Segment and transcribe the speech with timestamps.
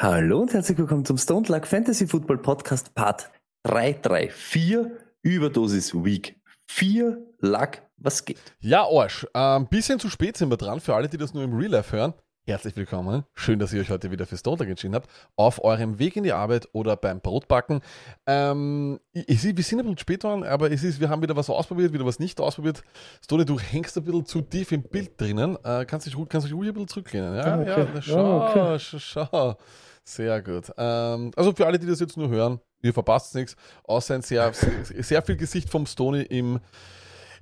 [0.00, 3.32] Hallo und herzlich willkommen zum Stone Luck Fantasy Football Podcast Part
[3.64, 4.86] 334
[5.22, 7.82] Überdosis Week 4 Luck.
[7.96, 8.38] Was geht?
[8.60, 9.26] Ja, Arsch.
[9.32, 10.78] Ein ähm, bisschen zu spät sind wir dran.
[10.78, 12.14] Für alle, die das nur im Real Life hören,
[12.48, 13.24] herzlich willkommen.
[13.34, 15.10] Schön, dass ihr euch heute wieder für Stone Luck entschieden habt.
[15.36, 17.80] Auf eurem Weg in die Arbeit oder beim Brotbacken.
[18.26, 21.36] Ähm, ich, ich, wir sind ein bisschen spät dran, aber es ist, wir haben wieder
[21.36, 22.82] was ausprobiert, wieder was nicht ausprobiert.
[23.22, 25.56] Stone, du hängst ein bisschen zu tief im Bild drinnen.
[25.62, 27.34] Äh, kannst dich kannst dich ruhig ein bisschen zurücklehnen.
[27.36, 27.86] Ja, okay.
[27.94, 28.78] ja, schau, Ah, okay.
[28.78, 29.56] schau, schau.
[30.04, 30.72] Sehr gut.
[30.78, 34.54] Ähm, also für alle, die das jetzt nur hören, ihr verpasst nichts, außer ein sehr,
[34.54, 36.60] sehr, sehr viel Gesicht vom Stony im,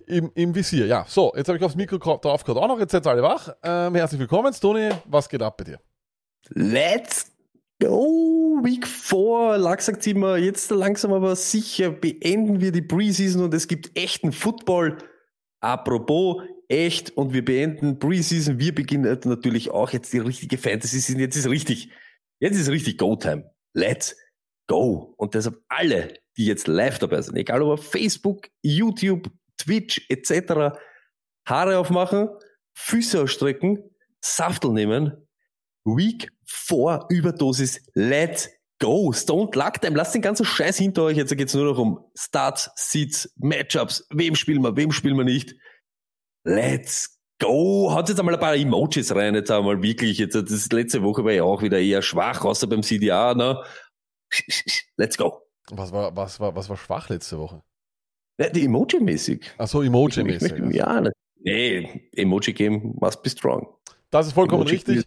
[0.07, 0.87] im, im Visier.
[0.87, 3.55] Ja, so, jetzt habe ich aufs Mikro drauf gehabt auch noch, jetzt ihr alle wach.
[3.63, 5.81] Ähm, herzlich willkommen, Stony, was geht ab bei dir?
[6.51, 7.33] Let's
[7.81, 8.59] go!
[8.63, 9.59] Week 4.
[9.59, 14.33] Luck sagt immer, jetzt langsam aber sicher beenden wir die Preseason und es gibt echten
[14.33, 14.99] Football.
[15.61, 18.59] Apropos echt und wir beenden Preseason.
[18.59, 21.21] Wir beginnen natürlich auch jetzt die richtige Fantasy-Season.
[21.21, 21.91] Jetzt ist richtig.
[22.41, 23.51] Jetzt ist richtig Go-Time.
[23.73, 24.17] Let's
[24.67, 25.15] go.
[25.17, 30.77] Und deshalb alle, die jetzt live dabei sind, egal ob auf Facebook, YouTube, Twitch etc.,
[31.47, 32.29] Haare aufmachen,
[32.75, 33.91] Füße ausstrecken,
[34.21, 35.27] Saftel nehmen,
[35.85, 38.49] Week 4 Überdosis, let's
[38.79, 39.13] go.
[39.13, 41.17] Stone Luck Time, lasst den ganzen Scheiß hinter euch.
[41.17, 45.55] Jetzt geht's nur noch um Starts, Seeds, Matchups, wem spielen wir, wem spielen wir nicht.
[46.45, 47.93] Let's go.
[47.93, 50.19] Haut jetzt einmal ein paar Emojis rein, jetzt einmal wirklich.
[50.19, 53.63] Jetzt, das letzte Woche war ja auch wieder eher schwach, außer beim CDA, ne?
[54.97, 55.43] Let's go.
[55.71, 57.63] Was war, was war, was war schwach letzte Woche?
[58.39, 59.43] Ja, die Emoji-mäßig.
[59.59, 60.59] Achso, Emoji-mäßig.
[60.63, 63.67] möchte- Ja, ne- nee, Emoji-Game must be strong.
[64.11, 65.05] Das ist vollkommen Emoji- richtig.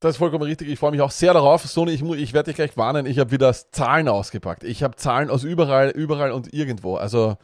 [0.00, 0.68] Das ist vollkommen richtig.
[0.68, 1.64] Ich freue mich auch sehr darauf.
[1.66, 3.06] Sony, ich, ich werde dich gleich warnen.
[3.06, 4.62] Ich habe wieder Zahlen ausgepackt.
[4.64, 6.96] Ich habe Zahlen aus überall, überall und irgendwo.
[6.96, 7.36] Also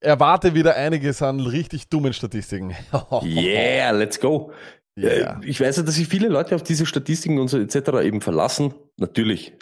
[0.00, 2.74] erwarte wieder einiges an richtig dummen Statistiken.
[3.22, 4.52] Yeah, let's go.
[4.98, 5.40] Yeah.
[5.42, 8.00] Äh, Ich weiß ja, dass sich viele Leute auf diese Statistiken und so etc.
[8.04, 8.74] eben verlassen.
[8.98, 9.52] Natürlich,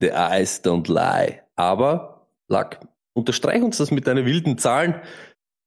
[0.00, 1.40] the eyes don't lie.
[1.56, 2.78] Aber, Luck,
[3.18, 4.94] unterstreich uns das mit deinen wilden Zahlen.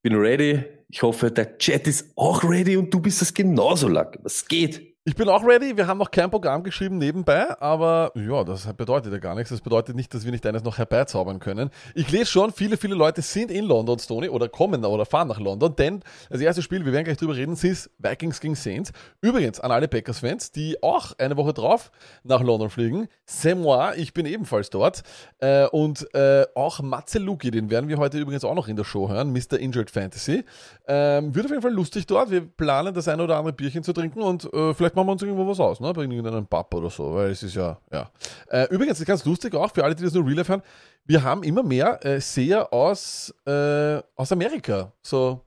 [0.04, 0.64] Bin ready.
[0.90, 4.18] Ich hoffe, der Chat ist auch ready und du bist es genauso, Luck.
[4.24, 4.91] Was geht?
[5.04, 5.76] Ich bin auch ready.
[5.78, 9.50] Wir haben noch kein Programm geschrieben nebenbei, aber ja, das bedeutet ja gar nichts.
[9.50, 11.72] Das bedeutet nicht, dass wir nicht eines noch herbeizaubern können.
[11.96, 15.40] Ich lese schon, viele, viele Leute sind in London, Stoney, oder kommen oder fahren nach
[15.40, 18.92] London, denn das erste Spiel, wir werden gleich drüber reden, ist Vikings gegen Saints.
[19.22, 21.92] Übrigens an alle Packers-Fans, die auch eine Woche drauf
[22.22, 23.08] nach London fliegen.
[23.28, 25.02] C'est moi, ich bin ebenfalls dort.
[25.40, 28.84] Äh, und äh, auch Matze Luki, den werden wir heute übrigens auch noch in der
[28.84, 29.58] Show hören, Mr.
[29.58, 30.44] Injured Fantasy.
[30.88, 32.30] Ähm, wird auf jeden Fall lustig dort.
[32.30, 35.22] Wir planen, das eine oder andere Bierchen zu trinken und äh, vielleicht machen wir uns
[35.22, 35.94] irgendwo was aus, ne?
[35.94, 38.09] Bei irgendeinem Pub oder so, weil es ist ja, ja.
[38.47, 40.62] Äh, übrigens, das ist ganz lustig auch für alle, die das nur Real Life hören.
[41.06, 44.91] Wir haben immer mehr äh, Seher aus, äh, aus Amerika.
[45.03, 45.41] So,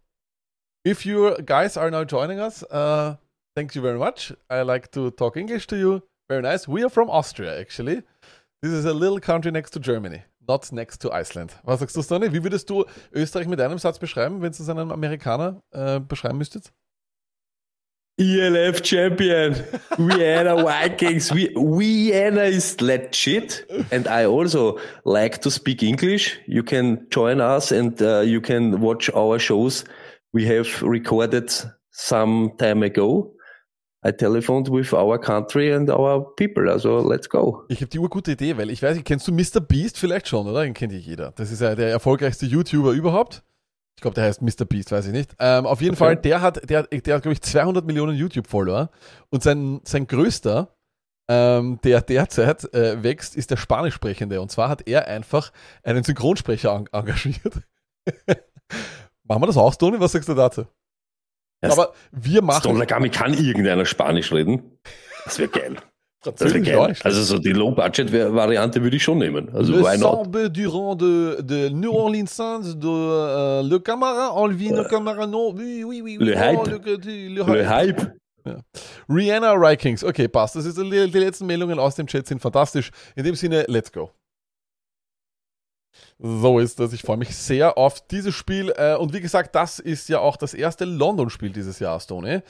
[0.87, 3.15] if you guys are now joining us, uh,
[3.55, 4.35] thank you very much.
[4.51, 6.01] I like to talk English to you.
[6.29, 6.67] Very nice.
[6.67, 8.03] We are from Austria, actually.
[8.63, 11.53] This is a little country next to Germany, not next to Iceland.
[11.65, 12.33] Was sagst du, Stoney?
[12.33, 16.73] Wie würdest du Österreich mit einem Satz beschreiben, wenn es einem Amerikaner äh, beschreiben müsstet?
[18.19, 19.55] ELF Champion,
[19.99, 21.31] Vienna Vikings.
[21.33, 26.39] Vi- Vienna is legit, and I also like to speak English.
[26.47, 29.85] You can join us, and uh, you can watch our shows.
[30.33, 31.51] We have recorded
[31.91, 33.33] some time ago.
[34.07, 36.69] I telephoned with our country and our people.
[36.71, 37.65] Also let's go.
[37.69, 39.61] Ich habe die urgute Idee, weil ich weiß kennst du Mr.
[39.61, 40.63] Beast vielleicht schon, oder?
[40.63, 41.33] Den kennt ja jeder.
[41.37, 43.43] Das ist ja der erfolgreichste YouTuber überhaupt.
[44.05, 44.67] Ich glaube, der heißt Mr.
[44.67, 45.35] Beast, weiß ich nicht.
[45.39, 46.05] Ähm, auf jeden Okay.
[46.05, 48.91] Fall, der hat, der, der hat, glaube ich, 200 Millionen YouTube-Follower.
[49.31, 50.77] Und sein, sein größter,
[51.31, 54.43] ähm, der derzeit äh, wächst, ist der Spanisch sprechende.
[54.43, 55.53] Und zwar hat er einfach
[55.83, 57.63] einen Synchronsprecher en engagiert.
[59.23, 59.99] Machen wir das auch, Toni?
[59.99, 60.67] Was sagst du dazu?
[61.63, 64.79] Ja, Aber wir machen Stonlagami kann irgendeiner Spanisch reden.
[65.25, 65.77] Das wäre geil.
[67.05, 69.51] Also so die Low-Budget-Variante würde ich schon nehmen.
[69.55, 69.99] Also le?
[69.99, 75.53] Sambe durant de, de New Orleans Saints, de euh, Le Camara, enlevé Le Camara, non,
[75.55, 76.17] oui, oui, oui.
[76.19, 76.67] Le oh, Hype.
[76.67, 78.01] Le, le, le Le Hype.
[78.01, 78.11] Hype.
[79.09, 80.57] Rihanna Vikings, okay, passt.
[80.57, 82.91] Das ist die, die letzten Meldungen aus dem Chat sind fantastisch.
[83.17, 84.11] In dem Sinne, let's go.
[86.19, 86.93] So ist das.
[86.93, 88.73] Ich freue mich sehr auf dieses Spiel.
[88.77, 92.41] Äh, und wie gesagt, das ist ja auch das erste London-Spiel dieses Jahr, Stoney.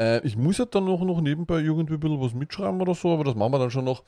[0.00, 3.12] Äh, ich muss ja dann noch, noch nebenbei irgendwie ein bisschen was mitschreiben oder so,
[3.12, 4.02] aber das machen wir dann schon noch.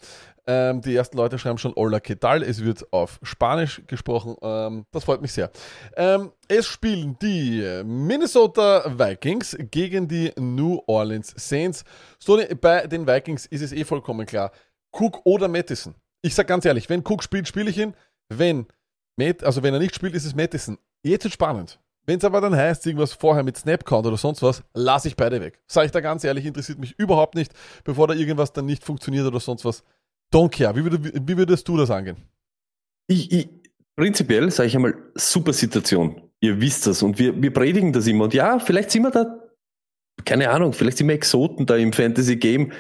[0.47, 2.43] Ähm, die ersten Leute schreiben schon Hola, ¿qué tal?
[2.43, 4.37] Es wird auf Spanisch gesprochen.
[4.43, 5.51] Ähm, das freut mich sehr.
[5.97, 11.85] Ähm, es spielen die Minnesota Vikings gegen die New Orleans Saints.
[12.21, 14.51] Stoney, bei den Vikings ist es eh vollkommen klar.
[14.93, 15.95] Cook oder Madison.
[16.23, 17.95] Ich sag ganz ehrlich, wenn Cook spielt, spiele ich ihn.
[18.29, 18.67] Wenn
[19.17, 20.79] Matt, also wenn er nicht spielt, ist es Madison.
[21.03, 21.79] Jetzt wird spannend.
[22.05, 25.41] Wenn es aber dann heißt, irgendwas vorher mit Snapcount oder sonst was, lasse ich beide
[25.41, 25.61] weg.
[25.69, 27.53] Sag ich da ganz ehrlich, interessiert mich überhaupt nicht,
[27.85, 29.85] bevor da irgendwas dann nicht funktioniert oder sonst was.
[30.33, 30.75] Don't care.
[30.75, 32.17] Wie, würd, wie würdest du das angehen?
[33.07, 33.49] Ich, ich,
[33.95, 36.31] prinzipiell sage ich einmal, super Situation.
[36.41, 38.25] Ihr wisst das und wir, wir predigen das immer.
[38.25, 39.39] Und ja, vielleicht sind wir da,
[40.25, 42.73] keine Ahnung, vielleicht sind wir Exoten da im Fantasy-Game.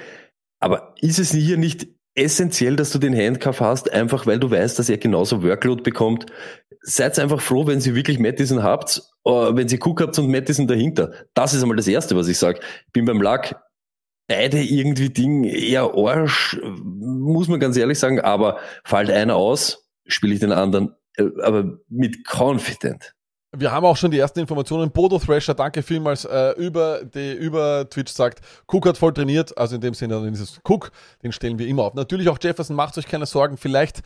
[0.58, 4.78] Aber ist es hier nicht essentiell, dass du den Handcuff hast, einfach weil du weißt,
[4.78, 6.26] dass er genauso Workload bekommt.
[6.82, 10.66] Seid einfach froh, wenn ihr wirklich Madison habt, äh, wenn ihr Cook habt und Madison
[10.66, 11.12] dahinter.
[11.34, 12.60] Das ist einmal das Erste, was ich sage.
[12.92, 13.56] Bin beim Lack
[14.28, 20.34] beide irgendwie Ding eher Arsch, muss man ganz ehrlich sagen, aber fällt einer aus, spiele
[20.34, 23.14] ich den anderen, äh, aber mit confident.
[23.54, 24.90] Wir haben auch schon die ersten Informationen.
[24.90, 29.74] Bodo Thrasher, danke vielmals, äh, über, die, über Twitch sagt, Cook hat voll trainiert, also
[29.74, 30.90] in dem Sinne, dann ist es Cook,
[31.22, 31.92] den stellen wir immer auf.
[31.92, 34.00] Natürlich auch Jefferson, macht euch keine Sorgen, vielleicht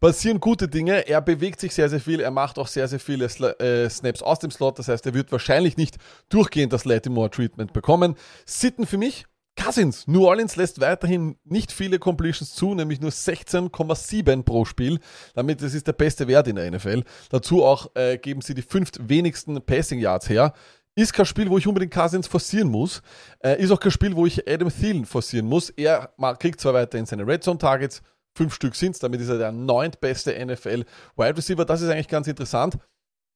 [0.00, 1.06] passieren gute Dinge.
[1.06, 4.20] Er bewegt sich sehr, sehr viel, er macht auch sehr, sehr viele Sla äh, Snaps
[4.20, 5.98] aus dem Slot, das heißt, er wird wahrscheinlich nicht
[6.28, 8.16] durchgehend das Latimore Treatment bekommen.
[8.46, 9.26] Sitten für mich,
[9.58, 10.06] Cousins.
[10.06, 15.00] New Orleans lässt weiterhin nicht viele Completions zu, nämlich nur 16,7 pro Spiel.
[15.34, 17.02] Damit das ist der beste Wert in der NFL.
[17.30, 20.54] Dazu auch äh, geben sie die fünft wenigsten Passing Yards her.
[20.94, 23.02] Ist kein Spiel, wo ich unbedingt Cousins forcieren muss.
[23.40, 25.70] Äh, ist auch kein Spiel, wo ich Adam Thielen forcieren muss.
[25.70, 28.02] Er kriegt zwar weiterhin seine Red Zone Targets,
[28.36, 30.84] fünf Stück sind es, damit ist er der neuntbeste NFL
[31.16, 31.64] Wide Receiver.
[31.64, 32.78] Das ist eigentlich ganz interessant.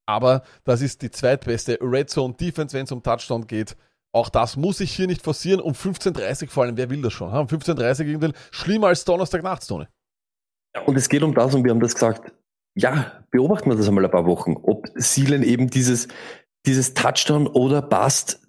[0.07, 3.77] Aber das ist die zweitbeste Red Zone Defense, wenn es um Touchdown geht.
[4.13, 5.61] Auch das muss ich hier nicht forcieren.
[5.61, 7.33] Um 15.30 vor allem, wer will das schon?
[7.33, 9.87] Um 15.30 gegen den schlimmer als Donnerstag Tony.
[10.75, 12.33] Ja, und es geht um das, und wir haben das gesagt,
[12.75, 16.09] ja, beobachten wir das einmal ein paar Wochen, ob Seelen eben dieses,
[16.67, 18.41] dieses Touchdown oder Bust,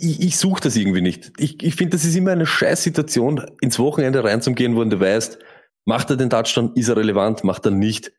[0.00, 1.32] ich, ich suche das irgendwie nicht.
[1.38, 5.38] Ich, ich finde, das ist immer eine scheiß Situation, ins Wochenende reinzugehen, wo du weißt,
[5.86, 8.12] macht er den Touchdown, ist er relevant, macht er nicht,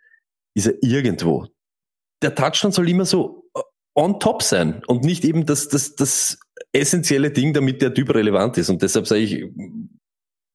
[0.55, 1.47] ist er irgendwo.
[2.21, 3.49] Der Touchdown soll immer so
[3.95, 6.39] on top sein und nicht eben das, das, das
[6.71, 8.69] essentielle Ding, damit der Typ relevant ist.
[8.69, 9.45] Und deshalb sage ich,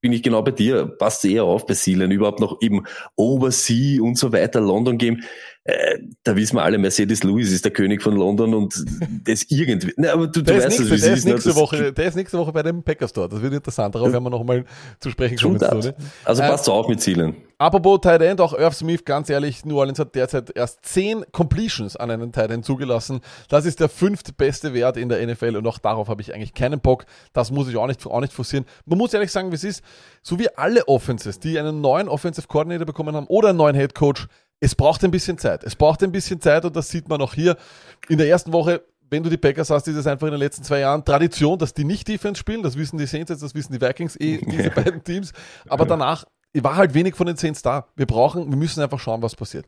[0.01, 2.83] bin ich genau bei dir, passt eher auf bei Seelen, überhaupt noch eben
[3.15, 5.23] Oversea und so weiter, London Game.
[5.67, 8.85] Äh, da wissen wir alle, Mercedes Lewis ist der König von London und
[9.23, 9.93] das irgendwie.
[9.97, 11.25] Ne, aber du, du weißt es, wie der ist.
[11.25, 13.33] Nächste Woche, der ist nächste Woche bei dem Packers dort.
[13.33, 13.95] Das wird interessant.
[13.95, 14.63] Darauf werden wir nochmal
[14.99, 15.59] zu sprechen kommen.
[16.23, 17.35] Also äh, passt auf mit Zielen.
[17.57, 21.95] Apropos Tight End, auch Irv Smith, ganz ehrlich, New Orleans hat derzeit erst 10 Completions
[21.95, 23.21] an einen Tight End zugelassen.
[23.47, 26.81] Das ist der fünftbeste Wert in der NFL und auch darauf habe ich eigentlich keinen
[26.81, 27.05] Bock.
[27.31, 28.65] Das muss ich auch nicht, auch nicht forcieren.
[28.85, 29.83] Man muss ehrlich sagen, wie es ist,
[30.21, 33.95] so wie alle Offenses, die einen neuen Offensive Coordinator bekommen haben oder einen neuen Head
[33.95, 34.27] Coach,
[34.59, 35.63] es braucht ein bisschen Zeit.
[35.63, 37.57] Es braucht ein bisschen Zeit und das sieht man auch hier.
[38.07, 40.63] In der ersten Woche, wenn du die Packers hast, ist es einfach in den letzten
[40.63, 42.63] zwei Jahren Tradition, dass die nicht Defense spielen.
[42.63, 45.33] Das wissen die Saints jetzt, das wissen die Vikings eh, diese beiden Teams.
[45.67, 47.87] Aber danach war halt wenig von den Saints da.
[47.95, 49.67] Wir brauchen, wir müssen einfach schauen, was passiert.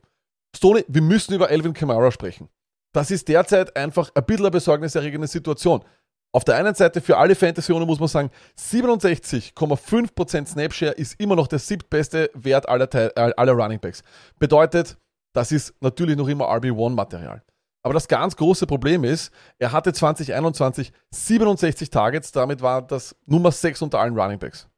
[0.56, 2.48] Stoney, wir müssen über Elvin Kamara sprechen.
[2.92, 5.84] Das ist derzeit einfach ein bisschen eine besorgniserregende Situation.
[6.32, 11.46] Auf der einen Seite für alle Fantasy-Owner muss man sagen, 67,5% Snapshare ist immer noch
[11.46, 14.02] der siebtbeste Wert aller, aller Running Backs.
[14.38, 14.98] Bedeutet,
[15.32, 17.42] das ist natürlich noch immer RB1-Material.
[17.82, 23.50] Aber das ganz große Problem ist, er hatte 2021 67 Targets, damit war das Nummer
[23.50, 24.68] 6 unter allen Running Backs.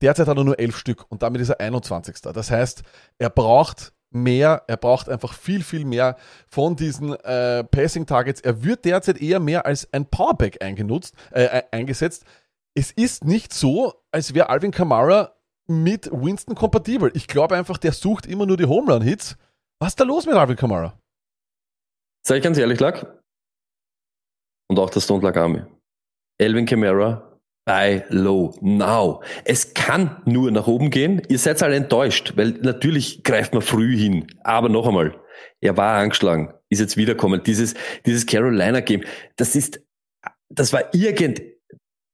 [0.00, 2.22] Derzeit hat er nur 11 Stück und damit ist er 21.
[2.22, 2.82] Das heißt,
[3.18, 6.16] er braucht mehr, er braucht einfach viel, viel mehr
[6.48, 8.40] von diesen äh, Passing Targets.
[8.40, 12.24] Er wird derzeit eher mehr als ein Powerback eingenutzt, äh, eingesetzt.
[12.74, 15.34] Es ist nicht so, als wäre Alvin Kamara
[15.66, 17.10] mit Winston kompatibel.
[17.14, 19.36] Ich glaube einfach, der sucht immer nur die Home Run Hits.
[19.78, 20.98] Was ist da los mit Alvin Kamara?
[22.26, 23.20] Sag ich ganz ehrlich, Lack.
[24.68, 25.62] Und auch der Stone Luck Army.
[26.40, 27.29] Alvin Kamara
[27.70, 29.22] Buy low now.
[29.44, 31.22] Es kann nur nach oben gehen.
[31.28, 34.26] Ihr seid alle enttäuscht, weil natürlich greift man früh hin.
[34.42, 35.14] Aber noch einmal,
[35.60, 37.42] er war angeschlagen, ist jetzt wiederkommen.
[37.46, 37.74] Dieses,
[38.04, 39.04] dieses Carolina Game,
[39.36, 39.80] das ist,
[40.48, 41.42] das war irgend,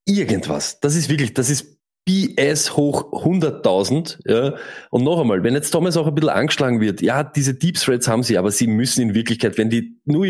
[0.04, 0.78] irgendwas.
[0.80, 1.75] Das ist wirklich, das ist
[2.06, 4.18] BS hoch 100.000.
[4.26, 4.54] Ja.
[4.90, 8.06] Und noch einmal, wenn jetzt Thomas auch ein bisschen angeschlagen wird, ja, diese Deep Threats
[8.06, 10.22] haben sie, aber sie müssen in Wirklichkeit, wenn die New,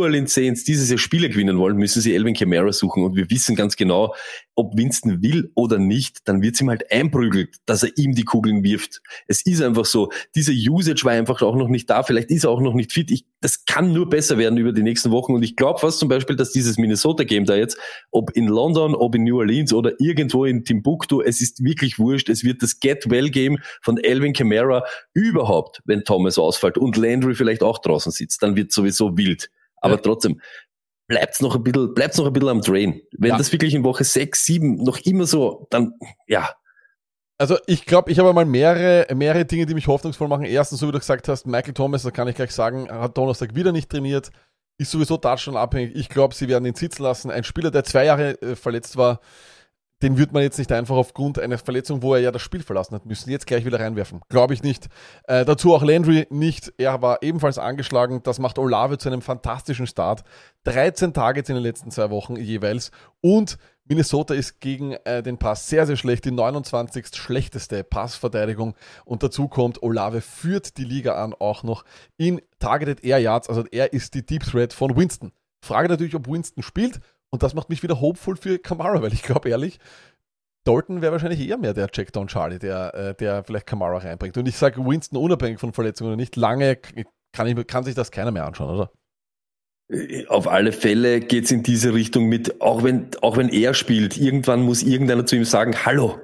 [0.00, 3.04] Orleans Saints dieses Jahr Spiele gewinnen wollen, müssen sie Elvin Kamara suchen.
[3.04, 4.14] Und wir wissen ganz genau,
[4.54, 8.24] ob Winston will oder nicht, dann wird es ihm halt einprügelt, dass er ihm die
[8.24, 9.02] Kugeln wirft.
[9.26, 10.10] Es ist einfach so.
[10.34, 12.02] Diese Usage war einfach auch noch nicht da.
[12.02, 13.10] Vielleicht ist er auch noch nicht fit.
[13.10, 15.34] Ich, das kann nur besser werden über die nächsten Wochen.
[15.34, 17.78] Und ich glaube fast zum Beispiel, dass dieses Minnesota-Game da jetzt,
[18.10, 22.28] ob in London, ob in New Orleans oder irgendwo in Timbuktu, es ist wirklich wurscht.
[22.28, 24.84] Es wird das Get-Well-Game von Elvin Kamara
[25.14, 28.42] überhaupt, wenn Thomas ausfällt und Landry vielleicht auch draußen sitzt.
[28.42, 29.50] Dann wird sowieso wild.
[29.80, 30.00] Aber Ja.
[30.00, 30.40] trotzdem,
[31.08, 33.00] bleibt's noch ein bisschen, bleibt's noch ein bisschen am Drain.
[33.16, 33.38] Wenn Ja.
[33.38, 35.94] das wirklich in Woche 6, 7 noch immer so, dann,
[36.26, 36.50] ja,
[37.40, 40.44] Also ich glaube, ich habe mal mehrere, mehrere Dinge, die mich hoffnungsvoll machen.
[40.44, 43.54] Erstens, so wie du gesagt hast, Michael Thomas, da kann ich gleich sagen, hat Donnerstag
[43.54, 44.30] wieder nicht trainiert,
[44.76, 45.94] ist sowieso Touchdown abhängig.
[45.94, 47.30] Ich glaube, sie werden ihn sitzen lassen.
[47.30, 49.20] Ein Spieler, der zwei Jahre äh, verletzt war,
[50.02, 52.94] den wird man jetzt nicht einfach aufgrund einer Verletzung, wo er ja das Spiel verlassen
[52.94, 54.20] hat, müssen jetzt gleich wieder reinwerfen.
[54.28, 54.86] Glaube ich nicht.
[55.24, 56.72] Äh, dazu auch Landry nicht.
[56.78, 58.22] Er war ebenfalls angeschlagen.
[58.22, 60.22] Das macht Olave zu einem fantastischen Start.
[60.64, 62.92] 13 Targets in den letzten zwei Wochen jeweils.
[63.20, 66.24] Und Minnesota ist gegen äh, den Pass sehr, sehr schlecht.
[66.24, 67.16] Die 29.
[67.16, 68.74] schlechteste Passverteidigung.
[69.04, 71.84] Und dazu kommt, Olave führt die Liga an, auch noch
[72.16, 73.48] in Targeted Air Yards.
[73.48, 75.32] Also er ist die Deep Threat von Winston.
[75.60, 77.00] Frage natürlich, ob Winston spielt.
[77.30, 79.78] Und das macht mich wieder hopeful für Kamara, weil ich glaube ehrlich,
[80.64, 84.36] Dalton wäre wahrscheinlich eher mehr der Checkdown Charlie, der, äh, der vielleicht Kamara reinbringt.
[84.36, 86.76] Und ich sage Winston unabhängig von Verletzungen nicht, lange
[87.32, 88.90] kann, ich, kann sich das keiner mehr anschauen, oder?
[90.28, 94.60] auf alle Fälle geht's in diese Richtung mit, auch wenn, auch wenn er spielt, irgendwann
[94.60, 96.20] muss irgendeiner zu ihm sagen, hallo,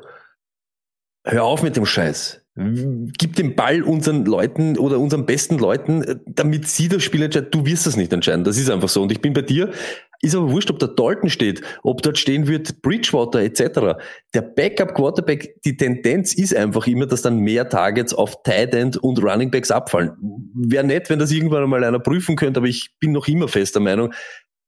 [1.26, 2.43] hör auf mit dem Scheiß.
[2.56, 7.48] Gib den Ball unseren Leuten oder unseren besten Leuten, äh, damit sie das Spiel entscheiden.
[7.50, 8.44] Du wirst das nicht entscheiden.
[8.44, 9.02] Das ist einfach so.
[9.02, 9.72] Und ich bin bei dir.
[10.22, 13.98] Ist aber wurscht, ob da Dalton steht, ob dort stehen wird Bridgewater etc.
[14.32, 18.96] Der Backup Quarterback, die Tendenz ist einfach immer, dass dann mehr Targets auf Tight End
[18.96, 20.12] und Running Backs abfallen.
[20.54, 23.80] Wäre nett, wenn das irgendwann mal einer prüfen könnte, aber ich bin noch immer fester
[23.80, 24.14] Meinung,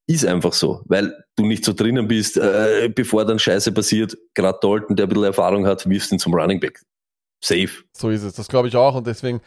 [0.07, 4.17] ist einfach so, weil du nicht so drinnen bist, äh, bevor dann Scheiße passiert.
[4.35, 6.83] Gerade Dalton, der ein bisschen Erfahrung hat, wirfst ihn zum Running Back.
[7.43, 7.85] Safe.
[7.93, 8.35] So ist es.
[8.35, 8.95] Das glaube ich auch.
[8.95, 9.41] Und deswegen,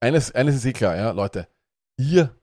[0.00, 1.48] eines, eines ist eh klar, ja, Leute.
[1.96, 2.34] Ihr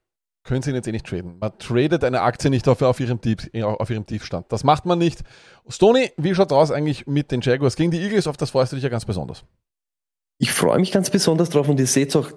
[0.44, 1.38] könnt ihn jetzt eh nicht traden.
[1.40, 4.52] Man tradet eine Aktie nicht auf, auf, ihrem Tief, auf ihrem Tiefstand.
[4.52, 5.22] Das macht man nicht.
[5.68, 8.28] Stoney, wie schaut aus eigentlich mit den Jaguars gegen die Eagles?
[8.28, 9.44] Auf das freust du dich ja ganz besonders.
[10.40, 12.32] Ich freue mich ganz besonders drauf und ihr seht auch,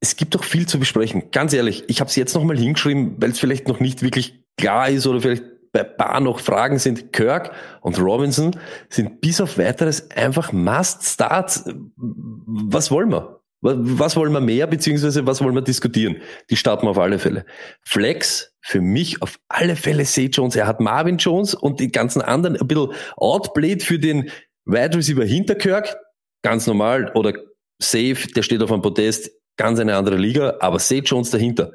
[0.00, 1.30] es gibt doch viel zu besprechen.
[1.30, 4.88] Ganz ehrlich, ich habe es jetzt nochmal hingeschrieben, weil es vielleicht noch nicht wirklich klar
[4.88, 7.12] ist oder vielleicht bei paar noch Fragen sind.
[7.12, 8.56] Kirk und Robinson
[8.88, 11.64] sind bis auf weiteres einfach Must-Starts.
[11.96, 13.40] Was wollen wir?
[13.60, 16.18] Was wollen wir mehr, beziehungsweise was wollen wir diskutieren?
[16.48, 17.44] Die starten wir auf alle Fälle.
[17.82, 20.54] Flex, für mich auf alle Fälle Say Jones.
[20.54, 24.30] Er hat Marvin Jones und die ganzen anderen ein bisschen outplayed für den
[24.64, 25.96] Wide Receiver hinter Kirk.
[26.42, 27.10] Ganz normal.
[27.14, 27.32] Oder
[27.80, 29.30] Safe, der steht auf einem Podest.
[29.56, 30.58] Ganz eine andere Liga.
[30.60, 31.72] Aber Say Jones dahinter.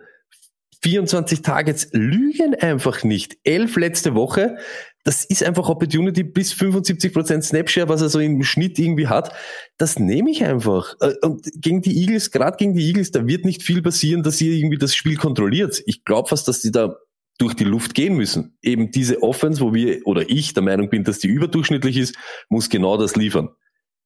[0.83, 3.37] 24 Targets lügen einfach nicht.
[3.43, 4.57] Elf letzte Woche.
[5.05, 9.33] Das ist einfach Opportunity bis 75% Snapshare, was er so im Schnitt irgendwie hat.
[9.77, 10.95] Das nehme ich einfach.
[11.01, 14.39] Äh, Und gegen die Eagles, gerade gegen die Eagles, da wird nicht viel passieren, dass
[14.41, 15.81] ihr irgendwie das Spiel kontrolliert.
[15.85, 16.95] Ich glaube fast, dass die da
[17.37, 18.57] durch die Luft gehen müssen.
[18.61, 22.15] Eben diese Offense, wo wir oder ich der Meinung bin, dass die überdurchschnittlich ist,
[22.49, 23.49] muss genau das liefern.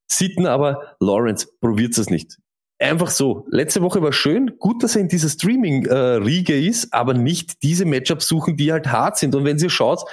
[0.07, 2.37] Sitten aber, Lawrence, probiert es nicht.
[2.79, 3.47] Einfach so.
[3.49, 8.27] Letzte Woche war schön, gut, dass er in dieser Streaming-Riege ist, aber nicht diese Matchups
[8.27, 9.33] suchen, die halt hart sind.
[9.33, 10.03] Und wenn ihr schaut,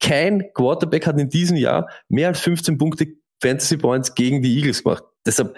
[0.00, 3.08] kein Quarterback hat in diesem Jahr mehr als 15 Punkte
[3.42, 5.04] Fantasy Points gegen die Eagles gemacht.
[5.26, 5.56] Deshalb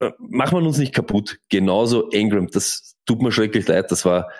[0.00, 1.38] äh, machen wir uns nicht kaputt.
[1.48, 3.90] Genauso Ingram, das tut mir schrecklich leid.
[3.90, 4.30] Das war,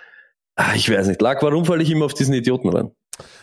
[0.57, 2.93] ah, ich weiß nicht, lag, warum falle ich immer auf diesen Idioten ran?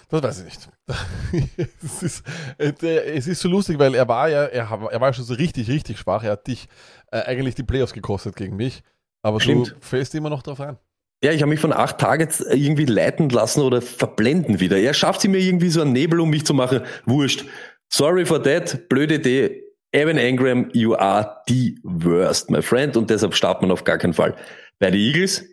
[0.09, 0.69] Das weiß ich nicht.
[1.83, 2.23] es, ist,
[2.57, 5.69] äh, es ist so lustig, weil er war ja, er, war ja schon so richtig,
[5.69, 6.23] richtig schwach.
[6.23, 6.67] Er hat dich
[7.11, 8.83] äh, eigentlich die Playoffs gekostet gegen mich.
[9.21, 9.71] Aber Stimmt.
[9.71, 10.77] du fällst immer noch drauf rein.
[11.23, 14.77] Ja, ich habe mich von acht Targets irgendwie leiten lassen oder verblenden wieder.
[14.77, 16.81] Er schafft sie mir irgendwie so einen Nebel, um mich zu machen.
[17.05, 17.45] Wurscht.
[17.91, 18.87] Sorry for that.
[18.89, 19.63] Blöde Idee.
[19.91, 22.97] Evan Engram, you are the worst, my friend.
[22.97, 24.35] Und deshalb startet man auf gar keinen Fall.
[24.77, 25.45] Bei den Eagles,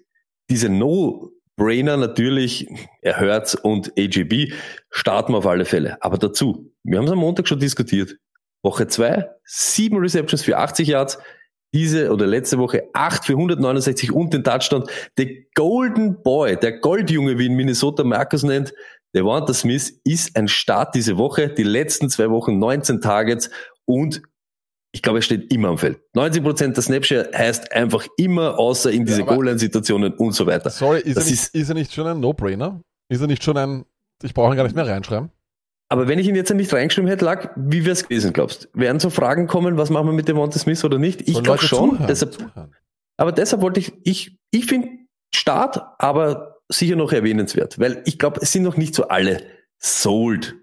[0.51, 0.69] diese
[1.63, 2.67] No-Brainer natürlich,
[3.01, 4.53] er hört's und AGB,
[4.91, 5.97] starten wir auf alle Fälle.
[6.01, 8.17] Aber dazu, wir haben es am Montag schon diskutiert.
[8.65, 11.19] Woche zwei, sieben Receptions für 80 Yards,
[11.75, 14.85] diese oder letzte Woche acht für 169 und den Touchdown.
[15.17, 18.75] Der Golden Boy, der Goldjunge, wie ihn Minnesota Marcus nennt,
[19.15, 21.49] Devonta Smith ist ein Start diese Woche.
[21.49, 23.51] Die letzten zwei Wochen 19 Targets
[23.85, 24.23] und
[24.93, 25.99] ich glaube, er steht immer am Feld.
[26.15, 30.71] 90 Prozent der Snapshare heißt einfach immer, außer in diese aber- Goal-Line-Situationen und so weiter.
[30.71, 32.81] Sorry, ist, er nicht, ist, er nicht schon ein No-Brainer?
[33.09, 33.85] Ist er nicht schon ein,
[34.23, 35.31] ich brauche ihn gar nicht mehr reinschreiben?
[35.89, 38.69] Aber wenn ich ihn jetzt nicht reingeschrieben hätte, lag, wie wäre es gewesen, glaubst du?
[38.81, 41.29] Wären so Fragen kommen, was machen wir mit dem Monte Smith oder nicht?
[41.29, 41.91] Ich glaube schon.
[41.91, 42.75] zuhören, Deshalb, zuhören.
[43.19, 44.89] aber deshalb wollte ich, ich, ich finde
[45.35, 49.43] Start, aber sicher noch erwähnenswert, weil ich glaube, es sind noch nicht so alle
[49.79, 50.57] sold.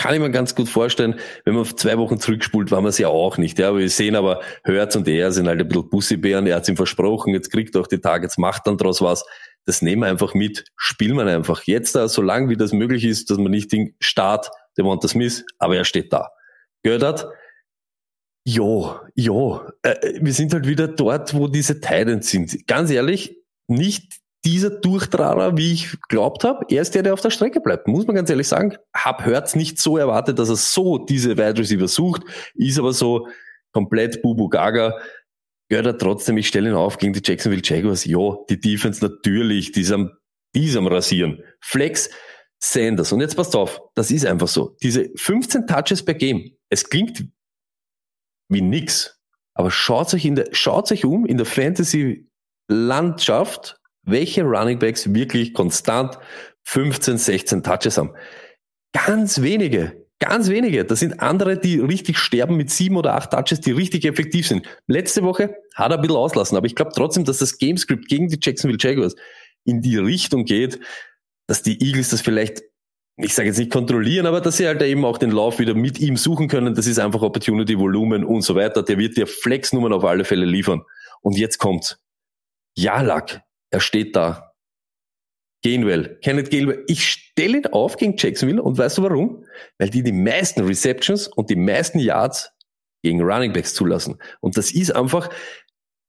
[0.00, 3.08] Kann ich mir ganz gut vorstellen, wenn man zwei Wochen zurückspult, waren wir es ja
[3.08, 3.58] auch nicht.
[3.58, 6.76] Ja, wir sehen aber, Hertz und er sind halt ein bisschen Bussibären, er hat ihm
[6.76, 9.26] versprochen, jetzt kriegt er auch die Targets, macht dann draus was.
[9.66, 13.28] Das nehmen wir einfach mit, spielen wir einfach jetzt da, solange wie das möglich ist,
[13.28, 16.30] dass man nicht den Start, der Monta Smith, aber er steht da.
[16.82, 17.26] Gördert,
[18.46, 22.66] Jo, jo, äh, wir sind halt wieder dort, wo diese Titans sind.
[22.66, 23.36] Ganz ehrlich,
[23.68, 26.64] nicht dieser Durchtrarer, wie ich glaubt habe.
[26.68, 27.88] Er ist der, der auf der Strecke bleibt.
[27.88, 28.76] Muss man ganz ehrlich sagen.
[28.94, 32.22] Hab Hört's nicht so erwartet, dass er so diese Wide Receiver sucht.
[32.54, 33.28] Ist aber so
[33.72, 34.98] komplett Bubu Gaga.
[35.68, 38.04] Gehört er trotzdem, ich stelle ihn auf gegen die Jacksonville Jaguars.
[38.04, 40.10] Ja, die Defense natürlich, die ist am,
[40.54, 41.42] die ist am Rasieren.
[41.60, 42.10] Flex,
[42.58, 43.12] Sanders.
[43.12, 44.76] Und jetzt passt auf, das ist einfach so.
[44.82, 46.56] Diese 15 Touches per Game.
[46.68, 47.24] Es klingt
[48.48, 49.16] wie nix.
[49.54, 55.54] Aber schaut euch in der, schaut euch um in der Fantasy-Landschaft, welche Running Backs wirklich
[55.54, 56.18] konstant
[56.64, 58.14] 15, 16 Touches haben.
[58.92, 60.06] Ganz wenige.
[60.18, 60.84] Ganz wenige.
[60.84, 64.66] Das sind andere, die richtig sterben mit sieben oder acht Touches, die richtig effektiv sind.
[64.86, 68.28] Letzte Woche hat er ein bisschen auslassen, aber ich glaube trotzdem, dass das Gamescript gegen
[68.28, 69.14] die Jacksonville Jaguars
[69.64, 70.78] in die Richtung geht,
[71.46, 72.62] dass die Eagles das vielleicht
[73.24, 75.98] ich sage jetzt nicht kontrollieren, aber dass sie halt eben auch den Lauf wieder mit
[75.98, 76.74] ihm suchen können.
[76.74, 78.82] Das ist einfach Opportunity, Volumen und so weiter.
[78.82, 80.82] Der wird dir Flexnummern auf alle Fälle liefern.
[81.20, 81.98] Und jetzt kommt's.
[82.76, 84.52] Jalak, er steht da.
[85.62, 86.84] Gainwell, Kenneth Gainwell.
[86.86, 89.44] Ich stelle ihn auf gegen Jacksonville und weißt du warum?
[89.78, 92.50] Weil die die meisten Receptions und die meisten Yards
[93.02, 94.16] gegen Running Backs zulassen.
[94.40, 95.28] Und das ist einfach,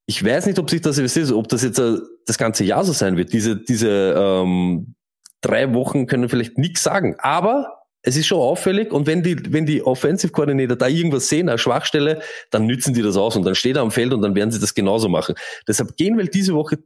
[0.06, 1.00] ich weiß nicht, ob sich das,
[1.32, 3.34] ob das jetzt äh, das ganze Jahr so sein wird.
[3.34, 4.96] Diese, diese ähm,
[5.42, 7.16] drei Wochen können vielleicht nichts sagen.
[7.20, 11.50] Aber es ist schon auffällig und wenn die, wenn die Offensive Coordinator da irgendwas sehen,
[11.50, 14.34] eine Schwachstelle, dann nützen die das aus und dann steht er am Feld und dann
[14.34, 15.36] werden sie das genauso machen.
[15.68, 16.80] Deshalb gehen wir diese Woche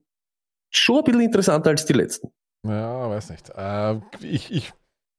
[0.78, 2.32] schon ein bisschen interessanter als die letzten.
[2.66, 3.50] Ja, weiß nicht.
[3.56, 4.74] Äh, ich, ich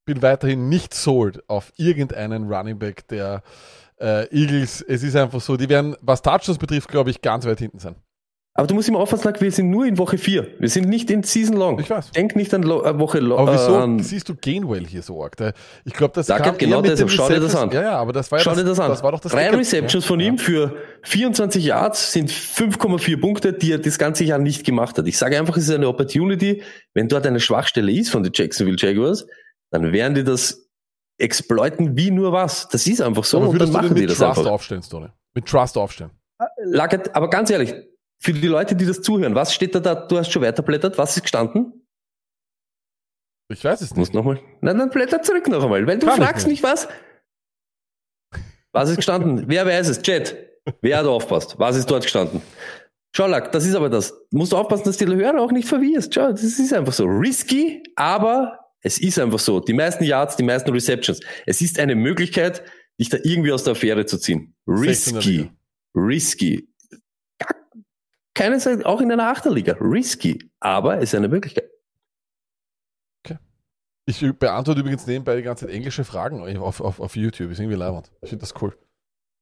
[0.04, 3.42] bin weiterhin nicht sold auf irgendeinen Running Back der
[4.00, 4.82] äh, Eagles.
[4.82, 7.96] Es ist einfach so, die werden, was Touchdowns betrifft, glaube ich, ganz weit hinten sein.
[8.58, 10.48] Aber du musst immer aufpassen, wir sind nur in Woche 4.
[10.58, 11.78] Wir sind nicht in Season Long.
[11.78, 12.12] Ich weiß.
[12.12, 13.38] Denk nicht an Lo äh, Woche Long.
[13.38, 15.36] Aber wieso Äh, siehst du Gainwell hier so arg?
[15.84, 17.10] Ich glaube, das Da kam genau deshalb.
[17.10, 17.70] Schau dir das an.
[17.70, 18.88] Ja, ja, aber das war ja Schau das, dir das an.
[18.88, 19.58] das war doch das Drei Ticket.
[19.60, 24.38] Receptions Ja, von ihm für 24 Yards sind 5,4 Punkte, die er das ganze Jahr
[24.38, 25.06] nicht gemacht hat.
[25.06, 26.62] Ich sage einfach, es ist eine Opportunity.
[26.94, 29.26] Wenn dort eine Schwachstelle ist von den Jacksonville Jaguars,
[29.70, 30.66] dann werden die das
[31.18, 32.68] exploiten wie nur was.
[32.68, 34.38] Das ist einfach so Aber und dann würdest du machen den die mit das Trust
[34.38, 34.50] einfach.
[34.50, 35.08] aufstellen, Stoney?
[35.34, 36.10] Mit Trust aufstellen.
[36.64, 37.74] Lackert, aber ganz ehrlich,
[38.18, 39.94] für die Leute, die das zuhören, was steht da da?
[39.94, 40.96] Du hast schon weiterblättert.
[40.98, 41.86] Was ist gestanden?
[43.48, 44.14] Ich weiß es Du nicht.
[44.14, 44.40] nochmal.
[44.60, 46.62] Nein, dann blätter zurück noch einmal, weil du Kann fragst nicht.
[46.62, 46.88] mich was.
[48.72, 49.44] Was ist gestanden?
[49.48, 50.02] Wer weiß es?
[50.02, 50.36] Chat.
[50.80, 51.58] Wer hat aufpasst?
[51.58, 52.42] Was ist dort gestanden?
[53.14, 54.10] Schau, Lack, das ist aber das.
[54.30, 56.12] Du musst aufpassen, dass die Hörer auch nicht verwirrst.
[56.12, 57.04] Schau, das ist einfach so.
[57.04, 59.60] Risky, aber es ist einfach so.
[59.60, 61.20] Die meisten Yards, die meisten Receptions.
[61.46, 62.62] Es ist eine Möglichkeit,
[63.00, 64.54] dich da irgendwie aus der Affäre zu ziehen.
[64.68, 65.50] 16er Risky.
[65.96, 66.68] Risky.
[68.36, 69.76] Gar- Keine Zeit, auch in einer Achterliga.
[69.80, 70.38] Risky.
[70.60, 71.70] Aber es ist eine Möglichkeit.
[74.08, 77.50] Ich beantworte übrigens nebenbei die ganze Zeit englische Fragen auf, auf, auf YouTube.
[77.50, 78.12] Ist irgendwie leibend.
[78.22, 78.72] Ich finde das cool.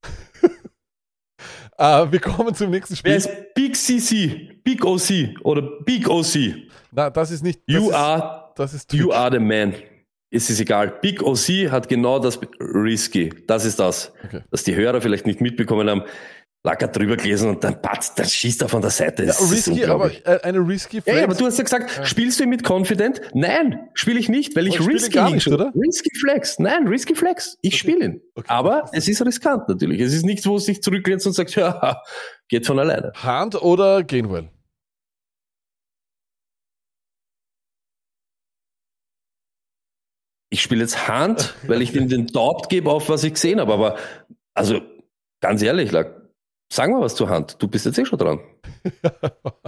[1.78, 3.34] äh, wir kommen zum nächsten Wer Spiel.
[3.34, 4.58] ist Big CC?
[4.64, 6.54] Big OC oder Big OC?
[6.92, 7.60] Na, das ist nicht.
[7.66, 9.74] Das You ist, are, Das ist you are the man.
[10.30, 10.98] Es ist egal.
[11.02, 13.28] Big OC hat genau das Risky.
[13.46, 14.12] Das ist das.
[14.24, 14.40] Okay.
[14.50, 16.04] Was die Hörer vielleicht nicht mitbekommen haben.
[16.66, 19.22] Lacker drüber gelesen und dann patzt, dann schießt er von der Seite.
[19.24, 21.18] Ja, Das ist risky, aber äh, eine risky Ja, Flex.
[21.18, 23.20] ja, aber du hast ja gesagt, spielst du ihn mit Confident?
[23.34, 25.72] Nein, spiele ich nicht, weil ich spiele Risky gar nicht, oder?
[25.76, 26.58] Risky Flex.
[26.58, 27.58] Nein, Risky Flex.
[27.60, 28.22] Ich spiele ihn.
[28.34, 28.46] Okay.
[28.48, 30.00] Aber es ist riskant natürlich.
[30.00, 32.00] Es ist nichts, wo es sich zurücklehnt und sagt, ja,
[32.48, 33.12] geht von alleine.
[33.14, 34.48] Hand oder Gainwell?
[40.50, 43.72] ich spiele jetzt Hand, weil ich ihm den Daubt gebe auf was ich gesehen habe.
[43.72, 43.98] Aber
[44.54, 44.80] also
[45.40, 46.23] ganz ehrlich, Lack,
[46.68, 47.56] sag mal was zur Hand.
[47.62, 48.40] Du bist jetzt eh schon dran.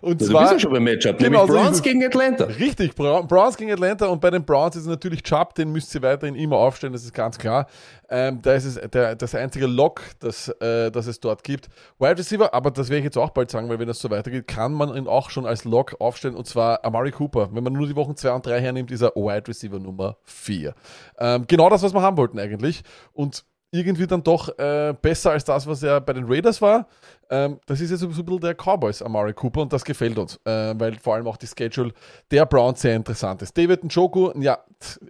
[0.00, 1.82] Und Du bist zwar ja schon beim Matchup, Genau, nämlich Browns es.
[1.82, 2.44] gegen Atlanta.
[2.44, 6.36] Richtig, Browns gegen Atlanta und bei den Browns ist natürlich Chubb, den müsst ihr weiterhin
[6.36, 7.66] immer aufstellen, das ist ganz klar.
[8.08, 11.68] Ähm, da ist es der, das einzige Lock, das, äh, das es dort gibt.
[11.98, 14.46] Wide Receiver, aber das werde ich jetzt auch bald sagen, weil wenn das so weitergeht,
[14.46, 17.48] kann man ihn auch schon als Lock aufstellen und zwar Amari Cooper.
[17.52, 20.74] Wenn man nur die Wochen 2 und 3 hernimmt, ist er Wide Receiver Nummer 4.
[21.18, 25.44] Ähm, genau das, was wir haben wollten eigentlich und irgendwie dann doch äh, besser als
[25.44, 26.86] das, was er bei den Raiders war.
[27.28, 30.36] Ähm, das ist jetzt so ein bisschen der Cowboys, Amari Cooper, und das gefällt uns,
[30.44, 31.92] äh, weil vor allem auch die Schedule
[32.30, 33.56] der Browns sehr interessant ist.
[33.58, 34.58] David Njoku, ja,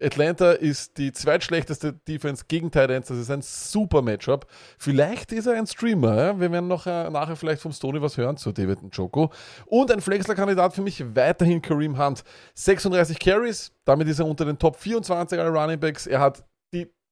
[0.01, 4.47] Atlanta ist die zweitschlechteste Defense gegen Titans, das ist ein super Matchup.
[4.79, 6.41] Vielleicht ist er ein Streamer, ja?
[6.41, 9.29] wir werden noch äh, nachher vielleicht vom Stoney was hören zu David Njoku.
[9.67, 12.25] Und ein Flexler-Kandidat für mich weiterhin Kareem Hunt.
[12.55, 16.07] 36 Carries, damit ist er unter den Top 24 aller Running Backs.
[16.07, 16.43] Er hat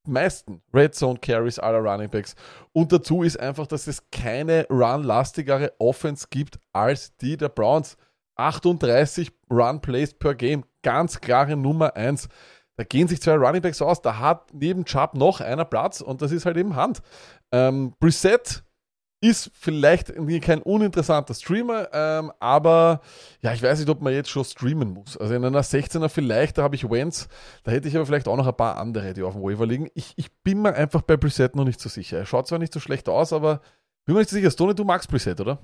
[0.07, 2.35] meisten Red Zone Carries aller Running Backs.
[2.73, 7.97] Und dazu ist einfach, dass es keine run-lastigere Offense gibt als die der Browns.
[8.37, 12.29] 38 Run Plays per Game, ganz klare Nummer 1.
[12.77, 16.23] Da gehen sich zwei Running Backs aus, da hat neben Chubb noch einer Platz und
[16.23, 17.03] das ist halt eben Hand.
[17.53, 18.64] Ähm, Brissett
[19.25, 23.01] ist vielleicht kein uninteressanter Streamer, ähm, aber
[23.41, 25.17] ja, ich weiß nicht, ob man jetzt schon streamen muss.
[25.17, 27.29] Also in einer 16er vielleicht, da habe ich Wentz,
[27.63, 29.89] da hätte ich aber vielleicht auch noch ein paar andere, die auf dem Waiver liegen.
[29.95, 32.19] Ich, ich bin mir einfach bei Preset noch nicht so sicher.
[32.19, 33.63] Er schaut zwar nicht so schlecht aus, aber
[34.05, 34.51] bin mir nicht so sicher.
[34.51, 35.59] Stone, du magst Preset, oder?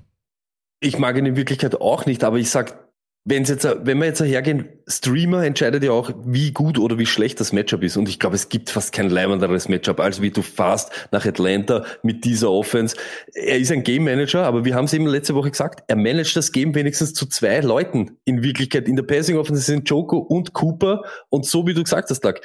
[0.81, 2.79] Ich mag ihn in Wirklichkeit auch nicht, aber ich sag,
[3.27, 7.39] Wenn's jetzt, wenn wir jetzt hergehen, Streamer entscheidet ja auch, wie gut oder wie schlecht
[7.39, 7.99] das Matchup ist.
[7.99, 11.85] Und ich glaube, es gibt fast kein leibenderes Matchup, als wie du fast nach Atlanta
[12.03, 12.97] mit dieser Offense.
[13.35, 16.35] Er ist ein Game Manager, aber wir haben es eben letzte Woche gesagt, er managt
[16.35, 18.17] das Game wenigstens zu zwei Leuten.
[18.25, 21.03] In Wirklichkeit, in der Passing Offense sind Joko und Cooper.
[21.29, 22.41] Und so wie du gesagt hast, Doug,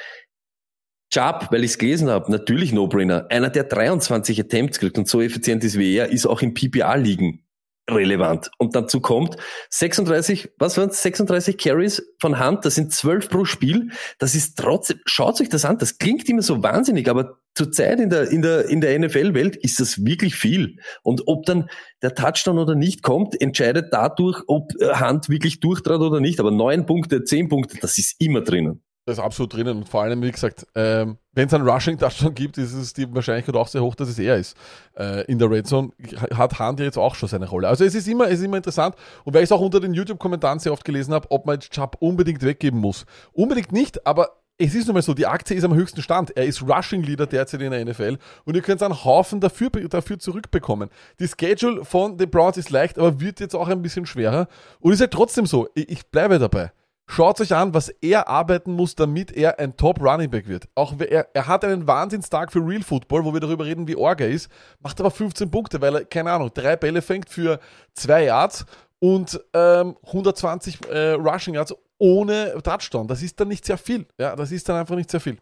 [1.10, 3.26] Chubb, weil ich es gelesen habe, natürlich No-Brainer.
[3.30, 7.45] Einer, der 23 Attempts kriegt und so effizient ist wie er, ist auch in PPA-Ligen
[7.90, 8.50] relevant.
[8.58, 9.36] Und dazu kommt
[9.70, 13.90] 36, was waren 36 Carries von Hand, das sind 12 pro Spiel.
[14.18, 18.10] Das ist trotzdem, schaut euch das an, das klingt immer so wahnsinnig, aber zurzeit in
[18.10, 20.76] der, in der, in der NFL-Welt ist das wirklich viel.
[21.02, 21.68] Und ob dann
[22.02, 26.40] der Touchdown oder nicht kommt, entscheidet dadurch, ob Hand wirklich durchtrat oder nicht.
[26.40, 28.82] Aber neun Punkte, zehn Punkte, das ist immer drinnen.
[29.06, 29.78] Das ist absolut drinnen.
[29.78, 33.54] Und vor allem, wie gesagt, ähm, wenn es einen Rushing-Touchdown gibt, ist es die Wahrscheinlichkeit
[33.54, 34.56] auch sehr hoch, dass es er ist.
[34.98, 35.92] Äh, in der Red Zone
[36.34, 37.68] hat Hand jetzt auch schon seine Rolle.
[37.68, 38.96] Also es ist immer, es ist immer interessant.
[39.22, 41.70] Und weil ich es auch unter den YouTube-Kommentaren sehr oft gelesen habe, ob man jetzt
[41.70, 43.06] Chubb unbedingt weggeben muss.
[43.32, 46.36] Unbedingt nicht, aber es ist nun mal so, die Aktie ist am höchsten Stand.
[46.36, 50.18] Er ist Rushing Leader derzeit in der NFL und ihr könnt einen Haufen dafür, dafür
[50.18, 50.90] zurückbekommen.
[51.20, 54.48] Die Schedule von den Browns ist leicht, aber wird jetzt auch ein bisschen schwerer.
[54.80, 56.72] Und ist halt trotzdem so, ich, ich bleibe dabei.
[57.08, 60.68] Schaut euch an, was er arbeiten muss, damit er ein Top Running Back wird.
[60.74, 64.24] Auch er, er hat einen Wahnsinnstag für Real Football, wo wir darüber reden, wie Orga
[64.26, 67.60] ist, macht aber 15 Punkte, weil er, keine Ahnung, drei Bälle fängt für
[67.94, 68.66] zwei Yards
[68.98, 73.06] und ähm, 120 äh, Rushing Yards ohne Touchdown.
[73.06, 74.06] Das ist dann nicht sehr viel.
[74.18, 75.38] Ja, das ist dann einfach nicht sehr viel.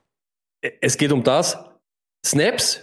[0.80, 1.58] Es geht um das.
[2.24, 2.80] Snaps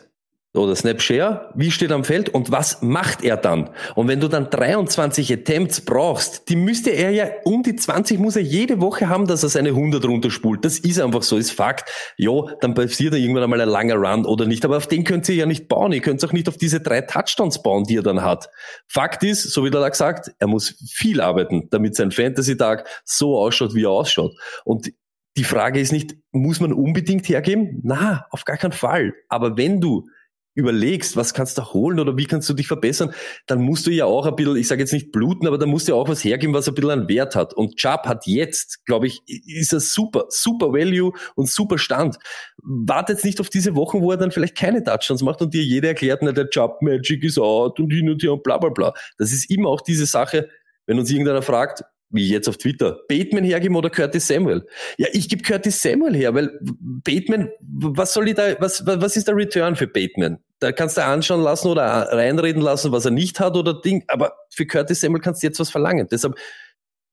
[0.54, 3.70] oder Snapshare, wie steht am Feld und was macht er dann?
[3.96, 8.36] Und wenn du dann 23 Attempts brauchst, die müsste er ja um die 20 muss
[8.36, 10.66] er jede Woche haben, dass er seine 100 runterspult.
[10.66, 11.90] Das ist einfach so, ist Fakt.
[12.18, 15.30] Ja, dann passiert da irgendwann einmal ein langer Run oder nicht, aber auf den könnt
[15.30, 15.94] ihr ja nicht bauen.
[15.94, 18.50] Ihr könnt auch nicht auf diese drei Touchdowns bauen, die er dann hat.
[18.88, 23.38] Fakt ist, so wie er da gesagt, er muss viel arbeiten, damit sein Fantasy-Tag so
[23.40, 24.34] ausschaut, wie er ausschaut.
[24.66, 24.92] Und
[25.38, 27.80] die Frage ist nicht, muss man unbedingt hergeben?
[27.84, 29.14] Na, auf gar keinen Fall.
[29.30, 30.10] Aber wenn du
[30.54, 33.14] überlegst, was kannst du holen oder wie kannst du dich verbessern,
[33.48, 35.88] dann musst du ja auch ein bisschen, ich sage jetzt nicht bluten, aber da musst
[35.88, 37.54] du ja auch was hergeben, was ein bisschen einen Wert hat.
[37.54, 42.18] Und Chubb hat jetzt, glaube ich, ist er super, super Value und super Stand.
[42.58, 45.64] Wartet jetzt nicht auf diese Wochen, wo er dann vielleicht keine Touchdowns macht und dir
[45.64, 48.70] jeder erklärt, na, der Chubb Magic ist out und hin und her und bla bla
[48.70, 48.94] bla.
[49.18, 50.50] Das ist immer auch diese Sache,
[50.86, 54.66] wenn uns irgendeiner fragt, wie jetzt auf Twitter, Bateman hergeben oder Curtis Samuel?
[54.98, 59.28] Ja, ich gebe Curtis Samuel her, weil Bateman, was soll ich da, was, was ist
[59.28, 60.40] der Return für Bateman?
[60.60, 64.34] Da kannst du anschauen lassen oder reinreden lassen, was er nicht hat oder Ding, aber
[64.50, 66.08] für Curtis Samuel kannst du jetzt was verlangen.
[66.12, 66.36] Deshalb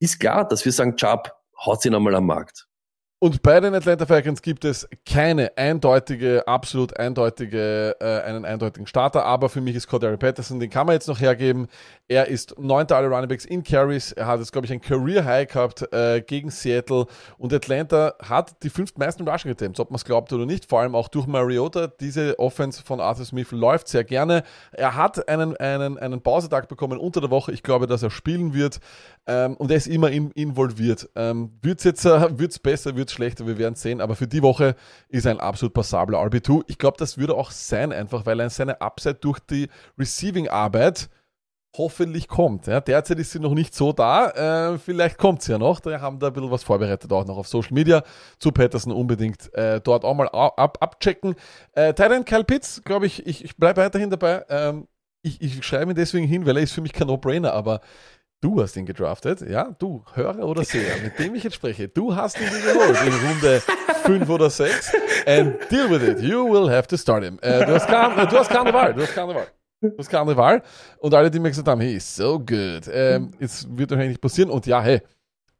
[0.00, 1.32] ist klar, dass wir sagen, Chubb,
[1.64, 2.66] haut ihn einmal am Markt.
[3.20, 9.24] Und bei den Atlanta Falcons gibt es keine eindeutige, absolut eindeutige, äh, einen eindeutigen Starter,
[9.24, 11.66] aber für mich ist Cordero Patterson, den kann man jetzt noch hergeben.
[12.06, 14.12] Er ist neunter aller Runningbacks in Carries.
[14.12, 17.06] Er hat jetzt, glaube ich, ein Career High gehabt äh, gegen Seattle.
[17.38, 20.66] Und Atlanta hat die fünftmeisten Rushing Attempts, ob man es glaubt oder nicht.
[20.66, 21.88] Vor allem auch durch Mariota.
[21.88, 24.44] Diese Offense von Arthur Smith läuft sehr gerne.
[24.72, 27.52] Er hat einen, einen, einen Pausetag bekommen unter der Woche.
[27.52, 28.78] Ich glaube, dass er spielen wird.
[29.28, 31.10] Ähm, und er ist immer in, involviert.
[31.14, 34.00] Ähm, wird es jetzt äh, wird's besser, wird es schlechter, wir werden sehen.
[34.00, 34.74] Aber für die Woche
[35.10, 36.64] ist er ein absolut passabler RB2.
[36.66, 41.10] Ich glaube, das würde auch sein, einfach weil er seine Upside durch die Receiving-Arbeit
[41.76, 42.66] hoffentlich kommt.
[42.66, 44.72] Ja, derzeit ist sie noch nicht so da.
[44.72, 45.80] Äh, vielleicht kommt sie ja noch.
[45.80, 48.02] Da haben da ein bisschen was vorbereitet, auch noch auf Social Media.
[48.38, 51.34] Zu Patterson unbedingt äh, dort auch mal ab, abchecken.
[51.72, 54.44] Äh, Tyron Kyle Pitts, glaube ich, ich, ich bleibe weiterhin dabei.
[54.48, 54.88] Ähm,
[55.20, 57.80] ich, ich schreibe ihn deswegen hin, weil er ist für mich kein No-Brainer, aber
[58.40, 59.74] Du hast ihn gedraftet, ja?
[59.78, 61.88] Du, Hörer oder Seher, mit dem ich jetzt spreche.
[61.88, 63.62] Du hast ihn geholt in Runde
[64.04, 64.92] 5 oder 6.
[65.26, 66.20] And deal with it.
[66.20, 67.38] You will have to start him.
[67.42, 68.94] Äh, du, hast keine, du hast keine Wahl.
[68.94, 69.48] Du hast keine Wahl.
[69.80, 70.62] Du hast keine Wahl.
[70.98, 72.88] Und alle, die mir gesagt haben, hey, so good.
[72.92, 74.50] Ähm, es wird wahrscheinlich passieren.
[74.50, 75.00] Und ja, hey,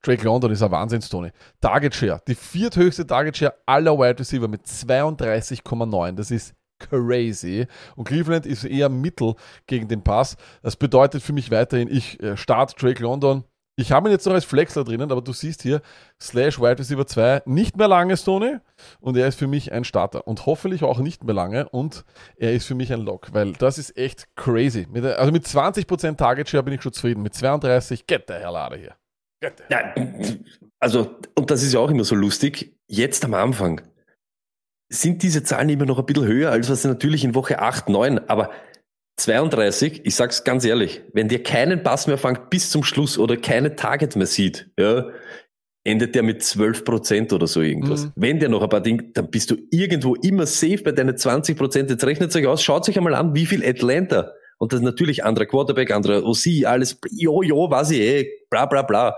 [0.03, 1.31] Drake London ist ein Wahnsinns, Tony.
[1.61, 6.12] Target Share, die vierthöchste Target Share aller Wide Receiver mit 32,9.
[6.12, 7.67] Das ist crazy.
[7.97, 9.35] Und Cleveland ist eher Mittel
[9.67, 10.37] gegen den Pass.
[10.62, 13.45] Das bedeutet für mich weiterhin, ich äh, starte Drake London.
[13.77, 15.81] Ich habe ihn jetzt noch als Flexler drinnen, aber du siehst hier,
[16.21, 18.57] Slash Wide Receiver 2, nicht mehr lange, Stoney.
[18.99, 20.27] Und er ist für mich ein Starter.
[20.27, 21.69] Und hoffentlich auch nicht mehr lange.
[21.69, 22.05] Und
[22.37, 24.88] er ist für mich ein Lock, weil das ist echt crazy.
[24.91, 27.23] Mit, also mit 20% Target Share bin ich schon zufrieden.
[27.23, 28.97] Mit 32, get der Herr Lade hier.
[29.41, 29.95] Get the Ja,
[30.81, 32.75] also, und das ist ja auch immer so lustig.
[32.88, 33.81] Jetzt am Anfang
[34.88, 37.88] sind diese Zahlen immer noch ein bisschen höher, als was sie natürlich in Woche 8,
[37.88, 38.51] 9, aber
[39.16, 43.37] 32, ich sag's ganz ehrlich, wenn der keinen Pass mehr fängt bis zum Schluss oder
[43.37, 45.09] keine Target mehr sieht, ja,
[45.85, 48.05] endet der mit 12 Prozent oder so irgendwas.
[48.05, 48.12] Mhm.
[48.16, 51.57] Wenn der noch ein paar Dinge, dann bist du irgendwo immer safe bei deinen 20
[51.57, 51.90] Prozent.
[51.90, 55.24] Jetzt rechnet euch aus, schaut euch einmal an, wie viel Atlanta und das ist natürlich
[55.24, 59.16] anderer Quarterback, anderer OC, alles, jo, jo, weiß ich eh, bla, bla, bla.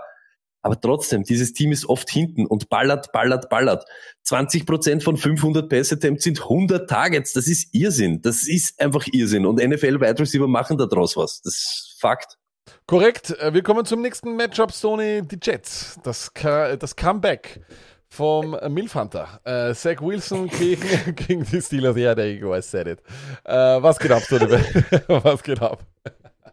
[0.63, 3.85] Aber trotzdem, dieses Team ist oft hinten und ballert, ballert, ballert.
[4.23, 7.33] 20 Prozent von 500 Pass-Attempts sind 100 Targets.
[7.33, 8.21] Das ist Irrsinn.
[8.21, 9.45] Das ist einfach Irrsinn.
[9.45, 11.41] Und NFL-Wide Receiver machen da draus was.
[11.41, 12.37] Das ist Fakt.
[12.85, 13.31] Korrekt.
[13.39, 15.99] Äh, Wir kommen zum nächsten Matchup, Sony, die Jets.
[16.03, 17.61] Das, Ka- das Comeback
[18.07, 19.39] vom äh, Milf Hunter.
[19.43, 21.97] Äh, Zach Wilson gegen, gegen die Steelers.
[21.97, 22.99] Ja, there you go, I said it.
[23.45, 24.45] Äh, was geht ab, Sony?
[25.07, 25.83] was geht ab?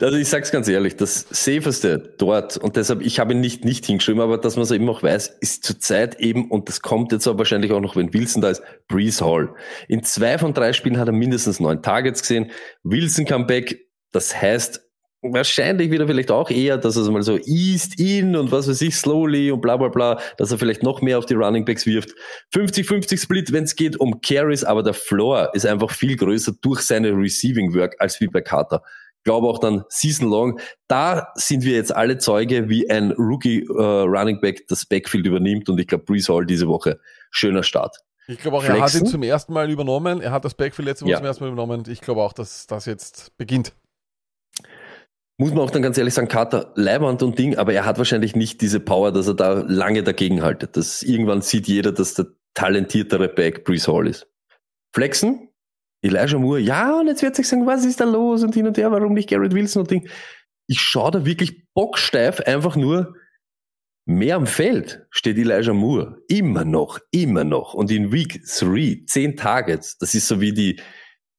[0.01, 3.85] Also ich sag's ganz ehrlich, das Safeste dort, und deshalb, ich habe ihn nicht, nicht
[3.87, 7.27] hingeschrieben, aber dass man es eben auch weiß, ist zurzeit eben, und das kommt jetzt
[7.27, 9.55] aber wahrscheinlich auch noch, wenn Wilson da ist, Breeze Hall.
[9.89, 12.53] In zwei von drei Spielen hat er mindestens neun Targets gesehen.
[12.85, 14.89] Wilson Comeback, das heißt,
[15.21, 18.95] wahrscheinlich wieder vielleicht auch eher, dass er mal so east in und was weiß ich,
[18.95, 22.15] slowly und bla bla bla, dass er vielleicht noch mehr auf die Running Backs wirft.
[22.55, 26.83] 50-50 Split, wenn es geht um Carries, aber der Floor ist einfach viel größer durch
[26.83, 28.83] seine Receiving Work als wie bei Carter.
[29.25, 30.61] Glaube auch dann Season Long.
[30.89, 35.69] Da sind wir jetzt alle Zeuge, wie ein Rookie äh, Running Back das Backfield übernimmt
[35.69, 37.01] und ich glaube Brees Hall diese Woche
[37.31, 37.97] schöner Start.
[38.27, 39.07] Ich glaube auch, er hat Flexen?
[39.07, 40.21] ihn zum ersten Mal übernommen.
[40.21, 41.17] Er hat das Backfield letzte Woche Ja.
[41.19, 41.85] zum ersten Mal übernommen.
[41.89, 43.73] Ich glaube auch, dass das jetzt beginnt.
[45.41, 48.35] Muss man auch dann ganz ehrlich sagen, Carter, Leibwand und Ding, aber er hat wahrscheinlich
[48.35, 50.77] nicht diese Power, dass er da lange dagegen haltet.
[50.77, 54.27] Das, irgendwann sieht jeder, dass der talentiertere Back Brees Hall ist.
[54.93, 55.48] Flexen?
[56.03, 58.79] Elijah Moore, ja, und jetzt wird sich sagen, was ist da los und hin und
[58.79, 60.09] her, warum nicht Garrett Wilson und Ding.
[60.67, 63.15] Ich schaue da wirklich bocksteif einfach nur
[64.09, 66.23] mehr am Feld steht Elijah Moore.
[66.29, 67.75] Immer noch, immer noch.
[67.75, 70.81] Und in Week 3, 10 Targets, das ist so wie die,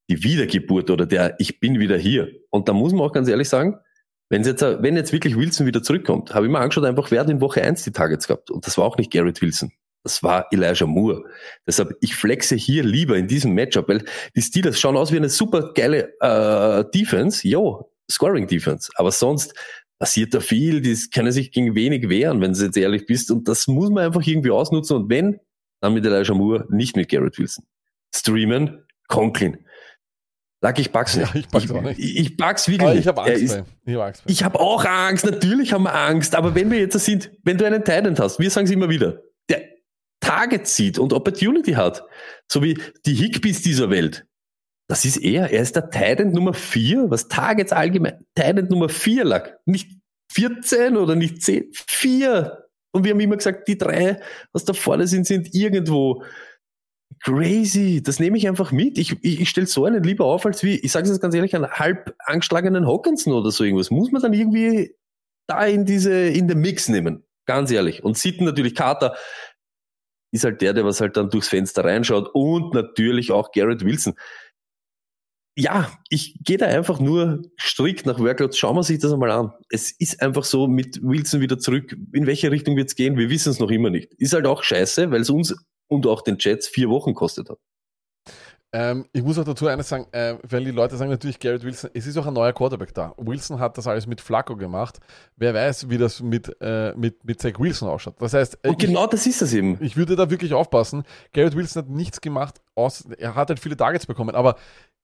[0.07, 2.29] die Wiedergeburt oder der Ich bin wieder hier.
[2.51, 3.77] Und da muss man auch ganz ehrlich sagen,
[4.29, 7.29] wenn jetzt, wenn jetzt wirklich Wilson wieder zurückkommt, habe ich mir angeschaut, einfach wer hat
[7.31, 8.51] in Woche 1 die Targets gehabt.
[8.51, 9.71] Und das war auch nicht Garrett Wilson.
[10.03, 11.23] Das war Elijah Moore.
[11.67, 14.03] Deshalb, ich flexe hier lieber in diesem Matchup, weil
[14.35, 18.89] die Steelers schauen aus wie eine super geile äh, Defense, jo, Scoring Defense.
[18.95, 19.53] Aber sonst
[19.99, 23.29] passiert da viel, die können sich gegen wenig wehren, wenn du jetzt ehrlich bist.
[23.29, 24.95] Und das muss man einfach irgendwie ausnutzen.
[24.95, 25.39] Und wenn,
[25.81, 27.65] dann mit Elijah Moore, nicht mit Garrett Wilson.
[28.13, 29.57] Streamen, Conklin.
[30.62, 31.33] Lucky, ich pack's nicht.
[31.33, 31.99] Ja, ich pack's ich, auch nicht.
[31.99, 32.99] Ich, ich pack's wirklich nicht.
[33.01, 33.41] ich habe Angst.
[33.41, 33.63] ist-.
[33.85, 34.23] Ich habe Angst.
[34.25, 37.65] ich habe auch Angst, natürlich haben wir Angst, aber wenn wir jetzt sind, wenn du
[37.65, 39.21] einen Titan hast, wir sagen es immer wieder,
[40.29, 42.03] Target sieht und Opportunity hat,
[42.47, 44.27] so wie die Higbees dieser Welt,
[44.87, 49.23] das ist er, er ist der Titan Nummer 4, was Targets allgemein, Titan Nummer 4
[49.23, 49.91] lag, nicht
[50.31, 52.63] 14 oder nicht 10, 4.
[52.91, 54.19] Und wir haben immer gesagt, die drei,
[54.51, 56.23] was da vorne sind, sind irgendwo
[57.23, 58.03] crazy.
[58.03, 58.99] Das nehme ich einfach mit.
[58.99, 61.55] Ich, ich, ich stelle so einen lieber auf, als wie, ich sage es ganz ehrlich,
[61.55, 63.89] einen halb angeschlagenen Hawkinson oder so irgendwas.
[63.89, 64.95] Muss man dann irgendwie
[65.47, 67.23] da in diese, in den Mix nehmen.
[67.49, 68.03] Ganz ehrlich.
[68.03, 69.15] Und Sitten natürlich Carter
[70.31, 74.13] ist halt der, der was halt dann durchs Fenster reinschaut und natürlich auch Garrett Wilson.
[75.57, 78.55] Ja, ich gehe da einfach nur strikt nach Workload.
[78.55, 79.51] Schauen wir sich das einmal an.
[79.69, 81.97] Es ist einfach so mit Wilson wieder zurück.
[82.13, 83.17] In welche Richtung wird's gehen?
[83.17, 84.13] Wir wissen es noch immer nicht.
[84.19, 85.53] Ist halt auch scheiße, weil es uns
[85.87, 87.59] und auch den Jets vier Wochen kostet hat.
[88.71, 91.89] Ähm, ich muss auch dazu eines sagen, äh, weil die Leute sagen natürlich Garrett Wilson,
[91.93, 93.15] es ist auch ein neuer Quarterback da.
[93.17, 94.99] Wilson hat das alles mit Flacco gemacht.
[95.38, 98.15] Wer weiß, wie das mit, äh, mit, mit Zach Wilson ausschaut.
[98.19, 99.75] Das heißt, äh, Und genau das ist das eben.
[99.75, 101.03] ich, ich würde da wirklich aufpassen.
[101.34, 104.55] Garrett Wilson hat nichts gemacht, aus, er hat halt viele Targets bekommen, aber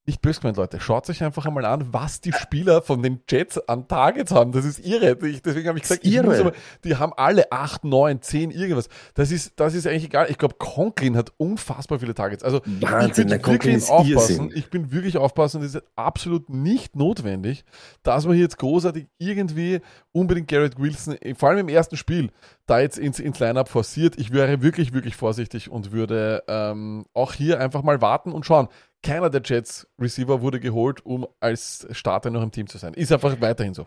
[0.07, 3.57] nicht böse gemeint, Leute, schaut euch einfach einmal an, was die Spieler von den Jets
[3.67, 4.51] an Targets haben.
[4.51, 5.17] Das ist irre.
[5.25, 6.27] Ich, deswegen habe ich gesagt, ich Irre.
[6.27, 8.87] muss aber, die haben alle 8, 9, 10, irgendwas.
[9.15, 10.27] Das ist, das ist eigentlich egal.
[10.29, 12.43] Ich glaube, Conklin hat unfassbar viele Targets.
[12.43, 14.51] Also Wahnsinn, ich bin wirklich aufpassen.
[14.53, 15.61] Ich bin wirklich aufpassen.
[15.61, 17.65] Das ist absolut nicht notwendig,
[18.03, 22.29] dass man hier jetzt großartig irgendwie unbedingt Garrett Wilson, vor allem im ersten Spiel,
[22.67, 24.19] da jetzt ins, ins Lineup forciert.
[24.19, 28.67] Ich wäre wirklich, wirklich vorsichtig und würde ähm, auch hier einfach mal warten und schauen.
[29.05, 32.95] Keiner der Jets Receiver wurde geholt, um als Starter noch im Team zu sein.
[32.95, 33.85] Ist einfach weiterhin so.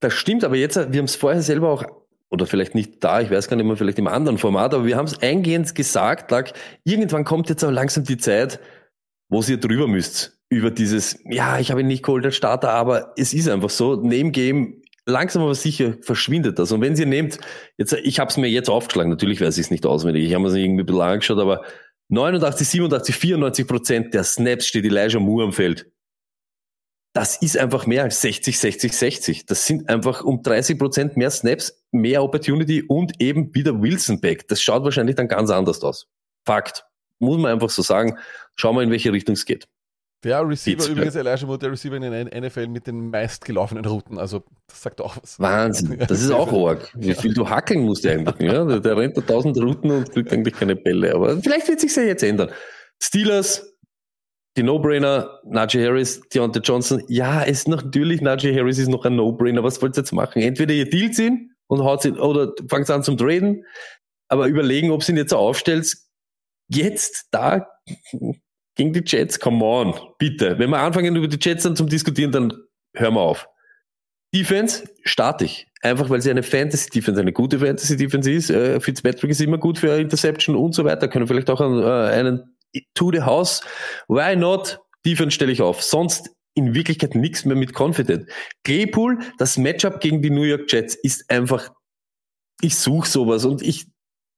[0.00, 1.84] Das stimmt, aber jetzt, wir haben es vorher selber auch,
[2.30, 4.96] oder vielleicht nicht da, ich weiß gar nicht mehr, vielleicht im anderen Format, aber wir
[4.96, 6.52] haben es eingehend gesagt, lag,
[6.84, 8.60] irgendwann kommt jetzt aber langsam die Zeit,
[9.28, 13.14] wo ihr drüber müsst, über dieses, ja, ich habe ihn nicht geholt als Starter, aber
[13.16, 16.70] es ist einfach so, name Game, langsam aber sicher verschwindet das.
[16.70, 17.38] Und wenn ihr nehmt,
[17.78, 20.46] jetzt, ich habe es mir jetzt aufgeschlagen, natürlich weiß ich es nicht auswendig, ich habe
[20.46, 21.64] es irgendwie ein bisschen angeschaut, aber
[22.08, 25.92] 89, 87, 94 Prozent der Snaps steht Elijah Moore am Feld
[27.12, 29.46] das ist einfach mehr als 60, 60, 60.
[29.46, 34.48] Das sind einfach um 30 Prozent mehr Snaps, mehr Opportunity und eben wieder Wilson back.
[34.48, 36.08] Das schaut wahrscheinlich dann ganz anders aus.
[36.46, 36.86] Fakt.
[37.18, 38.18] Muss man einfach so sagen.
[38.56, 39.68] Schauen wir, in welche Richtung es geht.
[40.24, 40.96] Der Receiver, Pittsburgh.
[40.98, 44.18] übrigens Elijah Moore, der Receiver in den NFL mit den meistgelaufenen Routen.
[44.18, 45.40] Also, das sagt auch was.
[45.40, 45.98] Wahnsinn.
[46.06, 46.92] Das ist auch arg.
[46.94, 48.40] Wie viel du hackeln musst eigentlich.
[48.40, 48.64] Ja?
[48.64, 51.14] Der, der rennt da tausend Routen und kriegt eigentlich keine Bälle.
[51.14, 52.50] Aber vielleicht wird sich ja jetzt ändern.
[53.02, 53.74] Steelers,
[54.56, 57.02] die No-Brainer, Najee Harris, Deontay Johnson.
[57.08, 59.64] Ja, ist natürlich, Najee Harris ist noch ein No-Brainer.
[59.64, 60.40] Was wollt ihr jetzt machen?
[60.40, 63.64] Entweder ihr dealt ihn und haut ihn, oder fangt an zum Traden.
[64.28, 65.96] Aber überlegen, ob sie ihn jetzt aufstellt.
[66.68, 67.66] Jetzt da
[68.74, 70.58] gegen die Jets, come on, bitte.
[70.58, 72.52] Wenn wir anfangen über die Jets dann zum Diskutieren, dann
[72.94, 73.48] hören wir auf.
[74.34, 75.66] Defense, starte ich.
[75.82, 78.50] Einfach weil sie eine Fantasy-Defense, eine gute Fantasy-Defense ist.
[78.50, 81.08] Äh, Fitzpatrick ist immer gut für Interception und so weiter.
[81.08, 82.56] Können vielleicht auch einen, äh, einen
[82.94, 83.62] to the house.
[84.08, 84.78] Why not?
[85.04, 85.82] Defense stelle ich auf.
[85.82, 88.30] Sonst in Wirklichkeit nichts mehr mit Confident.
[88.64, 91.70] Claypool, das Matchup gegen die New York Jets ist einfach,
[92.60, 93.86] ich suche sowas und ich,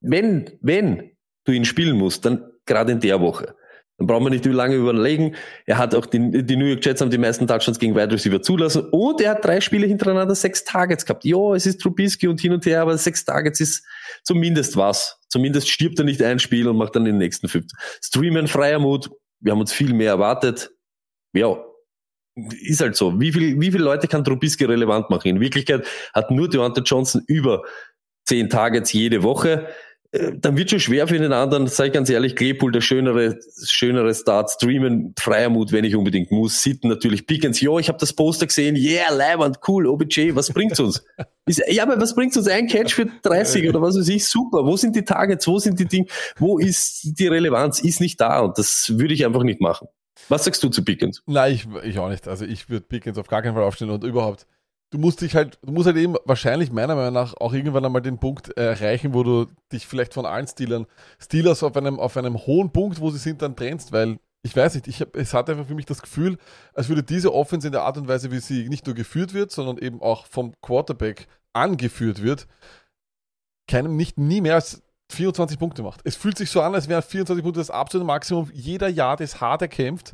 [0.01, 1.11] wenn, wenn
[1.45, 3.55] du ihn spielen musst, dann gerade in der Woche.
[3.97, 5.37] Dann brauchen wir nicht lange überlegen.
[5.67, 8.43] Er hat auch die, die New York Jets haben die meisten Touchdowns gegen Wide Receiver
[8.43, 11.25] zulassen und er hat drei Spiele hintereinander sechs Targets gehabt.
[11.25, 13.85] Ja, es ist Trubisky und hin und her, aber sechs Targets ist
[14.25, 15.19] zumindest was.
[15.29, 17.67] Zumindest stirbt er nicht ein Spiel und macht dann den nächsten fünf.
[18.03, 19.11] Streamen, freier Mut.
[19.41, 20.71] Wir haben uns viel mehr erwartet.
[21.33, 21.57] Ja,
[22.35, 23.21] ist halt so.
[23.21, 25.29] Wie viel, wie viele Leute kann Trubisky relevant machen?
[25.29, 27.63] In Wirklichkeit hat nur Deontay Johnson über
[28.25, 29.69] zehn Targets jede Woche.
[30.35, 34.51] Dann wird schon schwer für den anderen, ich ganz ehrlich, Claypool der schönere, schönere Start,
[34.51, 38.47] streamen, freier Mut, wenn ich unbedingt muss, sitten natürlich, Pickens, ja, ich habe das Poster
[38.47, 41.05] gesehen, yeah, Leiband, cool, OBJ, was bringt's uns?
[41.47, 42.49] Ist, ja, aber was bringt's uns?
[42.49, 45.81] Ein Catch für 30 oder was weiß ich, super, wo sind die Targets, wo sind
[45.81, 46.07] die Dinge,
[46.39, 49.89] wo ist die Relevanz, ist nicht da und das würde ich einfach nicht machen.
[50.29, 51.23] Was sagst du zu Pickens?
[51.27, 52.29] Nein, ich, ich auch nicht.
[52.29, 54.47] Also ich würde Pickens auf gar keinen Fall aufstellen und überhaupt.
[54.91, 58.03] Du musst dich halt, du musst halt eben wahrscheinlich meiner Meinung nach auch irgendwann einmal
[58.03, 60.87] den Punkt erreichen, wo du dich vielleicht von allen Steelern,
[61.19, 64.75] Steelers auf einem, auf einem hohen Punkt, wo sie sind, dann trennst, weil ich weiß
[64.75, 66.37] nicht, ich hab, es hat einfach für mich das Gefühl,
[66.75, 69.51] als würde diese Offense in der Art und Weise, wie sie nicht nur geführt wird,
[69.51, 72.47] sondern eben auch vom Quarterback angeführt wird,
[73.67, 76.01] keinem nicht nie mehr als 24 Punkte macht.
[76.05, 78.51] Es fühlt sich so an, als wären 24 Punkte das absolute Maximum.
[78.53, 80.13] Jeder Jahr ist hart erkämpft.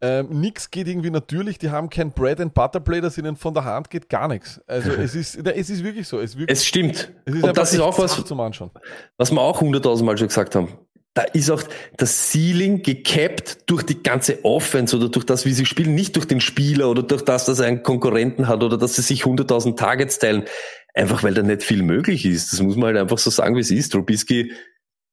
[0.00, 1.58] Ähm, nix geht irgendwie natürlich.
[1.58, 4.60] Die haben kein Bread and Butter Play, das ihnen von der Hand geht, gar nichts.
[4.66, 6.18] Also es ist, es ist wirklich so.
[6.20, 7.12] Es, wirklich, Es stimmt.
[7.26, 8.70] es ist und das ist auch was, zum Anschauen.
[9.18, 10.68] was wir auch hunderttausend Mal schon gesagt haben.
[11.12, 11.62] Da ist auch
[11.96, 16.26] das Ceiling gecapped durch die ganze Offense oder durch das, wie sie spielen, nicht durch
[16.26, 19.76] den Spieler oder durch das, dass er einen Konkurrenten hat oder dass sie sich hunderttausend
[19.76, 20.44] Targets teilen.
[20.94, 22.52] Einfach weil da nicht viel möglich ist.
[22.52, 23.90] Das muss man halt einfach so sagen, wie es ist.
[23.90, 24.52] Trubisky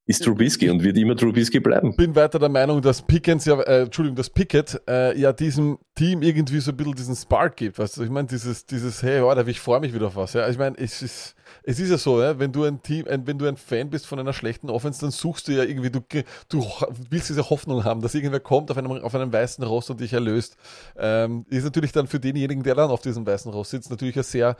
[0.08, 1.94] ist Trubisky und wird immer Trubisky bleiben.
[1.96, 6.22] bin weiter der Meinung, dass Pickens ja, äh, Entschuldigung, dass Pickett äh, ja diesem Team
[6.22, 7.78] irgendwie so ein bisschen diesen Spark gibt.
[7.78, 10.32] Weißt du, ich meine, dieses, dieses, hey, Alter, ich freue mich wieder auf was.
[10.32, 10.48] Ja?
[10.48, 12.40] Ich meine, es ist, es ist ja so, ja?
[12.40, 15.12] wenn du ein Team, ein, wenn du ein Fan bist von einer schlechten Offense, dann
[15.12, 16.00] suchst du ja irgendwie, du,
[16.48, 16.66] du
[17.10, 20.13] willst diese Hoffnung haben, dass irgendwer kommt auf einem, auf einem weißen Rost und dich
[20.13, 20.56] erlöst.
[20.98, 24.24] Ähm, ist natürlich dann für denjenigen, der dann auf diesem weißen Rost sitzt, natürlich eine
[24.24, 24.56] sehr,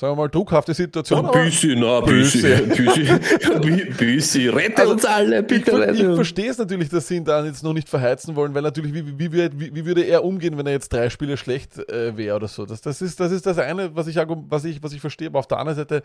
[0.00, 1.30] sagen wir mal, druckhafte Situation.
[1.30, 6.16] Büssi, na, Büssi, Büssi, Bü- Büssi, rette Also, uns alle, Ich, bitte ich rette uns.
[6.16, 9.18] verstehe es natürlich, dass sie ihn da jetzt noch nicht verheizen wollen, weil natürlich, wie,
[9.18, 12.48] wie, wie, wie, würde er umgehen, wenn er jetzt drei Spiele schlecht äh, wäre oder
[12.48, 12.66] so?
[12.66, 15.28] Das, das, ist, das ist das eine, was ich, was, ich, was ich verstehe.
[15.28, 16.02] Aber auf der anderen Seite,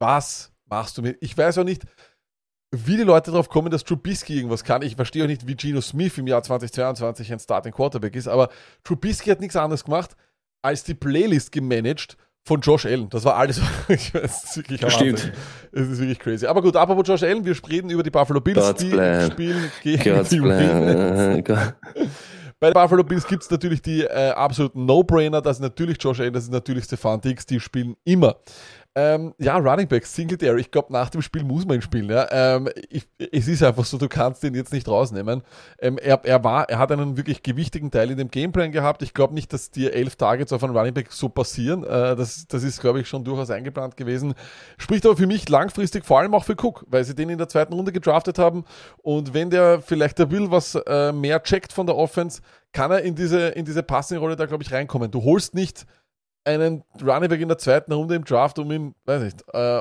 [0.00, 1.16] was machst du mit?
[1.20, 1.82] Ich weiß auch nicht,
[2.74, 4.82] wie die Leute darauf kommen, dass Trubisky irgendwas kann.
[4.82, 8.50] Ich verstehe auch nicht, wie Geno Smith im Jahr 2022 ein Starting Quarterback ist, aber
[8.84, 10.16] Trubisky hat nichts anderes gemacht,
[10.62, 12.16] als die Playlist gemanagt
[12.48, 13.08] von Josh Allen.
[13.10, 13.60] Das war alles.
[13.88, 15.32] ich weiß, es ist wirklich stimmt.
[15.70, 16.46] Es ist wirklich crazy.
[16.46, 19.30] Aber gut, apropos Josh Allen, wir reden über die Buffalo Bills, God's die plan.
[19.30, 21.44] spielen gegen God's die plan.
[22.60, 25.40] Bei den Buffalo Bills gibt es natürlich die äh, absoluten No-Brainer.
[25.40, 27.46] Das ist natürlich Josh Allen, das ist natürlich Stefan Diggs.
[27.46, 28.36] Die spielen immer.
[28.98, 30.60] Ähm, ja, Running Back, Singletary.
[30.60, 32.10] Ich glaube, nach dem Spiel muss man ihn spielen.
[32.10, 32.26] Ja?
[32.32, 35.42] Ähm, ich, es ist einfach so, du kannst ihn jetzt nicht rausnehmen.
[35.78, 39.02] Ähm, er, er, war, er hat einen wirklich gewichtigen Teil in dem Gameplan gehabt.
[39.02, 41.84] Ich glaube nicht, dass dir elf Targets auf einen Running Back so passieren.
[41.84, 44.34] Äh, das, das ist, glaube ich, schon durchaus eingeplant gewesen.
[44.78, 47.48] Spricht aber für mich langfristig vor allem auch für Cook, weil sie den in der
[47.48, 48.64] zweiten Runde gedraftet haben.
[49.02, 52.42] Und wenn der vielleicht der will, was äh, mehr checkt von der Offense,
[52.72, 55.12] kann er in diese, in diese Passing-Rolle da, glaube ich, reinkommen.
[55.12, 55.86] Du holst nicht
[56.44, 59.80] einen Running Back in der zweiten Runde im Draft, um ihn, weiß nicht, äh,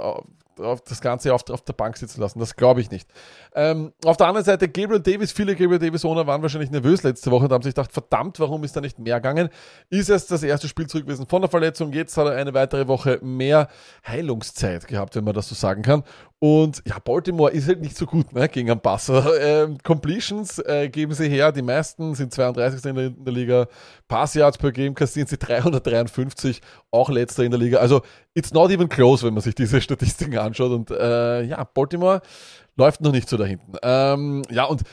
[0.60, 2.40] auf das Ganze auf, auf der Bank sitzen lassen.
[2.40, 3.10] Das glaube ich nicht.
[3.56, 7.46] Ähm, auf der anderen Seite, Gabriel Davis, viele Gabriel Davis-Owner waren wahrscheinlich nervös letzte Woche
[7.46, 9.50] und haben sich gedacht, verdammt, warum ist da nicht mehr gegangen?
[9.90, 11.94] Ist erst das erste Spiel zurück gewesen von der Verletzung.
[11.94, 13.68] Jetzt hat er eine weitere Woche mehr
[14.06, 16.04] Heilungszeit gehabt, wenn man das so sagen kann.
[16.40, 19.26] Und ja, Baltimore ist halt nicht so gut ne, gegen einen Passer.
[19.48, 22.86] Ähm, Completions äh, geben sie her, die meisten sind 32.
[22.86, 23.68] in der, Liga.
[24.08, 26.62] Passyards per Game kassieren sie 353,
[26.92, 27.78] auch letzter in der Liga.
[27.78, 28.02] Also,
[28.34, 30.72] it's not even close, wenn man sich diese Statistiken anschaut.
[30.72, 32.22] Und äh, ja, Baltimore
[32.78, 33.74] läuft noch nicht so da hinten.
[33.82, 34.84] Ähm, ja, und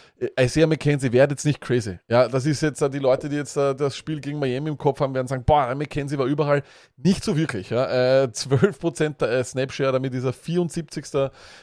[0.41, 1.99] Isaiah McKenzie wird jetzt nicht crazy.
[2.09, 4.79] Ja, das ist jetzt äh, die Leute, die jetzt äh, das Spiel gegen Miami im
[4.79, 6.63] Kopf haben, werden sagen, boah, McKenzie war überall
[6.97, 7.71] nicht so wirklich.
[7.71, 8.23] Ja.
[8.23, 11.05] Äh, 12% äh, Snapshare, damit ist er 74.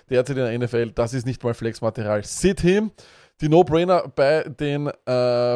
[0.10, 0.92] derzeit in der NFL.
[0.92, 2.24] Das ist nicht mal Flexmaterial.
[2.24, 2.92] Sit him.
[3.42, 4.92] Die No-Brainer bei den äh,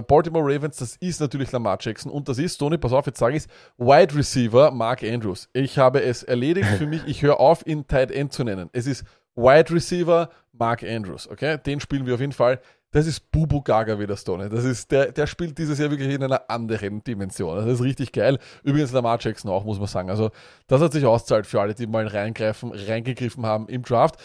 [0.01, 3.37] Baltimore Ravens, das ist natürlich Lamar Jackson und das ist, Tony, pass auf, jetzt sage
[3.37, 5.49] ich es, Wide Receiver Mark Andrews.
[5.53, 8.71] Ich habe es erledigt für mich, ich höre auf, ihn Tight End zu nennen.
[8.73, 9.05] Es ist
[9.35, 11.57] Wide Receiver Mark Andrews, okay?
[11.57, 12.59] Den spielen wir auf jeden Fall.
[12.91, 14.47] Das ist Bubu Gaga wieder Stone.
[14.49, 17.57] Das ist, der, der spielt dieses Jahr wirklich in einer anderen Dimension.
[17.57, 18.39] Das ist richtig geil.
[18.63, 20.09] Übrigens Lamar Jackson auch, muss man sagen.
[20.09, 20.31] Also,
[20.67, 24.15] das hat sich auszahlt für alle, die mal reingreifen, reingegriffen haben im Draft.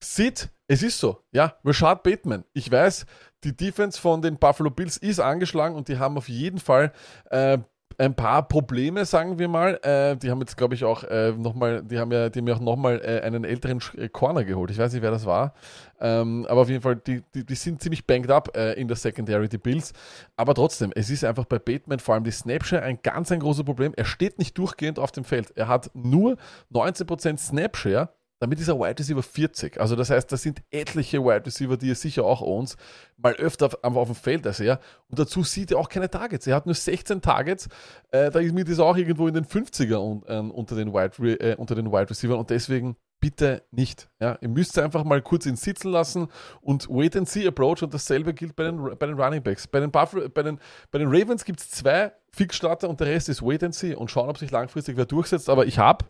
[0.00, 1.24] Sid, es ist so.
[1.32, 2.44] Ja, Rashad Bateman.
[2.52, 3.04] Ich weiß,
[3.42, 6.92] die Defense von den Buffalo Bills ist angeschlagen und die haben auf jeden Fall
[7.30, 7.58] äh,
[7.98, 9.78] ein paar Probleme, sagen wir mal.
[9.82, 12.54] Äh, die haben jetzt, glaube ich, auch äh, nochmal, die haben ja, die haben ja
[12.54, 14.70] auch nochmal äh, einen älteren äh, Corner geholt.
[14.70, 15.54] Ich weiß nicht, wer das war.
[16.00, 18.96] Ähm, aber auf jeden Fall, die, die, die sind ziemlich banged up äh, in der
[18.96, 19.92] Secondary, die Bills.
[20.36, 23.64] Aber trotzdem, es ist einfach bei Bateman vor allem die Snapshare ein ganz ein großes
[23.64, 23.92] Problem.
[23.96, 25.52] Er steht nicht durchgehend auf dem Feld.
[25.56, 26.36] Er hat nur
[26.72, 28.10] 19% Snapshare
[28.40, 29.80] damit ist er Wide Receiver 40.
[29.80, 32.76] Also das heißt, das sind etliche Wide Receiver, die er sicher auch owns,
[33.16, 34.80] mal öfter auf, auf dem Feld als er.
[35.08, 36.46] Und dazu sieht er auch keine Targets.
[36.46, 37.68] Er hat nur 16 Targets.
[38.10, 42.04] Äh, da ist das auch irgendwo in den 50er un, äh, unter, den Wide, äh,
[42.04, 42.38] Receivers.
[42.38, 44.10] Und deswegen bitte nicht.
[44.20, 46.28] Ja, ihr müsst einfach mal kurz ihn sitzen lassen
[46.60, 49.66] und Wait and See Approach und dasselbe gilt bei den, bei den Running Backs.
[49.66, 50.58] Bei den, Buffalo, bei den,
[50.90, 54.10] bei den Ravens gibt es zwei Fixstarter und der Rest ist Wait and See und
[54.10, 55.48] schauen, ob sich langfristig wer durchsetzt.
[55.48, 56.04] Aber ich habe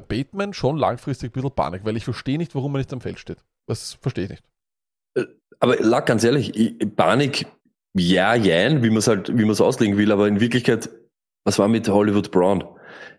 [0.00, 3.00] bei Bateman schon langfristig ein bisschen Panik, weil ich verstehe nicht, warum er nicht am
[3.00, 3.38] Feld steht.
[3.66, 4.44] Das verstehe ich nicht.
[5.14, 5.24] Äh,
[5.60, 6.52] aber lag ganz ehrlich,
[6.96, 7.46] Panik,
[7.94, 10.90] ja, jein, wie man es halt, wie man es auslegen will, aber in Wirklichkeit,
[11.44, 12.64] was war mit Hollywood Brown?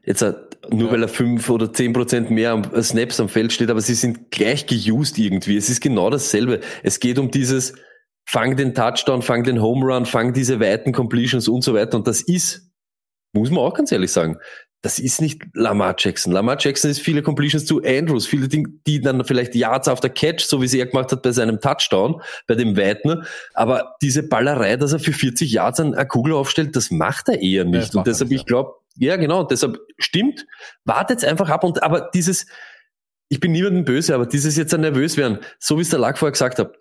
[0.03, 0.21] Jetzt
[0.69, 0.91] nur ja.
[0.91, 3.95] weil er fünf oder zehn Prozent mehr am, äh, Snaps am Feld steht, aber sie
[3.95, 5.57] sind gleich geused irgendwie.
[5.57, 6.61] Es ist genau dasselbe.
[6.83, 7.73] Es geht um dieses,
[8.27, 11.97] fang den Touchdown, fang den Home Run, fang diese weiten Completions und so weiter.
[11.97, 12.69] Und das ist,
[13.33, 14.37] muss man auch ganz ehrlich sagen,
[14.81, 16.31] das ist nicht Lamar Jackson.
[16.31, 20.11] Lamar Jackson ist viele Completions zu Andrews, viele Dinge, die dann vielleicht Yards auf der
[20.11, 23.23] Catch, so wie sie er gemacht hat bei seinem Touchdown, bei dem Weiten.
[23.53, 27.65] Aber diese Ballerei, dass er für 40 Yards eine Kugel aufstellt, das macht er eher
[27.65, 27.93] nicht.
[27.93, 30.45] Ja, und deshalb, nicht, ich glaube, ja genau, deshalb stimmt,
[30.85, 32.45] wartet einfach ab und, aber dieses,
[33.29, 36.17] ich bin niemandem böse, aber dieses jetzt ein nervös werden, so wie es der Lack
[36.17, 36.75] vorher gesagt hat,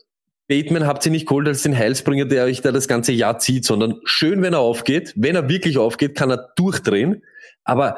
[0.49, 3.65] Bateman habt ihr nicht geholt als den Heilsbringer, der euch da das ganze Jahr zieht,
[3.65, 5.13] sondern schön, wenn er aufgeht.
[5.17, 7.23] Wenn er wirklich aufgeht, kann er durchdrehen.
[7.65, 7.97] Aber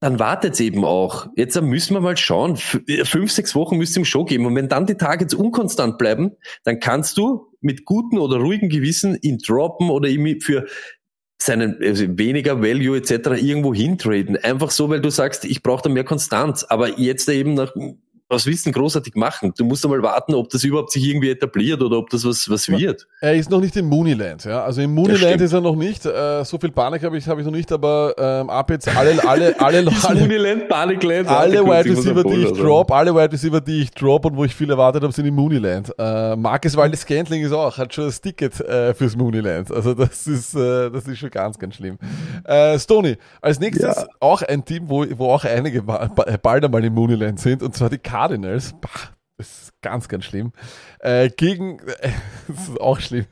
[0.00, 1.26] dann wartet's eben auch.
[1.34, 2.56] Jetzt müssen wir mal schauen.
[2.56, 4.46] Fünf, sechs Wochen müsst ihr ihm Show geben.
[4.46, 9.18] Und wenn dann die Targets unkonstant bleiben, dann kannst du mit gutem oder ruhigem Gewissen
[9.20, 10.66] ihn droppen oder ihm für
[11.42, 13.42] seinen also weniger Value etc.
[13.42, 14.36] irgendwo hintraden.
[14.36, 16.62] Einfach so, weil du sagst, ich brauche da mehr Konstanz.
[16.62, 17.74] Aber jetzt eben nach
[18.30, 19.54] was willst du denn großartig machen?
[19.56, 22.68] Du musst einmal warten, ob das überhaupt sich irgendwie etabliert oder ob das was, was
[22.68, 23.06] wird.
[23.22, 24.62] Er ist noch nicht im Mooneyland, ja.
[24.62, 26.04] Also im Mooneyland ist er noch nicht.
[26.04, 29.26] Äh, so viel Panik habe ich, habe ich noch nicht, aber ähm, ab jetzt alle,
[29.26, 33.60] alle, alle, alle, alle Mooneyland, Panikland, alle Wide Receiver, die ich drop, alle Wide Receiver,
[33.62, 35.94] die ich drop und wo ich viel erwartet habe, sind im Mooneyland.
[35.98, 39.72] Äh, Marcus Waldes Scantling ist auch, hat schon das Ticket äh, fürs Mooneyland.
[39.72, 41.98] Also das ist, äh, das ist schon ganz, ganz schlimm.
[42.44, 44.06] Äh, Stony, als nächstes ja.
[44.20, 47.96] auch ein Team, wo, wo auch einige bald einmal im Mooneyland sind, und zwar die
[47.96, 48.88] Cardinals, bah,
[49.36, 50.52] das ist ganz, ganz schlimm,
[51.00, 52.10] äh, gegen, äh,
[52.48, 53.26] das ist auch schlimm,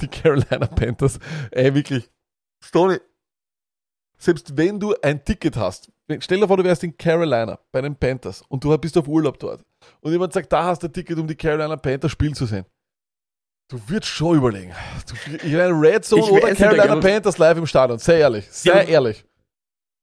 [0.00, 1.18] die Carolina Panthers,
[1.50, 2.08] ey, wirklich,
[2.62, 2.98] Stoney,
[4.18, 5.90] selbst wenn du ein Ticket hast,
[6.20, 9.38] stell dir vor, du wärst in Carolina bei den Panthers und du bist auf Urlaub
[9.38, 9.62] dort
[10.00, 12.64] und jemand sagt, da hast du ein Ticket, um die Carolina Panthers spielen zu sehen.
[13.68, 14.72] Du würdest schon überlegen.
[15.08, 17.98] Du, ich meine, Red Zone Ich oder Carolina Panthers live im Stadion.
[17.98, 18.46] Sehr ehrlich.
[18.48, 18.88] Sehr Ja.
[18.88, 19.24] ehrlich.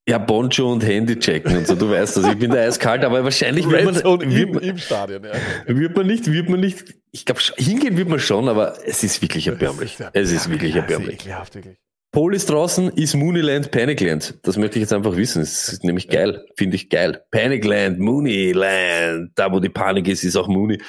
[0.08, 2.28] Ja, Boncho und Handy checken und so, du weißt das.
[2.28, 5.32] Ich bin da eiskalt, aber wahrscheinlich wird man, wird, im, man, im Stadion, ja.
[5.66, 9.22] wird man nicht, wird man nicht, ich glaube, hingehen wird man schon, aber es ist
[9.22, 9.98] wirklich erbärmlich.
[10.12, 11.22] Es ist wirklich erbärmlich.
[11.22, 11.78] sehr ekelhaft, wirklich.
[12.14, 14.36] Pol ist draußen, ist Mooneyland Panicland.
[14.44, 15.40] Das möchte ich jetzt einfach wissen.
[15.40, 16.46] Das ist nämlich geil.
[16.56, 17.24] Finde ich geil.
[17.32, 19.32] Panicland, Mooneyland.
[19.34, 20.80] Da, wo die Panik ist, ist auch Mooney.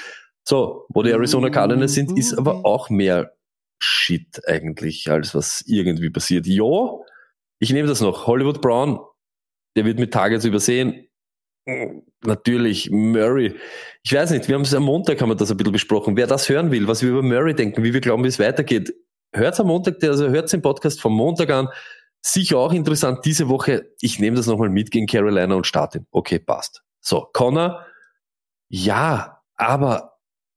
[0.43, 3.31] So, wo die Arizona Cardinals sind, ist aber auch mehr
[3.79, 6.45] Shit eigentlich, als was irgendwie passiert.
[6.45, 6.99] Ja,
[7.59, 8.27] ich nehme das noch.
[8.27, 8.99] Hollywood Brown,
[9.75, 11.07] der wird mit Targets übersehen.
[12.23, 13.55] Natürlich, Murray.
[14.03, 16.15] Ich weiß nicht, wir haben es am Montag haben wir das ein bisschen besprochen.
[16.15, 18.93] Wer das hören will, was wir über Murray denken, wie wir glauben, wie es weitergeht,
[19.33, 21.69] hört's am Montag, also hört's den Podcast vom Montag an.
[22.21, 23.91] Sicher auch interessant diese Woche.
[23.99, 26.07] Ich nehme das nochmal mit gegen Carolina und starte ihn.
[26.11, 26.83] Okay, passt.
[26.99, 27.85] So, Connor,
[28.67, 30.14] ja, aber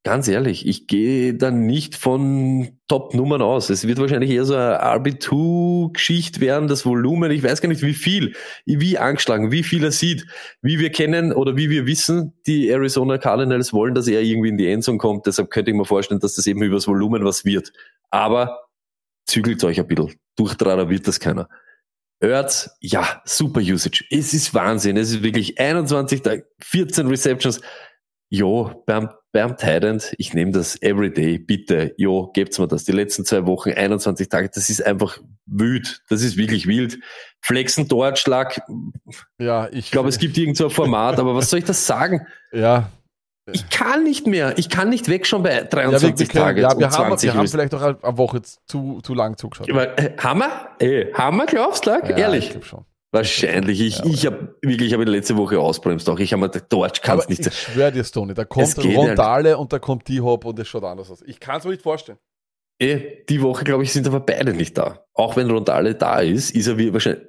[0.09, 3.68] ganz ehrlich, ich gehe dann nicht von Top-Nummern aus.
[3.68, 7.92] Es wird wahrscheinlich eher so eine RB2-Geschichte werden, das Volumen, ich weiß gar nicht wie
[7.92, 8.34] viel,
[8.64, 10.26] wie angeschlagen, wie viel er sieht,
[10.62, 14.56] wie wir kennen oder wie wir wissen, die Arizona Cardinals wollen, dass er irgendwie in
[14.56, 15.26] die Endzone kommt.
[15.26, 17.70] Deshalb könnte ich mir vorstellen, dass das eben übers Volumen was wird.
[18.09, 18.66] Aber
[19.26, 20.18] zügelt euch ein bisschen.
[20.36, 21.50] Durchtrader wird das keiner.
[22.20, 24.06] Erz, ja, super Usage.
[24.11, 24.96] Es ist Wahnsinn.
[24.96, 27.61] Es ist wirklich 21, Tage, 14 Receptions.
[28.30, 32.84] Jo, beim, beim Tident, ich nehme das everyday, bitte, jo, gebt's mir das.
[32.84, 36.02] Die letzten zwei Wochen, 21 Tage, das ist einfach wild.
[36.08, 36.98] Das ist wirklich wild.
[37.42, 38.60] Flexen, Torschlag,
[39.38, 41.86] Ja, ich, ich glaube, es gibt irgend so ein Format, aber was soll ich das
[41.86, 42.26] sagen?
[42.52, 42.90] Ja,
[43.52, 44.56] Ich kann nicht mehr.
[44.56, 46.60] Ich kann nicht weg schon bei ja, wir, 23 wir, können, Tagen.
[46.60, 49.68] ja, wir, haben, wir haben vielleicht auch eine Woche zu, zu lang zugeschaut.
[49.68, 50.70] äh, Hammer?
[50.78, 51.90] Ey, Hammer, glaubst du?
[51.90, 52.50] Ja, Ich Ehrlich?
[52.50, 52.84] glaube schon.
[53.11, 53.80] Wahrscheinlich.
[53.80, 56.18] Ich, ich habe wirklich, ich habe letzte Woche ausbremst auch.
[56.18, 59.56] Ich habe mir gedacht, dort kann es nicht ich schwöre dir, Stoney, da kommt Rondale
[59.56, 61.22] und da kommt die Hop und es schaut anders aus.
[61.26, 62.18] Ich kann es mir nicht vorstellen.
[62.80, 65.04] Ey, die Woche, glaube ich, sind aber beide nicht da.
[65.14, 67.26] Auch wenn Rondale da ist, ist er wie wahrscheinlich.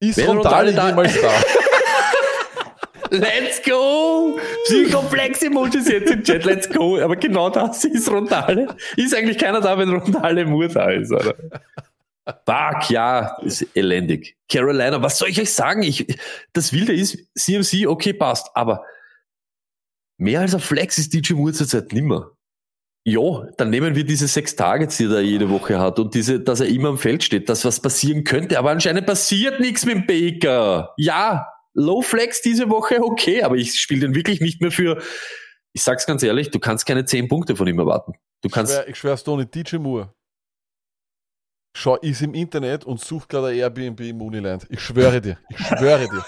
[0.00, 1.30] Ist Wenn Rondale Rondale da- jemals da?
[3.10, 4.38] Let's go!
[4.64, 6.98] Psychoplex-Emoji ist jetzt im Chat, let's go.
[6.98, 8.68] Aber genau das ist Rondale.
[8.96, 11.34] Ist eigentlich keiner da, wenn Rondale Moore da ist, oder?
[12.46, 14.36] Fuck, ja, ist elendig.
[14.50, 15.82] Carolina, was soll ich euch sagen?
[15.82, 16.06] Ich,
[16.52, 18.84] das Wilde ist, CMC, okay, passt, aber
[20.18, 22.32] mehr als ein Flex ist DJ Moore zurzeit nimmer.
[23.06, 26.60] Ja, dann nehmen wir diese sechs Targets, die er jede Woche hat und diese, dass
[26.60, 30.06] er immer am Feld steht, dass was passieren könnte, aber anscheinend passiert nichts mit dem
[30.06, 30.92] Baker.
[30.98, 35.00] Ja, Low Flex diese Woche, okay, aber ich spiele den wirklich nicht mehr für,
[35.72, 38.12] ich sag's ganz ehrlich, du kannst keine zehn Punkte von ihm erwarten.
[38.42, 40.12] Du Ich kannst, schwör, ich schwör Stoney, DJ Moore.
[41.80, 44.66] Schau, ist im Internet und sucht gerade ein Airbnb im Uniland.
[44.68, 45.38] Ich schwöre dir.
[45.48, 46.24] Ich schwöre dir.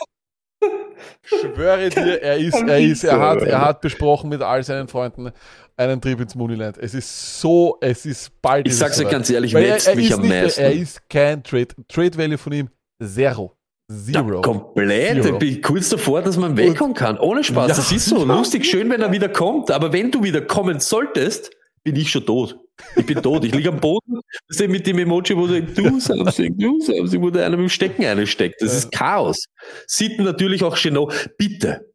[1.23, 4.87] Ich schwöre dir, er ist, er ist, er hat, er hat besprochen mit all seinen
[4.87, 5.33] Freunden
[5.77, 6.79] einen Trip ins Mooneyland.
[6.79, 8.67] Es ist so, es ist bald.
[8.69, 9.11] ich sag's soweit.
[9.11, 10.61] ganz ehrlich, Weil er, er, mich ist am nicht, meisten.
[10.61, 11.69] er ist kein Trade.
[11.89, 12.69] Trade Value von ihm
[13.03, 13.57] zero.
[13.91, 14.41] Ja, Zero.
[14.43, 15.23] komplett.
[15.25, 15.33] Zero.
[15.35, 17.19] Ich bin kurz davor, dass man wegkommen kann.
[17.19, 17.71] Ohne Spaß.
[17.71, 17.75] Ja.
[17.75, 18.25] Das ist so Ja.
[18.37, 19.73] lustig, schön, wenn er wieder kommt.
[19.73, 21.51] Aber wenn du wieder kommen solltest,
[21.85, 22.59] bin ich schon tot.
[22.97, 23.45] Ich bin tot.
[23.45, 24.21] Ich liege am Boden.
[24.49, 27.67] Das ist mit dem Emoji, wo du, du something, du something, wo der einer mit
[27.67, 28.61] dem Stecken einsteckt.
[28.61, 29.45] Das ist Chaos.
[29.87, 31.31] Sieht natürlich auch Chenot.
[31.39, 31.93] Bitte.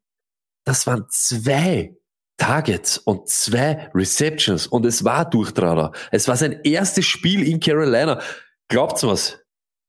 [0.65, 1.95] Das waren zwei
[2.37, 5.91] Targets und zwei Receptions und es war Durchtrader.
[6.11, 8.21] Es war sein erstes Spiel in Carolina.
[8.67, 9.39] Glaubt's was?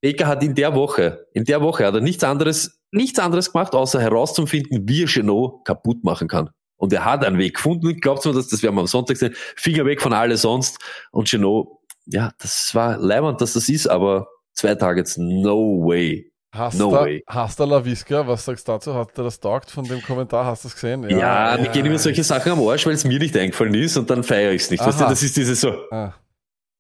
[0.03, 3.75] Baker hat in der Woche, in der Woche hat er nichts anderes, nichts anderes gemacht,
[3.75, 6.51] außer herauszufinden, wie er Chenot kaputt machen kann.
[6.77, 7.99] Und er hat einen Weg gefunden.
[8.01, 9.35] Glaubt mir, dass das werden wir am Sonntag sehen.
[9.57, 10.79] Finger weg von alles sonst.
[11.11, 11.69] Und Chenot,
[12.07, 16.31] ja, das war leibend, dass das ist, aber zwei Targets, no way.
[16.53, 17.23] Hast No way.
[17.27, 18.95] hast du LaVisca, was sagst du dazu?
[18.95, 20.47] Hat er das taugt von dem Kommentar?
[20.47, 21.03] Hast du es gesehen?
[21.11, 24.09] Ja, mir gehen immer solche Sachen am Arsch, weil es mir nicht eingefallen ist und
[24.09, 24.81] dann feiere ich es nicht.
[24.85, 26.15] Weißt du, das ist dieses so, Ah.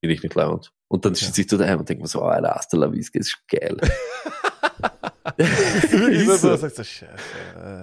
[0.01, 0.73] bin ich nicht leibend.
[0.89, 3.19] Und dann sitze ich da daheim und denke mir so, oh, Alter, Asta La Visca
[3.19, 3.77] ist geil.
[5.37, 7.07] Ist so, sagst du, Scheiße.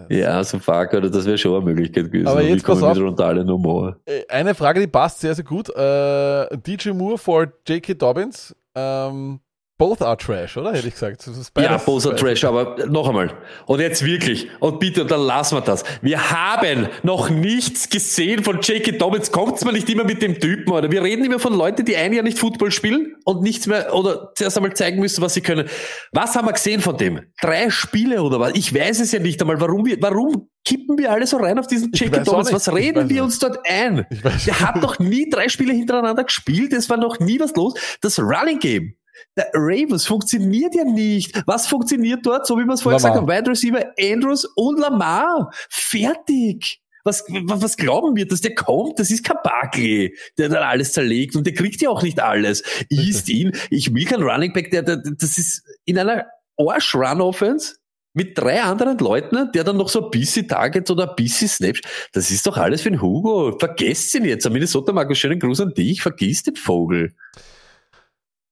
[0.10, 0.20] äh.
[0.20, 2.28] Ja, so fuck, oder das wäre schon eine Möglichkeit gewesen.
[2.28, 2.96] Aber jetzt pass auf.
[2.96, 3.98] mit Rondale Nummer.
[4.06, 5.70] Äh, Eine Frage, die passt sehr, sehr gut.
[5.76, 7.94] Äh, DJ Moore for J.K.
[7.96, 8.56] Dobbins.
[8.76, 9.40] Ähm,
[9.78, 10.74] both are trash, oder?
[10.74, 11.28] Hätte ich gesagt.
[11.58, 13.34] Ja, Bosa beides- Trash, aber noch einmal.
[13.66, 14.48] Und jetzt wirklich.
[14.60, 15.84] Und bitte, und dann lassen wir das.
[16.02, 18.94] Wir haben noch nichts gesehen von J.K.
[18.98, 19.32] Dobbins.
[19.32, 20.92] Kommt's mal nicht immer mit dem Typen, oder?
[20.92, 24.32] Wir reden immer von Leuten, die ein Jahr nicht Football spielen und nichts mehr, oder
[24.36, 25.68] zuerst einmal zeigen müssen, was sie können.
[26.12, 27.22] Was haben wir gesehen von dem?
[27.42, 28.54] Drei Spiele oder was?
[28.56, 29.60] Ich weiß es ja nicht einmal.
[29.60, 32.20] Warum wir, warum kippen wir alle so rein auf diesen J.K.
[32.24, 32.54] Dobbins?
[32.54, 33.22] Was reden wir nicht.
[33.22, 34.06] uns dort ein?
[34.46, 36.72] Der hat noch nie drei Spiele hintereinander gespielt.
[36.74, 37.74] Es war noch nie was los.
[38.02, 38.96] Das Running Game.
[39.38, 41.42] Der Ravens funktioniert ja nicht.
[41.46, 42.46] Was funktioniert dort?
[42.46, 43.22] So wie wir es vorher Lamar.
[43.22, 43.40] gesagt haben.
[43.40, 45.52] Wide Receiver Andrews und Lamar.
[45.70, 46.82] Fertig.
[47.06, 48.98] Was, was, glauben wir, dass der kommt?
[48.98, 52.64] Das ist kein Buckley, der dann alles zerlegt und der kriegt ja auch nicht alles.
[52.90, 57.76] Ist ihn, ich will keinen Running Back, der, der, das ist in einer Arsch-Run-Offense
[58.14, 61.82] mit drei anderen Leuten, der dann noch so ein bisschen Targets oder ein bisschen Snaps.
[62.14, 63.58] Das ist doch alles für den Hugo.
[63.58, 64.46] Vergesst ihn jetzt.
[64.46, 66.02] Am Minnesota Markus, schönen Gruß an dich.
[66.02, 67.16] Vergiss den Vogel.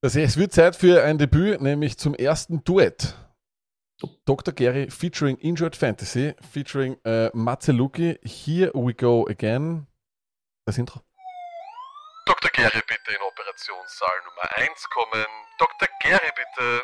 [0.04, 3.14] Das es wird Zeit für ein Debüt, nämlich zum ersten Duett.
[4.24, 4.52] Dr.
[4.52, 8.18] Gary featuring Injured Fantasy, featuring äh, Matze Luki.
[8.24, 9.86] Here we go again.
[10.66, 11.02] Das Intro.
[12.26, 12.50] Dr.
[12.50, 15.24] Gary, bitte in Operationssaal Nummer 1 kommen.
[15.58, 15.86] Dr.
[16.00, 16.82] Gary, bitte.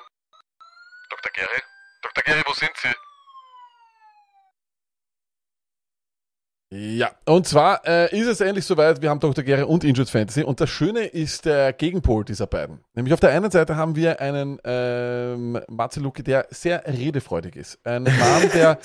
[1.11, 1.33] Dr.
[1.33, 1.62] Gary?
[2.03, 2.23] Dr.
[2.23, 2.95] Gary, wo sind Sie?
[6.71, 9.43] Ja, und zwar äh, ist es endlich soweit, wir haben Dr.
[9.43, 12.81] Gary und Injured Fantasy und das Schöne ist der Gegenpol dieser beiden.
[12.95, 17.79] Nämlich auf der einen Seite haben wir einen ähm, Marceluki, der sehr redefreudig ist.
[17.85, 18.79] Ein Mann, der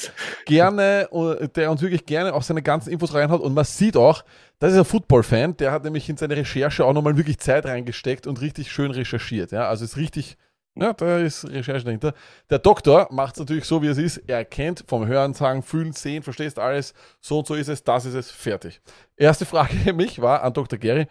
[0.45, 4.23] gerne, äh, der uns wirklich gerne auch seine ganzen Infos reinhaut und man sieht auch,
[4.59, 8.27] das ist ein Football-Fan, der hat nämlich in seine Recherche auch nochmal wirklich Zeit reingesteckt
[8.27, 9.51] und richtig schön recherchiert.
[9.51, 9.67] Ja?
[9.67, 10.37] Also ist richtig
[10.75, 12.13] ja, da ist Recherche dahinter.
[12.49, 14.17] Der Doktor macht es natürlich so, wie es ist.
[14.27, 16.93] Er kennt vom Hören, Sagen, Fühlen, Sehen, verstehst alles.
[17.21, 18.81] So und so ist es, das ist es, fertig.
[19.15, 20.79] Erste Frage mich war an Dr.
[20.79, 21.07] Gary.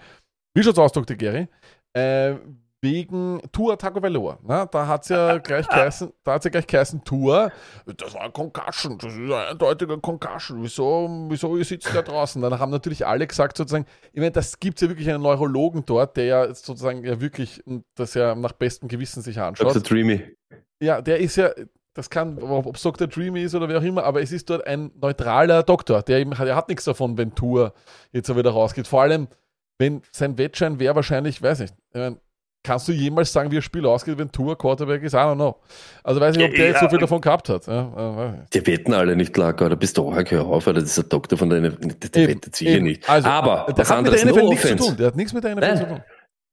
[0.55, 1.17] Wie schaut's aus, Dr.
[1.17, 1.49] Gary?
[1.95, 2.37] Äh,
[2.83, 4.39] wegen Tour Tagovailoa.
[4.43, 4.69] Ne?
[4.71, 7.53] Da hat es ja gleich geheißen, da hat's ja gleich geheißen, Tour,
[7.87, 10.63] das war ein Concussion, das ist ein eindeutiger Concussion.
[10.63, 12.43] Wieso, wieso ihr sitzt da draußen?
[12.43, 15.85] Dann haben natürlich alle gesagt, sozusagen, ich meine, das gibt es ja wirklich einen Neurologen
[15.87, 17.63] dort, der ja sozusagen ja wirklich
[17.95, 19.69] das ja nach bestem Gewissen sich anschaut.
[19.69, 19.83] Dr.
[19.83, 20.37] Dreamy.
[20.81, 21.51] Ja, der ist ja,
[21.95, 23.07] das kann, ob es Dr.
[23.07, 26.31] Dreamy ist oder wer auch immer, aber es ist dort ein neutraler Doktor, der eben,
[26.31, 27.75] der hat nichts davon, wenn Tour
[28.11, 28.89] jetzt wieder rausgeht.
[28.89, 29.29] Vor allem,
[29.79, 32.19] wenn sein Wettschein wäre wahrscheinlich, weiß nicht, ich meine,
[32.65, 35.15] Kannst du jemals sagen, wie ein Spiel ausgeht, wenn Tour Quarterback ist?
[35.15, 35.57] I don't know.
[36.05, 37.67] Also weiß ich, ob der ja, jetzt so viel davon gehabt hat.
[37.67, 41.05] Ja, die wetten alle nicht klar, oder bist du auch, hör auf, oder das ist
[41.05, 43.09] ein Doktor von deiner, der wettet sicher nicht.
[43.09, 44.97] Also, aber das der NFL no nichts zu tun.
[44.97, 45.77] Der hat nichts mit der NFL Nein.
[45.77, 46.03] zu tun.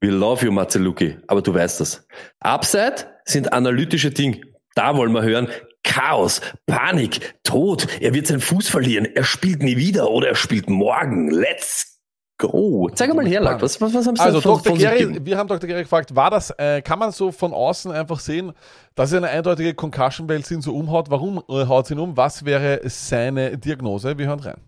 [0.01, 2.07] We love you, Marceluki, aber du weißt das.
[2.39, 4.41] Upside sind analytische Dinge.
[4.73, 5.47] Da wollen wir hören,
[5.83, 10.69] Chaos, Panik, Tod, er wird seinen Fuß verlieren, er spielt nie wieder oder er spielt
[10.69, 11.29] morgen.
[11.29, 11.98] Let's
[12.39, 12.89] go.
[12.95, 13.61] Zeig mal her, Lack.
[13.61, 14.77] Was, was, was haben Sie Also, von, Dr.
[14.77, 15.67] Gary, wir haben Dr.
[15.67, 18.53] Gary gefragt, war das, äh, kann man so von außen einfach sehen,
[18.95, 21.11] dass er eine eindeutige Concussion-Welt sind so umhaut?
[21.11, 22.17] Warum äh, haut sie ihn um?
[22.17, 24.17] Was wäre seine Diagnose?
[24.17, 24.61] Wir hören rein.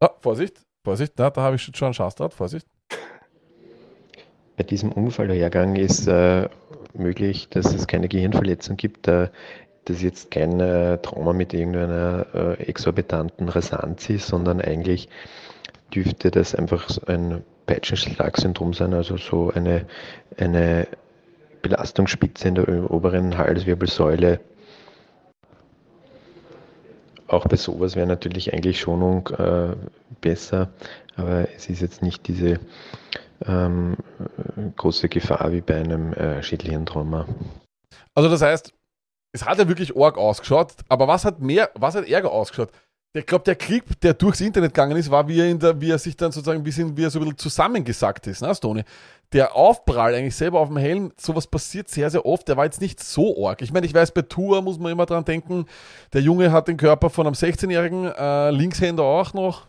[0.00, 2.66] Oh, Vorsicht, Vorsicht, na, da habe ich schon einen Schaßdraht, Vorsicht.
[4.56, 6.48] Bei diesem Unfallhergang ist äh,
[6.94, 9.30] möglich, dass es keine Gehirnverletzung gibt, da
[9.86, 15.08] das jetzt kein äh, Trauma mit irgendeiner äh, exorbitanten Rasanz ist, sondern eigentlich
[15.94, 19.86] dürfte das einfach ein Peitschenschlagsyndrom sein, also so eine,
[20.38, 20.86] eine
[21.62, 24.40] Belastungsspitze in der oberen Halswirbelsäule.
[27.28, 29.74] Auch bei sowas wäre natürlich eigentlich Schonung äh,
[30.20, 30.68] besser,
[31.16, 32.60] aber es ist jetzt nicht diese
[33.44, 33.96] ähm,
[34.76, 37.26] große Gefahr wie bei einem äh, Schädelhirntrauma.
[38.14, 38.72] Also das heißt,
[39.32, 42.70] es hat ja wirklich arg ausgeschaut, aber was hat mehr, was hat ärger ausgeschaut?
[43.16, 45.98] Ich glaube, der Clip, der durchs Internet gegangen ist, war, wie er, der, wie er
[45.98, 48.84] sich dann sozusagen ein bisschen, wie er so ein bisschen zusammengesackt ist, ne, Stone?
[49.32, 52.46] Der Aufprall eigentlich selber auf dem Helm, sowas passiert sehr, sehr oft.
[52.46, 53.60] Der war jetzt nicht so arg.
[53.60, 55.66] Ich meine, ich weiß, bei Tour muss man immer dran denken,
[56.12, 59.66] der Junge hat den Körper von einem 16-Jährigen, äh, Linkshänder auch noch.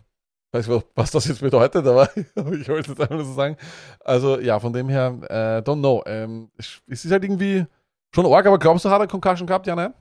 [0.50, 3.56] Ich weiß nicht, was das jetzt bedeutet, aber ich wollte es einfach so sagen.
[4.04, 6.02] Also, ja, von dem her, äh, don't know.
[6.06, 7.66] Ähm, es ist halt irgendwie
[8.14, 9.66] schon arg, aber glaubst du, hat er Concussion gehabt?
[9.66, 9.92] Ja, nein?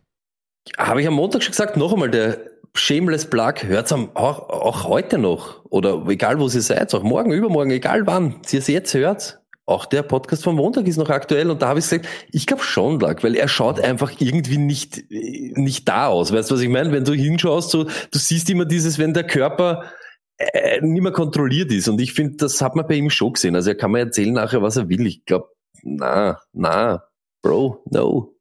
[0.77, 2.37] Habe ich am Montag schon gesagt, noch einmal, der
[2.73, 5.65] Shameless Plug, hört's am, auch, auch heute noch.
[5.69, 8.39] Oder egal, wo ihr seid, auch morgen, übermorgen, egal wann.
[8.45, 9.39] Sie es jetzt hört.
[9.65, 12.63] Auch der Podcast vom Montag ist noch aktuell und da habe ich gesagt, ich glaube
[12.63, 16.31] schon, Plug, weil er schaut einfach irgendwie nicht, nicht da aus.
[16.31, 16.93] Weißt du, was ich meine?
[16.93, 19.91] Wenn du hinschaust, so, du siehst immer dieses, wenn der Körper
[20.37, 21.89] äh, nicht mehr kontrolliert ist.
[21.89, 23.55] Und ich finde, das hat man bei ihm schon gesehen.
[23.55, 25.05] Also er kann mir erzählen nachher, was er will.
[25.05, 25.49] Ich glaube,
[25.83, 27.03] na, na,
[27.41, 28.36] Bro, no.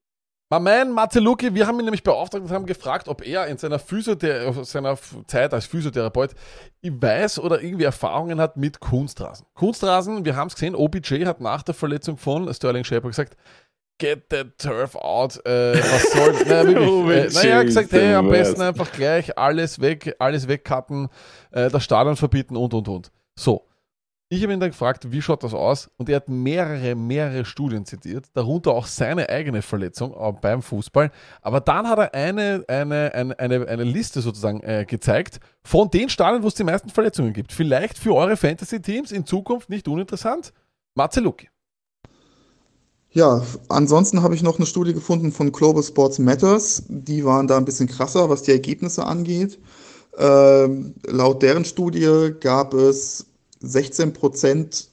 [0.48, 3.80] My man Marceluki, wir haben ihn nämlich beauftragt und haben gefragt, ob er in seiner,
[3.80, 6.34] seiner Zeit als Physiotherapeut
[6.82, 9.44] weiß oder irgendwie Erfahrungen hat mit Kunstrasen.
[9.54, 13.36] Kunstrasen, wir haben es gesehen, OBJ hat nach der Verletzung von Sterling Shepard gesagt,
[13.98, 15.44] get that turf out.
[15.44, 19.36] Äh, was soll, naja, wirklich, äh, naja, er hat gesagt, hey, am besten einfach gleich
[19.36, 21.08] alles weg, alles wegcutten,
[21.50, 23.10] äh, das Stadion verbieten und, und, und.
[23.34, 23.66] So.
[24.28, 25.88] Ich habe ihn dann gefragt, wie schaut das aus?
[25.98, 31.12] Und er hat mehrere, mehrere Studien zitiert, darunter auch seine eigene Verletzung äh, beim Fußball.
[31.42, 36.08] Aber dann hat er eine, eine, eine, eine, eine Liste sozusagen äh, gezeigt von den
[36.08, 37.52] Stadien, wo es die meisten Verletzungen gibt.
[37.52, 40.52] Vielleicht für eure Fantasy-Teams in Zukunft nicht uninteressant.
[40.96, 41.48] Matze Luki.
[43.10, 46.82] Ja, ansonsten habe ich noch eine Studie gefunden von Global Sports Matters.
[46.88, 49.60] Die waren da ein bisschen krasser, was die Ergebnisse angeht.
[50.18, 53.25] Ähm, laut deren Studie gab es
[53.62, 54.88] 16%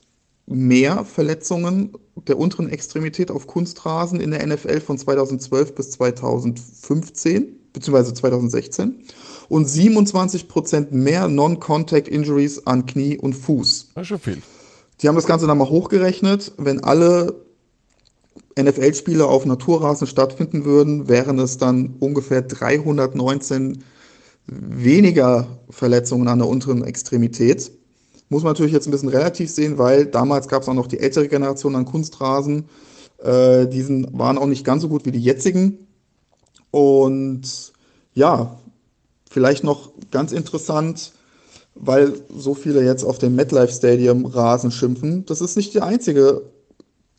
[0.46, 1.94] mehr Verletzungen
[2.28, 9.00] der unteren Extremität auf Kunstrasen in der NFL von 2012 bis 2015 beziehungsweise 2016
[9.50, 13.92] und 27% mehr Non-Contact Injuries an Knie und Fuß.
[13.96, 14.42] Das ist schon viel.
[15.02, 16.54] Die haben das Ganze dann mal hochgerechnet.
[16.58, 17.36] Wenn alle
[18.60, 23.84] NFL-Spiele auf Naturrasen stattfinden würden, wären es dann ungefähr 319
[24.46, 27.72] weniger Verletzungen an der unteren Extremität.
[28.34, 31.00] Muss man natürlich jetzt ein bisschen relativ sehen, weil damals gab es auch noch die
[31.00, 32.66] ältere Generation an Kunstrasen.
[33.20, 35.88] Äh, die waren auch nicht ganz so gut wie die jetzigen.
[36.72, 37.44] Und
[38.16, 38.58] ja,
[39.30, 41.14] vielleicht noch ganz interessant,
[41.76, 45.28] weil so viele jetzt auf dem MetLife Stadium Rasen schimpfen.
[45.28, 46.42] Das ist nicht der einzige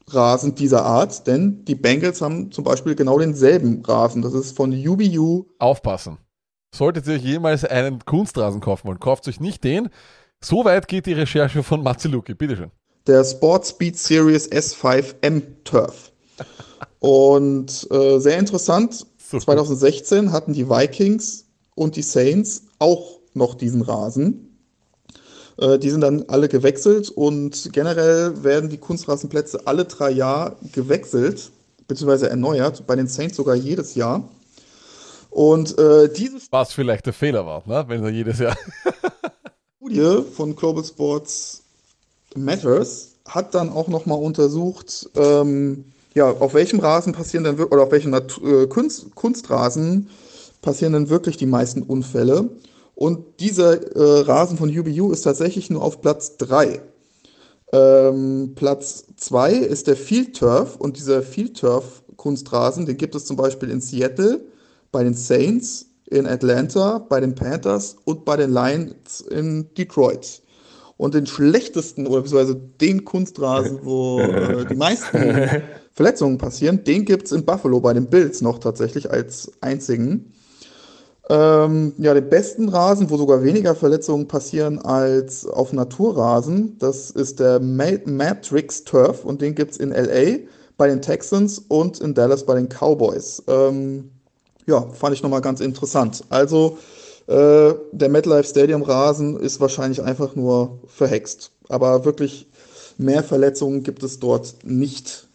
[0.09, 4.21] Rasen dieser Art, denn die Bengals haben zum Beispiel genau denselben Rasen.
[4.21, 5.45] Das ist von UBU.
[5.61, 6.19] Aufpassen.
[6.75, 9.91] Solltet ihr euch jemals einen Kunstrasen kaufen wollen, kauft euch nicht den.
[10.43, 12.35] So weit geht die Recherche von Mazziluki.
[12.35, 12.71] Bitteschön.
[13.07, 16.13] der Sport Speed Series S5M Turf.
[17.01, 19.39] Und äh, sehr interessant, So.
[19.39, 24.57] 2016 hatten die Vikings und die Saints auch noch diesen Rasen.
[25.59, 31.51] Äh, die sind dann alle gewechselt und generell werden die Kunstrasenplätze alle drei Jahre gewechselt,
[31.89, 34.27] beziehungsweise erneuert, bei den Saints sogar jedes Jahr.
[35.31, 37.85] Und äh, diese Was vielleicht der Fehler war, ne?
[37.89, 38.57] wenn er jedes Jahr.
[39.85, 41.63] Studie von Global Sports
[42.35, 47.91] Matters hat dann auch nochmal untersucht, ähm, ja, auf welchem Rasen passieren denn oder auf
[47.91, 50.09] welchem Nat äh, Kunst Kunstrasen
[50.63, 52.49] passieren denn wirklich die meisten Unfälle?
[52.95, 56.81] Und dieser äh, Rasen von UBU ist tatsächlich nur auf Platz 3.
[57.75, 63.27] Ähm, Platz 2 ist der Field Turf und dieser Field Turf Kunstrasen, den gibt es
[63.27, 64.47] zum Beispiel in Seattle,
[64.91, 70.43] bei den Saints, in Atlanta, bei den Panthers und bei den Lions in Detroit.
[70.97, 75.19] Und den schlechtesten oder beziehungsweise den Kunstrasen, wo äh, die meisten
[75.93, 80.33] Verletzungen passieren, den gibt es in Buffalo bei den Bills noch tatsächlich als einzigen.
[81.31, 87.41] Ähm, ja, den besten Rasen, wo sogar weniger Verletzungen passieren als auf Naturrasen, das ist
[87.41, 90.41] der Ma Matrix Turf und den gibt es in LA
[90.77, 93.43] bei den Texans und in Dallas bei den Cowboys.
[93.49, 94.11] Ähm,
[94.67, 96.25] ja, fand ich nochmal ganz interessant.
[96.31, 96.79] Also,
[97.27, 101.53] äh, der MetLife Stadium Rasen ist wahrscheinlich einfach nur verhext.
[101.69, 102.47] Aber wirklich
[102.99, 105.27] mehr Verletzungen gibt es dort nicht.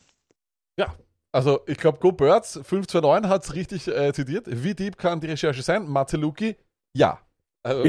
[0.77, 0.93] Ja,
[1.31, 4.45] also ich glaube, Go Birds 529 hat es richtig äh, zitiert.
[4.47, 5.87] Wie deep kann die Recherche sein?
[5.87, 6.55] Mazzeluki,
[6.93, 7.19] ja.
[7.63, 7.83] Also.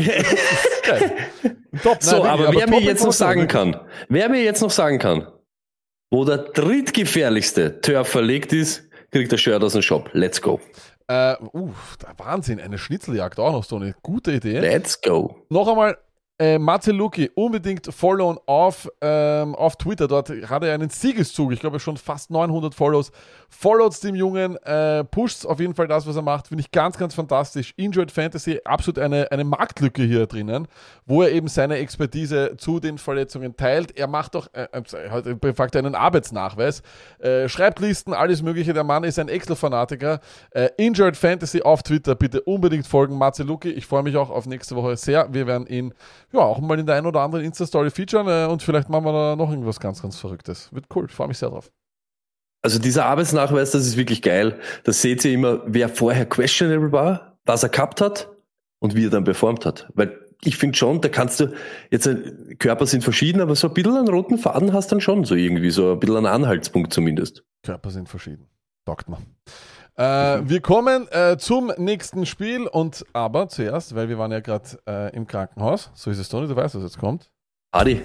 [1.83, 4.71] Top, So, nein, aber wirklich, wer mir jetzt noch sagen kann, wer mir jetzt noch
[4.71, 5.29] sagen kann,
[6.11, 8.83] wo der drittgefährlichste Turf verlegt ist,
[9.13, 10.11] kriegt der Shirt aus dem Shop.
[10.13, 10.61] Let's go.
[11.11, 11.73] Äh, uh,
[12.19, 14.61] Wahnsinn, eine Schnitzeljagd auch noch so eine gute Idee.
[14.61, 15.45] Let's go.
[15.49, 15.99] Noch einmal,
[16.41, 20.09] äh, Matze Luki, unbedingt followen auf, ähm, auf Twitter.
[20.09, 21.53] Dort hat er einen Siegeszug.
[21.53, 23.13] Ich glaube schon fast 900 Follows.
[23.51, 26.49] Followt dem Jungen, äh, pusht auf jeden Fall das, was er macht.
[26.49, 27.75] Finde ich ganz, ganz fantastisch.
[27.77, 30.67] Enjoyed Fantasy, absolut eine, eine Marktlücke hier drinnen,
[31.05, 33.99] wo er eben seine Expertise zu den Verletzungen teilt.
[33.99, 34.67] Er macht auch, äh,
[35.11, 36.83] hat de facto einen Arbeitsnachweis,
[37.19, 38.73] äh, schreibt Listen, alles Mögliche.
[38.73, 40.21] Der Mann ist ein Excel-Fanatiker.
[40.53, 43.19] Äh, Enjoyed Fantasy auf Twitter, bitte unbedingt folgen.
[43.19, 45.35] Matze Luki, ich freue mich auch auf nächste Woche sehr.
[45.35, 45.93] Wir werden ihn
[46.33, 49.13] ja auch mal in der einen oder anderen Insta-Story featuren äh, und vielleicht machen wir
[49.13, 50.73] da noch irgendwas ganz, ganz Verrücktes.
[50.73, 51.71] Wird cool, freue mich sehr drauf.
[52.63, 54.59] Also dieser Arbeitsnachweis, das ist wirklich geil.
[54.85, 58.29] Das seht ihr immer, wer vorher questionable war, was er gehabt hat
[58.81, 59.89] und wie er dann performt hat.
[59.95, 61.55] Weil ich finde schon, da kannst du,
[61.91, 65.25] jetzt äh, Körper sind verschieden, aber so ein bisschen einen roten Faden hast dann schon
[65.25, 67.45] so irgendwie, so ein bisschen einen Anhaltspunkt zumindest.
[67.63, 68.47] Körper sind verschieden.
[68.87, 69.25] Sagt man.
[70.01, 74.79] Äh, wir kommen äh, zum nächsten Spiel und aber zuerst, weil wir waren ja gerade
[74.89, 77.31] äh, im Krankenhaus, so ist es nicht, du weißt, was jetzt kommt.
[77.71, 78.03] Adi.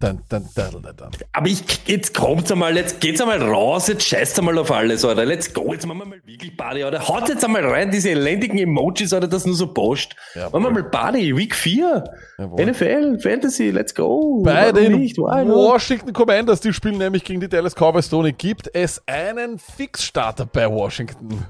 [0.00, 1.10] Dann, dann, dann.
[1.32, 5.24] Aber ich, jetzt kommt's einmal, jetzt geht's einmal raus, jetzt scheißt einmal auf alles, Alter.
[5.24, 7.08] Let's go, jetzt machen wir mal wirklich Party, Alter.
[7.08, 10.14] Haut jetzt einmal rein, diese elendigen Emojis, Alter, das nur so post.
[10.36, 10.60] Jawohl.
[10.60, 12.04] Machen wir mal Party, Week 4.
[12.38, 12.66] Jawohl.
[12.66, 14.40] NFL, Fantasy, let's go.
[14.44, 15.18] Bei Warum den nicht?
[15.18, 20.70] Washington Commanders, die spielen nämlich gegen die Dallas Cowboys Tony, gibt es einen Fixstarter bei
[20.70, 21.44] Washington.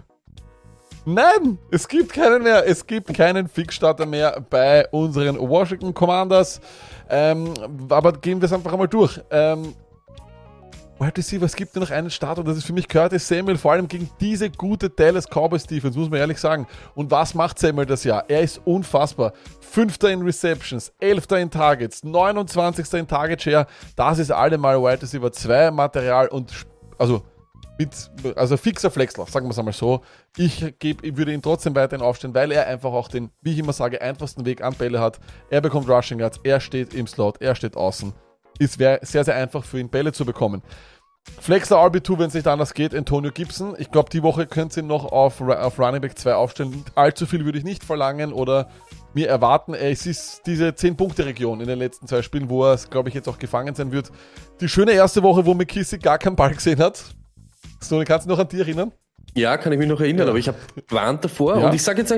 [1.11, 2.69] Nein, es gibt keinen mehr.
[2.69, 6.61] Es gibt keinen Fixstarter mehr bei unseren Washington Commanders.
[7.09, 7.55] Ähm,
[7.89, 9.19] aber gehen wir es einfach einmal durch.
[9.31, 9.75] Ähm,
[10.99, 13.57] Wide Receiver, es gibt nur noch einen Start und das ist für mich Curtis Samuel,
[13.57, 16.67] vor allem gegen diese gute Dallas Cowboys Defense, muss man ehrlich sagen.
[16.95, 18.25] Und was macht Samuel das Jahr?
[18.29, 19.33] Er ist unfassbar.
[19.61, 22.93] Fünfter in Receptions, Elfter in Targets, 29.
[22.93, 23.67] in Target Share.
[23.97, 26.53] Das ist allemal Wide Receiver 2 Material und
[26.99, 27.23] also
[27.79, 30.03] mit, also fixer Flexler, sagen wir es einmal so.
[30.37, 33.59] Ich, geb, ich würde ihn trotzdem weiterhin aufstellen, weil er einfach auch den, wie ich
[33.59, 35.21] immer sage, einfachsten Weg an Bälle hat.
[35.49, 38.13] Er bekommt Rushing Yards, er steht im Slot, er steht außen.
[38.59, 40.63] Es wäre sehr, sehr einfach für ihn, Bälle zu bekommen.
[41.41, 43.75] Flexler RB2, wenn es nicht anders geht, Antonio Gibson.
[43.79, 46.85] Ich glaube, die Woche könnt ihr noch auf, auf Running Back 2 aufstellen.
[46.95, 48.69] Allzu viel würde ich nicht verlangen oder
[49.15, 49.75] mir erwarten.
[49.75, 53.29] Äh, Es ist diese 10-Punkte-Region in den letzten zwei Spielen, wo er, glaube ich, jetzt
[53.29, 54.11] auch gefangen sein wird.
[54.61, 57.15] Die schöne erste Woche, wo McKissick gar keinen Ball gesehen hat.
[57.81, 58.93] So, kannst du noch an die erinnern?
[59.35, 60.31] Ja, kann ich mich noch erinnern, Ja.
[60.31, 60.59] aber ich habe
[60.89, 61.69] gewarnt davor Ja.
[61.69, 62.15] und ich sage jetzt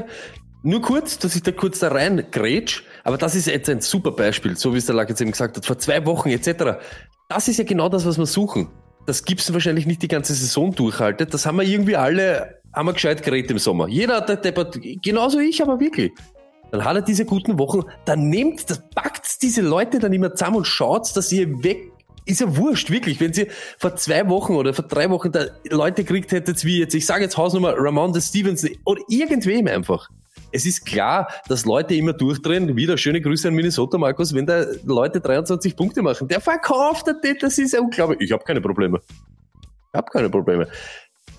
[0.63, 4.13] nur kurz, dass ich da kurz da rein grätsch, aber das ist jetzt ein super
[4.13, 6.79] Beispiel, so wie es der Lack jetzt eben gesagt hat, vor zwei Wochen etc.
[7.29, 8.69] Das ist ja genau das, was wir suchen.
[9.07, 11.33] Das gibt's wahrscheinlich nicht die ganze Saison durchhaltet.
[11.33, 13.89] Das haben wir irgendwie alle, haben wir gescheit geredet im Sommer.
[13.89, 16.13] Jeder hat deppert, genauso ich, aber wirklich.
[16.71, 20.59] Dann hat er diese guten Wochen, dann nehmt, das packt diese Leute dann immer zusammen
[20.59, 21.91] und schaut, dass ihr weg,
[22.31, 23.20] ist ja wurscht, wirklich.
[23.20, 26.95] Wenn sie vor zwei Wochen oder vor drei Wochen da Leute gekriegt hättet, wie jetzt,
[26.95, 30.09] ich sage jetzt Hausnummer Ramonda Stevens oder irgendwem einfach.
[30.53, 32.76] Es ist klar, dass Leute immer durchdrehen.
[32.76, 34.35] Wieder schöne Grüße an Minnesota, Markus.
[34.35, 38.20] Wenn da Leute 23 Punkte machen, der verkauft das, das ist ja unglaublich.
[38.20, 39.01] Ich habe keine Probleme.
[39.93, 40.66] Ich habe keine Probleme.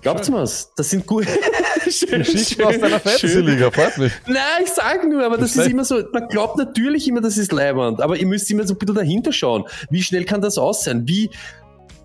[0.02, 0.72] Glaubt's mir's?
[0.76, 1.26] Das sind gut.
[1.92, 3.00] schön, Geschichten aus deiner.
[3.00, 4.12] Fantasy-Liga, freut mich.
[4.26, 5.72] Nein, ich sage nur, aber das ist Verstehe.
[5.74, 8.78] immer so, man glaubt natürlich immer, das ist Leibwand, aber ihr müsst immer so ein
[8.78, 9.64] bisschen dahinter schauen.
[9.90, 11.02] Wie schnell kann das aus sein?
[11.06, 11.30] Wie,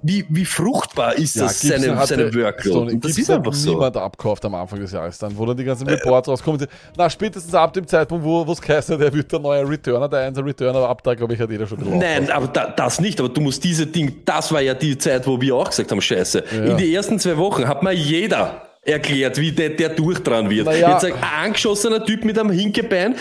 [0.03, 2.93] wie, wie fruchtbar ist das, Gibson seine, hatte- seine Workload?
[2.93, 3.71] Und das ist einfach so.
[3.71, 6.59] niemand abkauft am Anfang des Jahres dann, wo dann die ganzen Reports rauskommen.
[6.59, 10.19] die- Na, spätestens ab dem Zeitpunkt, wo es geheißen der wird der neue Returner, der
[10.19, 13.19] 1 Returner, ab da, glaube ich, hat jeder schon bisschen Nein, aber da, das nicht.
[13.19, 15.99] Aber du musst diese Ding, das war ja die Zeit, wo wir auch gesagt haben,
[15.99, 16.39] Scheiße.
[16.51, 20.65] In den ersten zwei Wochen hat mir jeder erklärt, wie der, der durchdran wird.
[20.65, 20.93] Naja.
[20.93, 21.13] Jetzt ein
[21.43, 23.15] angeschossener Typ mit einem Hinkebein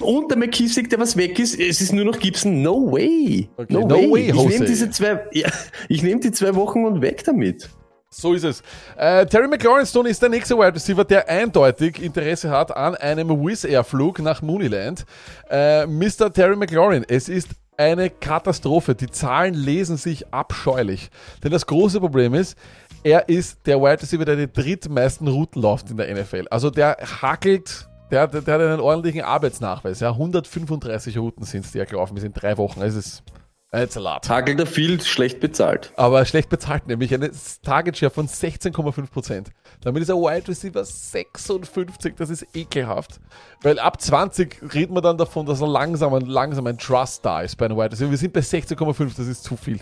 [0.00, 2.62] und der McKissick, der was weg ist, es ist nur noch Gibson.
[2.62, 3.48] No way.
[3.56, 4.12] Okay, no, no way.
[4.12, 5.48] way, Ich nehme diese zwei, ja,
[5.88, 7.68] ich nehme die zwei Wochen und weg damit.
[8.14, 8.62] So ist es.
[8.96, 13.30] Äh, Terry McLaurin Stone ist der nächste Wide Receiver, der eindeutig Interesse hat an einem
[13.30, 15.06] Wizz Air Flug nach Mooneyland.
[15.48, 16.30] Äh, Mr.
[16.30, 17.48] Terry McLaurin, es ist
[17.78, 18.94] eine Katastrophe.
[18.94, 21.10] Die Zahlen lesen sich abscheulich.
[21.42, 22.56] Denn das große Problem ist,
[23.04, 26.46] er ist der Wide Receiver, der die drittmeisten Routen läuft in der NFL.
[26.50, 30.00] Also der hackelt, der, der, der hat einen ordentlichen Arbeitsnachweis.
[30.00, 32.82] Ja, 135 Routen sind es, die er gelaufen ist in drei Wochen.
[32.82, 33.22] Es ist
[33.74, 34.28] it's a lot.
[34.28, 35.92] Hagelt er viel, schlecht bezahlt.
[35.96, 37.30] Aber schlecht bezahlt, nämlich eine
[37.62, 39.46] Target Share von 16,5%.
[39.80, 43.20] Damit ist er Wide Receiver 56, das ist ekelhaft.
[43.62, 47.56] Weil ab 20 redet man dann davon, dass er langsam, langsam ein Trust da ist
[47.56, 48.10] bei einem Wide Receiver.
[48.10, 49.80] Wir sind bei 16,5, das ist zu viel.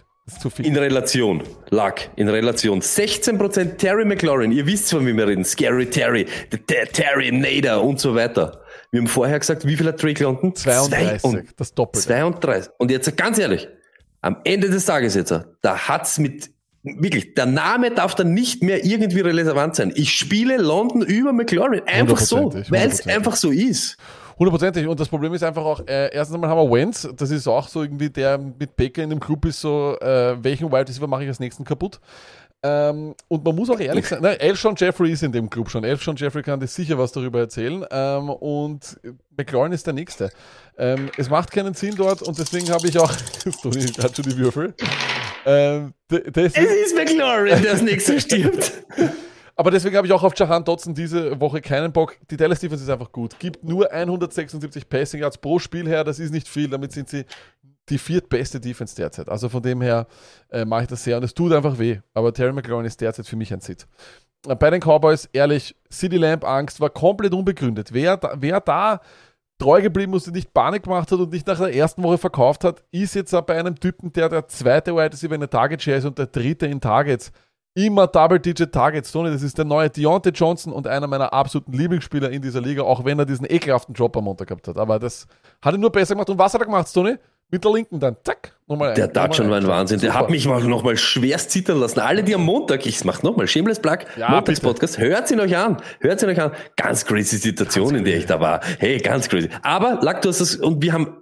[0.58, 2.80] In Relation, Luck, in Relation.
[2.80, 5.44] 16% Terry McLaurin, ihr wisst von wem wir reden.
[5.44, 6.26] Scary Terry,
[6.68, 8.62] der, Terry Nader und so weiter.
[8.92, 10.54] Wir haben vorher gesagt, wie viel hat Drake London?
[10.54, 12.06] 32, Zwei und das Doppelte.
[12.06, 12.72] 32.
[12.78, 13.68] Und jetzt ganz ehrlich,
[14.20, 16.50] am Ende des Tages jetzt, da hat's mit,
[16.82, 19.92] wirklich, der Name darf dann nicht mehr irgendwie relevant sein.
[19.94, 21.82] Ich spiele London über McLaurin.
[21.86, 23.96] Einfach so, weil es einfach so ist.
[24.40, 24.86] Hundertprozentig.
[24.86, 27.68] Und das Problem ist einfach auch, äh, erstens einmal haben wir Wentz, das ist auch
[27.68, 31.24] so irgendwie der mit Baker in dem Club ist so, äh, welchen Wide Receiver mache
[31.24, 32.00] ich als nächsten kaputt?
[32.62, 35.84] Ähm, und man muss auch ehrlich sein, nein, Elshon Jeffrey ist in dem Club schon.
[35.84, 37.84] Elshon Jeffrey kann dir sicher was darüber erzählen.
[37.90, 38.98] Ähm, und
[39.36, 40.30] McLaurin ist der Nächste.
[40.78, 43.12] Ähm, es macht keinen Sinn dort und deswegen habe ich auch,
[43.62, 44.74] Toni hat schon die Würfel.
[45.44, 48.72] Ähm, Es ist McLaurin, der als nächster stirbt.
[49.60, 52.16] aber deswegen habe ich auch auf Jahan Dotson diese Woche keinen Bock.
[52.30, 53.38] Die Dallas Defense ist einfach gut.
[53.38, 56.02] Gibt nur 176 Passing Yards pro Spiel her.
[56.02, 56.70] Das ist nicht viel.
[56.70, 57.26] Damit sind sie
[57.90, 59.28] die viertbeste Defense derzeit.
[59.28, 60.06] Also von dem her
[60.48, 61.98] äh, mache ich das sehr und es tut einfach weh.
[62.14, 63.86] Aber Terry McLaurin ist derzeit für mich ein Sit.
[64.48, 67.92] Äh, Bei den Cowboys, ehrlich, City Lamp Angst war komplett unbegründet.
[67.92, 69.02] Wer da, wer da
[69.58, 72.64] treu geblieben ist und nicht Panik gemacht hat und nicht nach der ersten Woche verkauft
[72.64, 75.98] hat, ist jetzt bei einem Typen, der der zweite Wide Receiver in der Target Share
[75.98, 77.30] ist und der dritte in Targets.
[77.74, 79.12] Immer Double-Digit Targets.
[79.12, 82.82] Tony, das ist der neue Deontay Johnson und einer meiner absoluten Lieblingsspieler in dieser Liga,
[82.82, 84.76] auch wenn er diesen ekelhaften Drop am Montag gehabt hat.
[84.76, 85.26] Aber das
[85.62, 86.28] hat er nur besser gemacht.
[86.30, 87.14] Und was hat er gemacht, Tony?
[87.52, 88.16] Mit der linken dann.
[88.24, 88.52] Zack.
[88.68, 89.98] Nochmal Der ein- Touch schon war ein nochmal Wahnsinn.
[90.00, 90.22] Der Super.
[90.24, 91.98] hat mich mal noch mal schwerst zittern lassen.
[92.00, 95.78] Alle, die am Montag, ich mach nochmal, Shameless Plug, Ja, Montagspodcast, hört ihn euch an.
[96.00, 96.52] Hört ihn euch an.
[96.76, 98.60] Ganz crazy Situation, in der ich da war.
[98.78, 99.48] Hey, ganz crazy.
[99.62, 101.16] Aber, Lack, du hast das, und wir haben,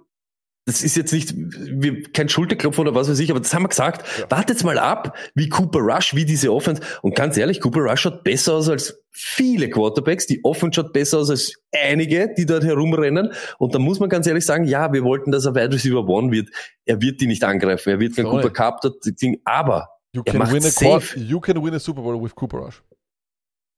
[0.69, 3.69] das ist jetzt nicht, wir, kein Schulterklopfen oder was weiß ich, aber das haben wir
[3.69, 4.05] gesagt.
[4.29, 6.83] Wartet mal ab, wie Cooper Rush, wie diese Offense.
[7.01, 10.27] Und ganz ehrlich, Cooper Rush schaut besser aus als viele Quarterbacks.
[10.27, 13.33] Die Offense schaut besser aus als einige, die dort herumrennen.
[13.57, 16.31] Und da muss man ganz ehrlich sagen, ja, wir wollten, dass er Wide Receiver One
[16.31, 16.49] wird.
[16.85, 17.89] Er wird die nicht angreifen.
[17.89, 18.25] Er wird kein.
[18.25, 19.03] Cooper Cup dort
[19.45, 21.19] aber You Er can, macht win a safe.
[21.19, 22.81] You can win a Super Bowl with Cooper Rush.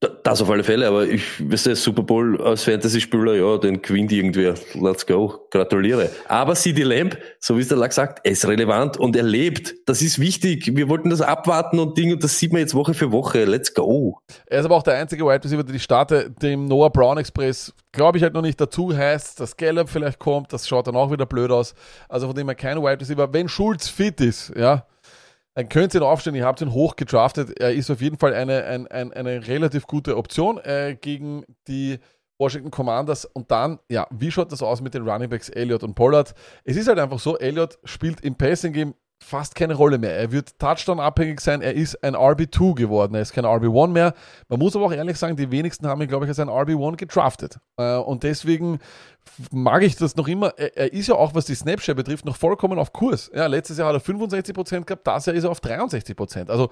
[0.02, 3.82] Da- Das auf alle Fälle, aber ich weiß ja, Super Bowl als Fantasy-Spieler, ja, den
[3.84, 4.56] gewinnt irgendwer.
[4.74, 5.48] Let's go.
[5.52, 6.10] Gratuliere.
[6.28, 9.76] Aber CD Lamb, so wie es der Lack sagt, er ist relevant und er lebt.
[9.88, 10.76] Das ist wichtig.
[10.76, 13.46] Wir wollten das abwarten und Ding und das sieht man jetzt Woche für Woche.
[13.46, 14.20] Let's go.
[14.48, 17.72] Er ist aber auch der einzige Wide Receiver, der die Starte dem Noah Brown Express,
[17.92, 21.12] glaube ich, halt noch nicht dazu heißt, dass Gallup vielleicht kommt, das schaut dann auch
[21.12, 21.76] wieder blöd aus.
[22.10, 23.32] Also von dem her kein Wide Receiver.
[23.34, 24.86] Wenn Schulz fit ist, ja,
[25.54, 26.36] dann könnt ihr ihn aufstellen.
[26.36, 27.60] Ihr habt ihn hoch gedraftet.
[27.60, 32.00] Er ist auf jeden Fall eine, ein, ein, eine relativ gute Option äh, gegen die
[32.40, 33.26] Washington Commanders.
[33.26, 36.34] Und dann, ja, wie schaut das aus mit den Running Backs Elliott und Pollard?
[36.64, 40.16] Es ist halt einfach so, Elliott spielt im Passing Game fast keine Rolle mehr.
[40.18, 41.62] Er wird Touchdown abhängig sein.
[41.62, 43.14] Er ist ein RB2 geworden.
[43.16, 44.14] Er ist kein RB1 mehr.
[44.50, 46.98] Man muss aber auch ehrlich sagen, die wenigsten haben ihn, glaube ich, als ein RB1
[46.98, 47.60] gedraftet.
[47.78, 48.80] Äh, und deswegen
[49.52, 50.58] mag ich das noch immer.
[50.58, 53.32] Er, ist ja auch, was die Snapshare betrifft, noch vollkommen auf Kurs.
[53.34, 56.50] Ja, letztes Jahr hat er 65% gehabt, das Jahr ist er auf 63%.
[56.50, 56.70] Also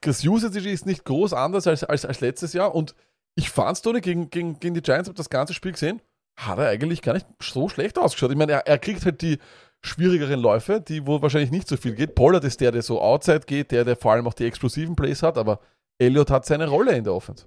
[0.00, 2.74] das Usage ist nicht groß anders als, als, als letztes Jahr.
[2.74, 2.94] Und
[3.34, 6.00] ich fand es, Tony, gegen, gegen, gegen die Giants, habe das ganze Spiel gesehen,
[6.36, 8.30] hat er eigentlich gar nicht so schlecht ausgeschaut.
[8.30, 9.38] Ich meine, er, er kriegt halt die
[9.82, 12.14] schwierigeren Läufe, die wo wahrscheinlich nicht so viel geht.
[12.14, 15.22] Pollard ist der, der so outside geht, der, der vor allem auch die explosiven Plays
[15.22, 15.60] hat, aber
[15.98, 17.46] Elliott hat seine Rolle in der Offense.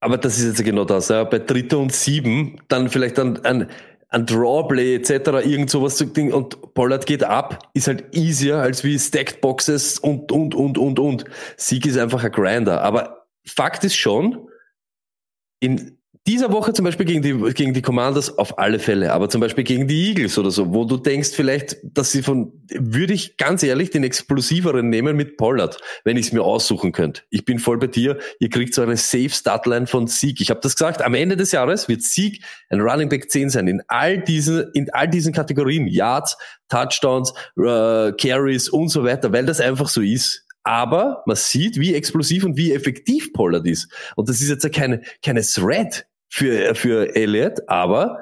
[0.00, 1.24] Aber das ist jetzt genau das, ja.
[1.24, 3.70] Bei Dritter und Sieben, dann vielleicht ein, ein,
[4.08, 5.10] ein Drawplay etc.,
[5.44, 9.98] irgend sowas zu Ding und Pollard geht ab, ist halt easier als wie Stacked Boxes
[9.98, 11.24] und, und, und, und, und.
[11.56, 12.82] Sieg ist einfach ein Grinder.
[12.82, 14.48] Aber Fakt ist schon,
[15.60, 19.40] in dieser Woche zum Beispiel gegen die, gegen die Commanders auf alle Fälle, aber zum
[19.40, 23.38] Beispiel gegen die Eagles oder so, wo du denkst vielleicht, dass sie von, würde ich
[23.38, 27.22] ganz ehrlich den explosiveren nehmen mit Pollard, wenn ich es mir aussuchen könnte.
[27.30, 30.40] Ich bin voll bei dir, ihr kriegt so eine Safe Startline von Sieg.
[30.40, 33.66] Ich habe das gesagt, am Ende des Jahres wird Sieg ein Running Back 10 sein,
[33.66, 36.36] in all diesen, in all diesen Kategorien, Yards,
[36.68, 40.44] Touchdowns, äh, Carries und so weiter, weil das einfach so ist.
[40.62, 43.90] Aber man sieht, wie explosiv und wie effektiv Pollard ist.
[44.16, 48.18] Und das ist jetzt ja keine, keine Threat für, für Elliott, aber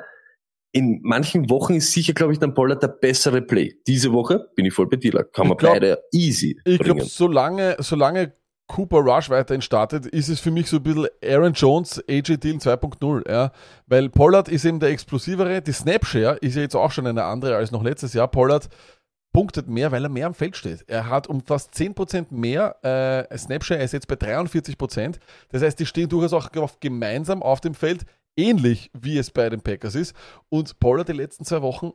[0.73, 3.75] in manchen Wochen ist sicher, glaube ich, dann Pollard der bessere Play.
[3.87, 7.77] Diese Woche bin ich voll bei dir, kann man glaub- beide easy Ich glaube, solange,
[7.79, 8.33] solange
[8.69, 12.61] Cooper Rush weiterhin startet, ist es für mich so ein bisschen Aaron Jones, AJ Dillon
[12.61, 13.51] 2.0, ja.
[13.87, 15.63] Weil Pollard ist eben der explosivere.
[15.63, 18.29] Die Snapshare ist ja jetzt auch schon eine andere als noch letztes Jahr.
[18.29, 18.69] Pollard
[19.33, 20.85] punktet mehr, weil er mehr am Feld steht.
[20.89, 22.77] Er hat um fast 10% mehr
[23.31, 25.17] äh, Snapshare, er ist jetzt bei 43%.
[25.51, 26.51] Das heißt, die stehen durchaus auch
[26.81, 28.05] gemeinsam auf dem Feld,
[28.37, 30.15] ähnlich wie es bei den Packers ist.
[30.49, 31.93] Und Pollard die letzten zwei Wochen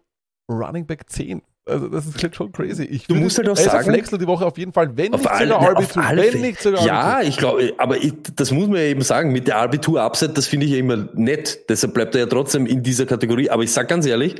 [0.50, 1.42] Running Back 10.
[1.66, 2.84] Also das ist halt schon crazy.
[2.84, 5.26] Ich Du musst halt auch auf sagen- Flexel die Woche auf jeden Fall, wenn nicht
[5.26, 6.44] alle, sogar na, auf RB2, alle wenn Fälle.
[6.48, 7.24] nicht sogar Ja, RB2.
[7.30, 10.66] ich glaube, aber ich, das muss man ja eben sagen, mit der RB2-Upset, das finde
[10.66, 11.70] ich ja immer nett.
[11.70, 13.50] Deshalb bleibt er ja trotzdem in dieser Kategorie.
[13.50, 14.36] Aber ich sag ganz ehrlich,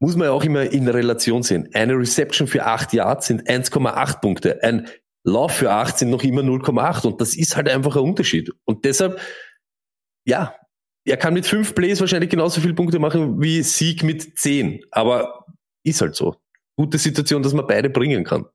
[0.00, 1.68] muss man ja auch immer in Relation sehen.
[1.74, 4.62] Eine Reception für 8 Yards sind 1,8 Punkte.
[4.62, 4.88] Ein
[5.24, 7.06] Lauf für 8 sind noch immer 0,8.
[7.06, 8.50] Und das ist halt einfach ein Unterschied.
[8.64, 9.20] Und deshalb,
[10.24, 10.54] ja,
[11.04, 14.80] er kann mit 5 Plays wahrscheinlich genauso viele Punkte machen wie Sieg mit 10.
[14.90, 15.44] Aber
[15.84, 16.36] ist halt so.
[16.76, 18.46] Gute Situation, dass man beide bringen kann.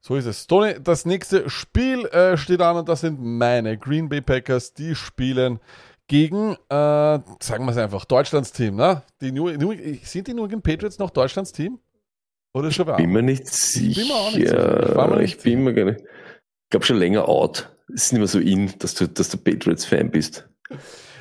[0.00, 0.46] So ist es.
[0.46, 4.74] Tony, das nächste Spiel äh, steht an und das sind meine Green Bay Packers.
[4.74, 5.60] Die spielen
[6.08, 8.76] gegen, äh, sagen wir es einfach, Deutschlands Team.
[8.76, 9.02] Ne?
[9.20, 11.78] Die New, New, sind die New England Patriots noch Deutschlands Team?
[12.54, 14.04] Oder schon wer bin mir nicht bin sicher.
[14.04, 14.88] mir auch nicht sicher.
[14.90, 16.00] Ich war mir nicht Ich bin mir gar nicht.
[16.00, 17.70] Ich glaube schon länger out.
[17.94, 20.48] Es ist nicht mehr so in, dass du, dass du Patriots-Fan bist.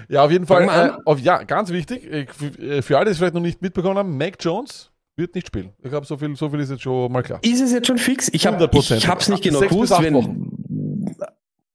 [0.09, 0.63] Ja, auf jeden Fall.
[0.63, 3.97] Äh, auf, ja, ganz wichtig, äh, für, für alle, die es vielleicht noch nicht mitbekommen
[3.97, 5.71] haben, Mac Jones wird nicht spielen.
[5.81, 7.39] Ich glaube, so viel, so viel ist jetzt schon mal klar.
[7.43, 8.29] Ist es jetzt schon fix?
[8.33, 8.97] Ich habe 100%.
[8.97, 9.93] ich hab's nicht genau gewusst.
[10.01, 10.50] Wenn,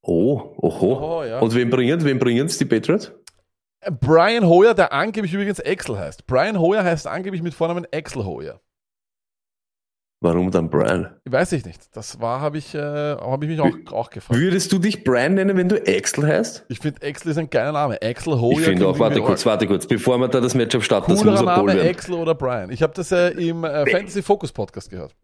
[0.06, 1.18] oh, oho.
[1.18, 1.40] Oh, ja.
[1.40, 3.12] Und wen bringen, wen bringen's, die Patriots?
[4.00, 6.26] Brian Hoyer, der angeblich übrigens Axel heißt.
[6.26, 8.60] Brian Hoyer heißt angeblich mit Vornamen Axel Hoyer.
[10.20, 11.14] Warum dann Brian?
[11.28, 11.94] Weiß ich nicht.
[11.94, 14.40] Das war, habe ich, äh, hab ich mich auch, auch gefragt.
[14.40, 16.64] Würdest du dich Brian nennen, wenn du Axel heißt?
[16.68, 18.00] Ich finde, Axel ist ein geiler Name.
[18.02, 18.58] Axel Hoyer.
[18.58, 21.36] Ich finde auch, warte kurz, warte kurz, bevor wir da das Matchup starten, das Coolerer
[21.36, 21.88] muss Name, werden.
[21.88, 22.70] Axel oder Brian.
[22.70, 25.14] Ich habe das äh, im äh, Fantasy Focus Podcast gehört.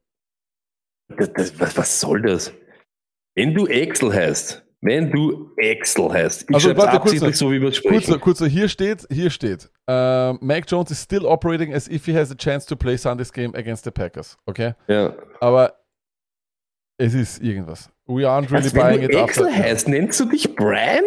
[1.16, 2.52] Das, das, was, was soll das?
[3.34, 7.62] Wenn du Axel heißt, wenn du Axel heißt, ich Also, warte, kurz absichtlich so, wie
[7.62, 7.94] wir sprechen.
[7.94, 12.14] Kurzer, kurzer, hier steht, hier steht, äh, Mac Jones is still operating as if he
[12.14, 14.36] has a chance to play Sunday's game against the Packers.
[14.46, 14.74] Okay?
[14.88, 15.14] Ja.
[15.40, 15.72] Aber
[16.98, 17.88] es ist irgendwas.
[18.06, 19.44] We aren't really Also, buying wenn it du after.
[19.46, 21.02] Axel heißt, nennst du dich Brian?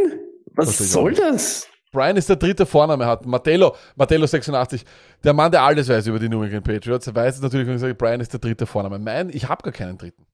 [0.56, 1.68] Was ich soll das?
[1.92, 3.26] Brian ist der dritte Vorname hat.
[3.26, 4.84] Martello, Martello 86.
[5.24, 7.14] Der Mann, der alles weiß über die New England Patriots.
[7.14, 9.00] Weiß es natürlich, wenn ich sage, Brian ist der dritte Vorname.
[9.00, 10.26] Mein, ich habe gar keinen dritten.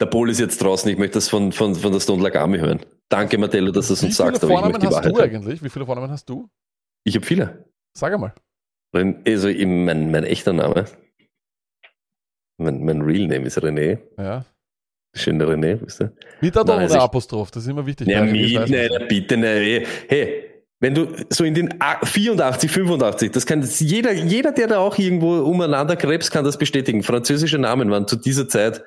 [0.00, 2.58] Der Pol ist jetzt draußen, ich möchte das von, von, von der Stone Lake Army
[2.58, 2.80] hören.
[3.08, 5.62] Danke, Martello, dass du es Wie uns viele sagst, aber ich Vornamen hast du eigentlich?
[5.64, 6.48] Wie viele Vornamen hast du?
[7.04, 7.64] Ich habe viele.
[7.96, 8.32] Sag einmal.
[8.92, 10.84] Mein- Also mein, mein echter Name.
[12.58, 13.98] Mein, mein Real Name ist René.
[14.18, 14.44] Ja.
[15.16, 16.12] Schöne René, weißt du?
[16.40, 18.06] Mit oder Nein, also ich- Apostroph, das ist immer wichtig.
[18.08, 19.84] Ja, mit, nein, nein, bitte, nein.
[20.08, 20.44] Hey,
[20.80, 24.96] wenn du so in den A- 84, 85, das kann jeder, jeder, der da auch
[24.98, 27.02] irgendwo umeinander krebs, kann das bestätigen.
[27.02, 28.84] Französische Namen waren zu dieser Zeit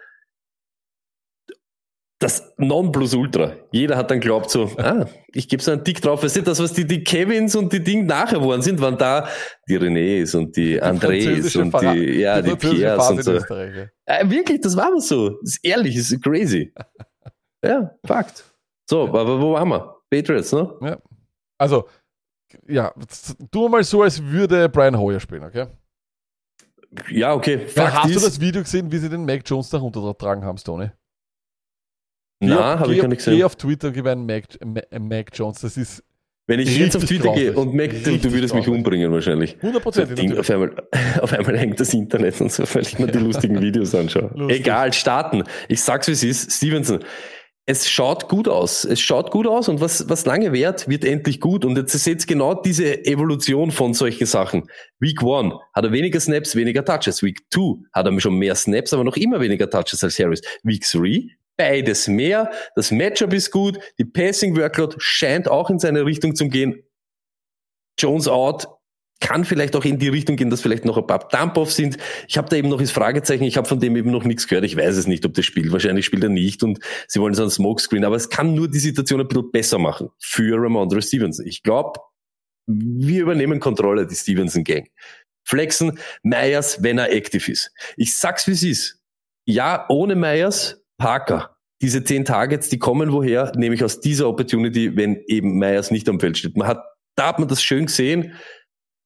[2.21, 3.55] das Nonplusultra.
[3.71, 6.21] Jeder hat dann glaubt so, ah, ich gebe so einen Tick drauf.
[6.21, 9.27] Weißt du, das, was die, die Kevins und die Ding nachher geworden sind, waren da
[9.67, 13.33] die Renés und die, Andres französische und Verra- die, ja, die, französische Piers und so.
[13.33, 13.87] Ja.
[14.05, 15.29] Äh, wirklich, das war aber so.
[15.29, 16.71] Das ist ehrlich, das ist crazy.
[17.65, 18.43] ja, Fakt.
[18.87, 19.95] So, aber wo waren wir?
[20.11, 21.01] Patriots, ne?
[21.57, 21.87] Also,
[22.67, 22.93] ja,
[23.49, 25.65] tu mal so, als würde Brian Hoyer spielen, okay?
[27.09, 27.65] Ja, okay.
[27.75, 30.57] Ja, hast du ist, das Video gesehen, wie sie den Mac Jones da runtergetragen haben,
[30.57, 30.91] Stoney?
[32.41, 33.43] Geh na, habe geh ich gar nicht Geh gesehen.
[33.45, 36.03] auf Twitter gib einen Mac, Ma- Mac Jones, das ist
[36.47, 39.57] Wenn ich jetzt auf Twitter gehe und merke, du, würdest mich umbringen wahrscheinlich.
[39.61, 40.15] So, hundertprozentig.
[40.15, 40.39] Ding, natürlich.
[40.39, 40.87] auf, einmal,
[41.21, 44.31] auf einmal hängt das Internet und so, weil ich mir die lustigen Videos anschaue.
[44.35, 44.59] Lustig.
[44.61, 45.43] Egal, starten.
[45.69, 46.51] Ich sag's wie es ist.
[46.51, 46.99] Stevenson.
[47.67, 48.83] Es schaut gut aus.
[48.83, 51.63] Es schaut gut aus und was, was lange währt, wird endlich gut.
[51.63, 54.63] Und jetzt seht genau diese Evolution von solchen Sachen.
[54.99, 57.21] Week 1 hat er weniger Snaps, weniger Touches.
[57.21, 60.41] Week 2 hat er schon mehr Snaps, aber noch immer weniger Touches als Harris.
[60.63, 61.27] Week 3
[61.61, 62.51] beides mehr.
[62.75, 63.79] Das Matchup ist gut.
[63.99, 66.83] Die Passing Workload scheint auch in seine Richtung zu gehen.
[67.99, 68.67] Jones out
[69.19, 71.97] kann vielleicht auch in die Richtung gehen, dass vielleicht noch ein paar Dump-Offs sind.
[72.27, 74.65] Ich habe da eben noch das Fragezeichen, ich habe von dem eben noch nichts gehört.
[74.65, 75.71] Ich weiß es nicht, ob der spielt.
[75.71, 78.03] Wahrscheinlich spielt er nicht und sie wollen so einen Smokescreen.
[78.03, 81.45] Aber es kann nur die Situation ein bisschen besser machen für Ramondre Stevenson.
[81.45, 81.99] Ich glaube,
[82.65, 84.87] wir übernehmen Kontrolle, die Stevenson-Gang.
[85.43, 87.71] Flexen, Myers, wenn er active ist.
[87.97, 88.99] Ich sag's, wie es ist.
[89.45, 91.50] Ja, ohne Myers, Parker.
[91.81, 93.51] Diese zehn Targets, die kommen woher?
[93.55, 96.55] Nämlich aus dieser Opportunity, wenn eben Myers nicht am Feld steht.
[96.55, 96.83] Man hat,
[97.15, 98.33] da hat man das schön gesehen.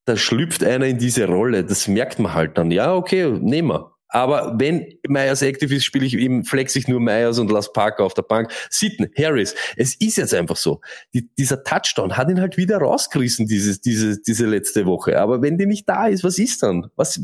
[0.06, 1.64] Da schlüpft einer in diese Rolle.
[1.64, 2.72] Das merkt man halt dann.
[2.72, 3.96] Ja, okay, nehmen wir.
[4.16, 8.04] Aber wenn Myers active ist, spiele ich eben, flex ich nur Myers und lass Parker
[8.04, 8.52] auf der Bank.
[8.70, 9.56] Sitten, Harris.
[9.76, 10.80] Es ist jetzt einfach so.
[11.14, 15.20] Die, dieser Touchdown hat ihn halt wieder rausgerissen, dieses, diese, diese letzte Woche.
[15.20, 16.88] Aber wenn die nicht da ist, was ist dann?
[16.96, 17.20] Was,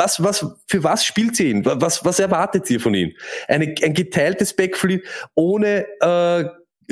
[0.00, 1.64] was, was, für was spielt sie ihn?
[1.64, 3.12] Was, was erwartet ihr von ihm?
[3.48, 6.44] Eine, ein geteiltes Backflip ohne äh,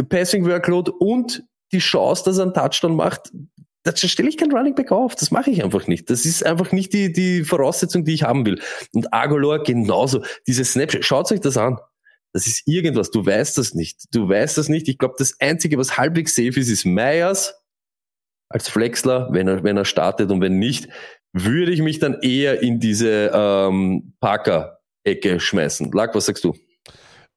[0.04, 1.42] Passing Workload und
[1.72, 3.32] die Chance, dass er einen Touchdown macht.
[3.84, 5.14] Da stelle ich kein Running Back auf.
[5.14, 6.10] Das mache ich einfach nicht.
[6.10, 8.60] Das ist einfach nicht die, die Voraussetzung, die ich haben will.
[8.92, 10.22] Und Agolor genauso.
[10.46, 11.78] Diese Snapshot, schaut euch das an.
[12.34, 13.10] Das ist irgendwas.
[13.10, 14.14] Du weißt das nicht.
[14.14, 14.86] Du weißt das nicht.
[14.88, 17.54] Ich glaube, das Einzige, was halbwegs safe ist, ist Myers
[18.50, 20.88] als Flexler, wenn er, wenn er startet und wenn nicht,
[21.44, 25.90] würde ich mich dann eher in diese ähm, Parker-Ecke schmeißen.
[25.92, 26.54] Lack, was sagst du?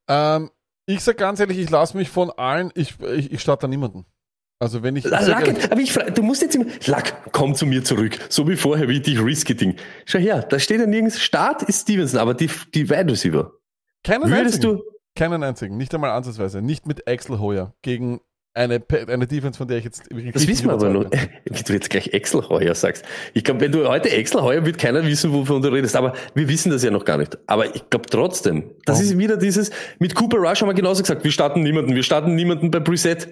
[0.07, 0.49] Ähm,
[0.85, 4.05] ich sag ganz ehrlich, ich lasse mich von allen, ich, ich, ich starte da niemanden.
[4.59, 7.55] Also wenn ich, sag Lack, ehrlich, aber ich frage, du musst jetzt immer, Lack, komm
[7.55, 8.19] zu mir zurück.
[8.29, 9.75] So wie vorher, wie dich Risky-Ding.
[10.05, 13.53] Schau her, da steht ja nirgends, Start ist Stevenson, aber die, die Wide Receiver.
[14.03, 14.83] keinen Würdest einzigen, du,
[15.15, 18.21] keinen einzigen, nicht einmal ansatzweise, nicht mit Axel Hoyer gegen
[18.53, 21.05] eine, eine Defense, von der ich jetzt wirklich das wissen wir aber noch,
[21.45, 23.05] wie du jetzt gleich Excel Heuer sagst.
[23.33, 26.49] Ich glaube, wenn du heute Excel Heuer, wird keiner wissen, wovon du redest, aber wir
[26.49, 27.37] wissen das ja noch gar nicht.
[27.47, 29.11] Aber ich glaube trotzdem, das Warum?
[29.11, 32.35] ist wieder dieses, mit Cooper Rush haben wir genauso gesagt, wir starten niemanden, wir starten
[32.35, 33.29] niemanden bei Preset.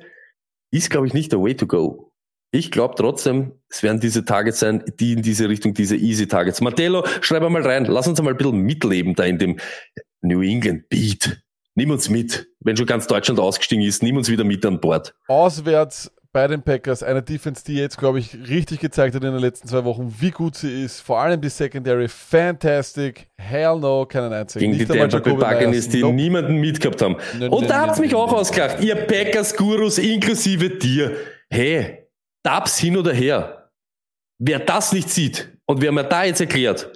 [0.72, 2.11] Ist, glaube ich, nicht der way to go.
[2.51, 6.61] Ich glaube trotzdem, es werden diese Targets sein, die in diese Richtung, diese easy Targets.
[6.61, 9.57] Martello, schreib mal rein, lass uns einmal ein bisschen mitleben da in dem
[10.22, 11.41] New England Beat.
[11.80, 12.49] Nimm uns mit.
[12.59, 15.15] Wenn schon ganz Deutschland ausgestiegen ist, nimm uns wieder mit an Bord.
[15.30, 19.39] Auswärts bei den Packers, eine Defense, die jetzt, glaube ich, richtig gezeigt hat in den
[19.39, 20.99] letzten zwei Wochen, wie gut sie ist.
[20.99, 23.30] Vor allem die Secondary, fantastic.
[23.38, 24.73] Hell no, keinen einzigen.
[24.73, 25.89] Gegen die Nicht Jacoby Buccaneers, Myers.
[25.89, 26.15] die Nope.
[26.15, 27.15] niemanden mitgehabt haben.
[27.39, 28.82] Nö, Und nö, da hat's nö, mich nö, auch ausgelacht.
[28.84, 31.15] Ihr Packers-Gurus inklusive dir.
[31.49, 32.09] Hey,
[32.43, 33.71] Dubs hin oder her.
[34.38, 36.91] Wer das nicht sieht und wer mir da jetzt erklärt,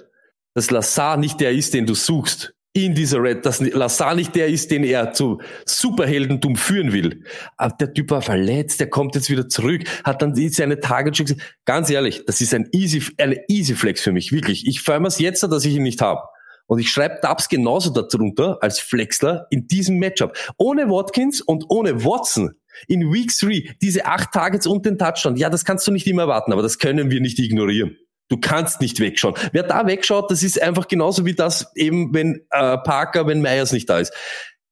[0.54, 4.48] dass Lazar nicht der ist, den du suchst, in dieser Red, dass Lazar nicht der
[4.48, 7.22] ist, den er zu Superheldentum führen will.
[7.56, 11.26] Aber der Typ war verletzt, der kommt jetzt wieder zurück, hat dann seine Target schon
[11.26, 11.42] gesehen.
[11.64, 14.66] Ganz ehrlich, das ist ein easy, eine easy Flex für mich, wirklich.
[14.66, 16.20] Ich freue mich jetzt, dass ich ihn nicht habe.
[16.66, 20.36] Und ich schreibe Dubs genauso darunter als Flexler in diesem Matchup.
[20.56, 22.54] Ohne Watkins und ohne Watson
[22.88, 25.36] in Week 3 diese acht Targets und den Touchdown.
[25.36, 27.96] Ja, das kannst du nicht immer erwarten, aber das können wir nicht ignorieren.
[28.28, 29.34] Du kannst nicht wegschauen.
[29.52, 33.72] Wer da wegschaut, das ist einfach genauso wie das eben, wenn äh, Parker, wenn Myers
[33.72, 34.12] nicht da ist.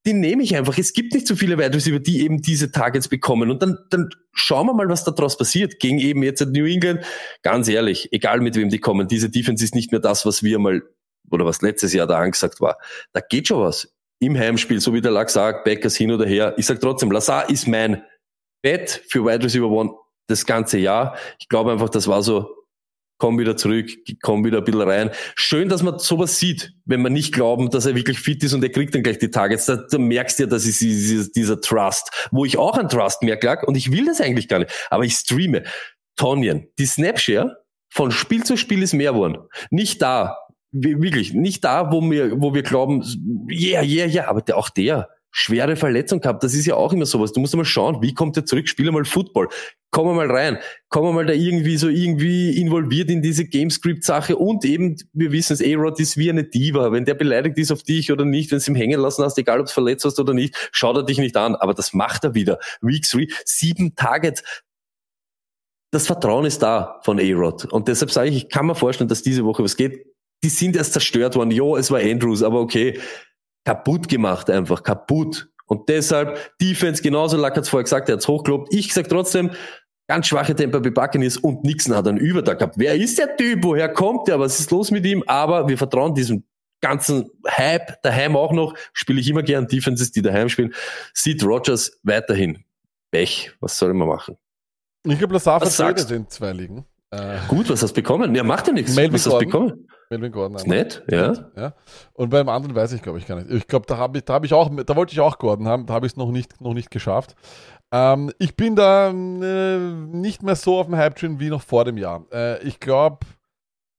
[0.05, 0.78] Die nehme ich einfach.
[0.78, 3.50] Es gibt nicht so viele Wide Receiver, die eben diese Targets bekommen.
[3.50, 5.78] Und dann, dann schauen wir mal, was da draus passiert.
[5.78, 7.05] Gegen eben jetzt New England.
[7.42, 10.59] Ganz ehrlich, egal mit wem die kommen, diese Defense ist nicht mehr das, was wir
[10.59, 10.82] mal,
[11.30, 12.78] oder was letztes Jahr da angesagt war.
[13.12, 13.94] Da geht schon was.
[14.18, 16.55] Im Heimspiel, so wie der Lack sagt, Backers hin oder her.
[16.57, 18.03] Ich sag trotzdem, Lazar ist mein
[18.62, 19.92] Bet für Wide Receiver One
[20.28, 21.16] das ganze Jahr.
[21.38, 22.61] Ich glaube einfach, das war so
[23.22, 23.88] komm wieder zurück,
[24.20, 25.10] komm wieder ein bisschen rein.
[25.36, 28.64] Schön, dass man sowas sieht, wenn man nicht glauben, dass er wirklich fit ist und
[28.64, 29.66] er kriegt dann gleich die Targets.
[29.66, 30.80] Da, da merkst du ja, dass ist
[31.36, 34.59] dieser, Trust, wo ich auch an Trust merke, lag, und ich will das eigentlich gar
[34.59, 35.62] nicht, aber ich streame.
[36.16, 37.59] Tonyan, die Snapshare
[37.90, 39.38] von Spiel zu Spiel ist mehr geworden.
[39.70, 40.36] Nicht da,
[40.72, 43.05] wi- wirklich, nicht da, wo wir, wo wir glauben,
[43.48, 47.32] yeah, yeah, yeah, aber auch der, schwere Verletzung gehabt, das ist ja auch immer sowas.
[47.32, 49.48] Du musst mal schauen, wie kommt er zurück, spiel mal Football,
[49.90, 50.59] komm mal rein,
[50.90, 55.62] komm mal da irgendwie so irgendwie involviert in diese Gamescript-Sache und eben, wir wissen es,
[55.62, 56.92] A-Rod ist wie eine Diva.
[56.92, 59.60] Wenn der beleidigt ist auf dich oder nicht, wenn du ihm hängen lassen hast, egal
[59.60, 61.56] ob du verletzt hast oder nicht, schaut er dich nicht an.
[61.56, 62.59] Aber das macht er wieder.
[62.80, 64.42] Week 3, sieben Targets,
[65.92, 67.66] das Vertrauen ist da von A-Rod.
[67.66, 70.06] Und deshalb sage ich, ich kann mir vorstellen, dass diese Woche was geht.
[70.42, 71.50] Die sind erst zerstört worden.
[71.50, 72.98] Jo, es war Andrews, aber okay.
[73.64, 75.48] Kaputt gemacht einfach, kaputt.
[75.66, 78.74] Und deshalb, Defense genauso, Lack hat es vorher gesagt, er hat's hochgelobt.
[78.74, 79.51] Ich sag trotzdem,
[80.09, 82.74] ganz schwache Temper bei Buccaneers und Nixon hat einen Übertag gehabt.
[82.76, 83.62] Wer ist der Typ?
[83.62, 84.39] Woher kommt der?
[84.39, 85.22] Was ist los mit ihm?
[85.26, 86.44] Aber wir vertrauen diesem
[86.82, 88.74] ganzen Hype daheim auch noch.
[88.93, 90.74] Spiele ich immer gern Defenses, die daheim spielen.
[91.14, 92.64] Sieht Rogers weiterhin.
[93.10, 93.52] Pech.
[93.60, 94.36] Was soll man machen?
[95.06, 96.14] Ich glaube, Lazar du?
[96.14, 96.84] in zwei Ligen.
[97.12, 98.34] Äh, Gut, was hast du bekommen?
[98.34, 98.94] Ja, macht ja nichts.
[98.94, 99.68] Melvin was hast du Gordon.
[99.68, 99.89] bekommen?
[100.10, 100.56] Melvin Gordon.
[100.56, 101.34] Ist nett, ja.
[101.56, 101.74] Ja.
[102.14, 103.51] Und beim anderen weiß ich, glaube ich, gar nicht.
[103.51, 105.86] Ich glaube, da habe ich, da habe ich auch, da wollte ich auch Gordon haben,
[105.86, 107.34] da habe ich es noch nicht, noch nicht geschafft.
[107.93, 111.98] Ähm, ich bin da äh, nicht mehr so auf dem Hype-Train wie noch vor dem
[111.98, 112.24] Jahr.
[112.32, 113.18] Äh, ich glaube,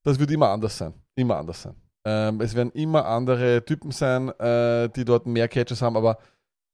[0.03, 0.93] das wird immer anders sein.
[1.15, 1.75] Immer anders sein.
[2.05, 6.17] Ähm, es werden immer andere Typen sein, äh, die dort mehr Catches haben, aber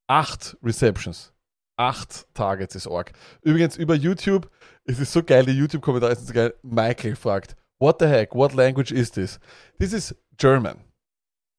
[0.07, 1.34] acht Receptions.
[1.78, 3.11] Acht Targets ist org.
[3.41, 4.49] Übrigens über YouTube,
[4.90, 6.53] es ist so geil, die YouTube-Kommentare sind so geil.
[6.64, 8.34] Michael fragt, What the heck?
[8.34, 9.40] What language is this?
[9.78, 10.89] This is German.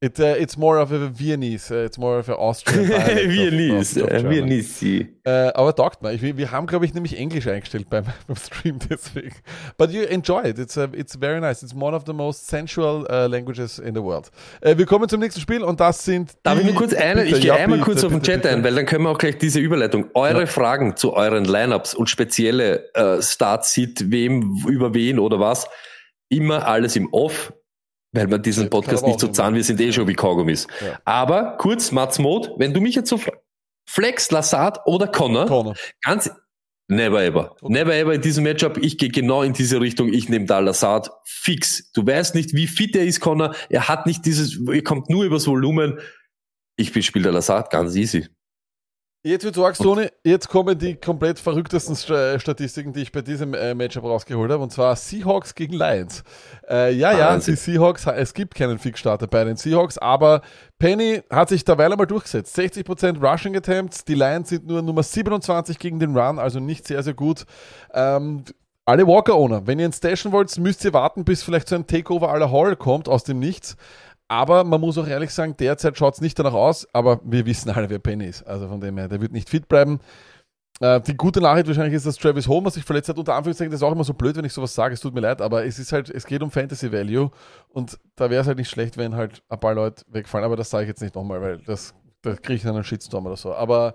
[0.03, 2.89] It, uh, it's more of a Viennese, uh, it's more of a Austrian.
[2.89, 4.31] dialect of- Viennese, of- of äh.
[4.31, 5.09] Viennese.
[5.55, 6.15] Aber taugt mir.
[6.15, 9.37] Ich, wir haben, glaube ich, nämlich Englisch eingestellt beim, beim Stream deswegen.
[9.77, 10.59] But you enjoy it.
[10.59, 11.63] It's, uh, it's very nice.
[11.63, 14.31] It's one of the most sensual uh, languages in the world.
[14.63, 16.33] Äh, wir kommen zum nächsten Spiel und das sind.
[16.45, 18.43] Darf ich nur kurz eine, Bitte, ich gehe einmal bitte, kurz auf den bitte, Chat
[18.43, 18.55] bitte.
[18.55, 20.07] ein, weil dann können wir auch gleich diese Überleitung.
[20.15, 20.47] Eure Ja.
[20.47, 25.69] Fragen zu euren Lineups und spezielle äh, Starts sieht, wem, über wen oder was,
[26.31, 27.53] immer alles im Off,
[28.13, 30.67] weil wir diesen Ja, Podcast nicht so zahlen, wir sind eh schon wie Kaugummis.
[30.85, 30.99] Ja.
[31.05, 33.33] Aber kurz, Mats Mod, wenn du mich jetzt so fra-
[33.89, 35.75] Flex, Lassad oder Connor, Corner.
[36.03, 36.31] ganz
[36.93, 37.53] Never ever.
[37.61, 37.73] Okay.
[37.73, 38.77] Never ever in diesem Matchup.
[38.79, 40.13] Ich gehe genau in diese Richtung.
[40.13, 41.93] Ich nehme da Lassad fix.
[41.93, 43.55] Du weißt nicht, wie fit er ist, Connor.
[43.69, 46.01] Er hat nicht dieses, er kommt nur übers Volumen.
[46.77, 48.27] Ich bespiele der Lassad ganz easy.
[49.23, 50.09] Jetzt wird's arg, Sony.
[50.25, 54.63] Jetzt kommen die komplett verrücktesten Sta- Statistiken, die ich bei diesem äh, Matchup rausgeholt habe.
[54.63, 56.23] Und zwar Seahawks gegen Lions.
[56.67, 57.55] Äh, ja, ja, Wahnsinn.
[57.55, 60.41] die Seahawks, es gibt keinen Fixstarter bei den Seahawks, aber
[60.79, 62.59] Penny hat sich derweil einmal durchgesetzt.
[62.59, 64.07] 60% Rushing Attempts.
[64.07, 67.45] Die Lions sind nur Nummer 27 gegen den Run, also nicht sehr, sehr gut.
[67.93, 68.45] Ähm,
[68.87, 72.31] alle Walker-Owner, wenn ihr ihn stashen wollt, müsst ihr warten, bis vielleicht so ein Takeover
[72.31, 73.77] aller Hall kommt aus dem Nichts.
[74.31, 77.69] Aber man muss auch ehrlich sagen, derzeit schaut es nicht danach aus, aber wir wissen
[77.69, 78.45] alle, wer Penny ist.
[78.45, 79.99] Also von dem her, der wird nicht fit bleiben.
[80.79, 83.19] Äh, die gute Nachricht wahrscheinlich ist, dass Travis Homer sich verletzt hat.
[83.19, 84.95] Unter Anführungszeichen, das ist auch immer so blöd, wenn ich sowas sage.
[84.95, 87.33] Es tut mir leid, aber es ist halt, es geht um Fantasy Value
[87.71, 90.45] und da wäre es halt nicht schlecht, wenn halt ein paar Leute wegfallen.
[90.45, 93.25] Aber das sage ich jetzt nicht nochmal, weil das, da kriege ich dann einen Shitstorm
[93.27, 93.55] oder so.
[93.55, 93.95] Aber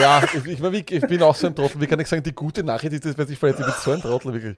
[0.00, 1.80] ja, ich, ich, mein, ich bin auch so ein Trottel.
[1.80, 4.00] Wie kann ich sagen, die gute Nachricht ist, dass sich verletzt, ich bin so ein
[4.00, 4.56] Trottel, wirklich.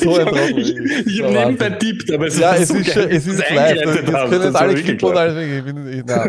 [0.00, 0.58] So ein Trottel.
[0.58, 0.76] ich
[1.06, 3.80] ich So habe nebenbei tippt, aber es Ja, es so ist, geil, es ist live.
[3.82, 5.58] Das, das können jetzt alle skippen und alles.
[5.58, 6.24] Ich bin, ich, na.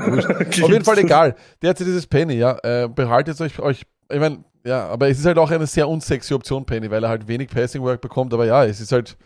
[0.66, 1.36] Auf jeden Fall egal.
[1.62, 2.58] Derzeit ist es Penny, ja.
[2.64, 3.82] Äh, behaltet euch, euch,
[4.12, 7.10] ich meine, ja, aber es ist halt auch eine sehr unsexy Option, Penny, weil er
[7.10, 9.18] halt wenig Passing Work bekommt, aber ja, es ist halt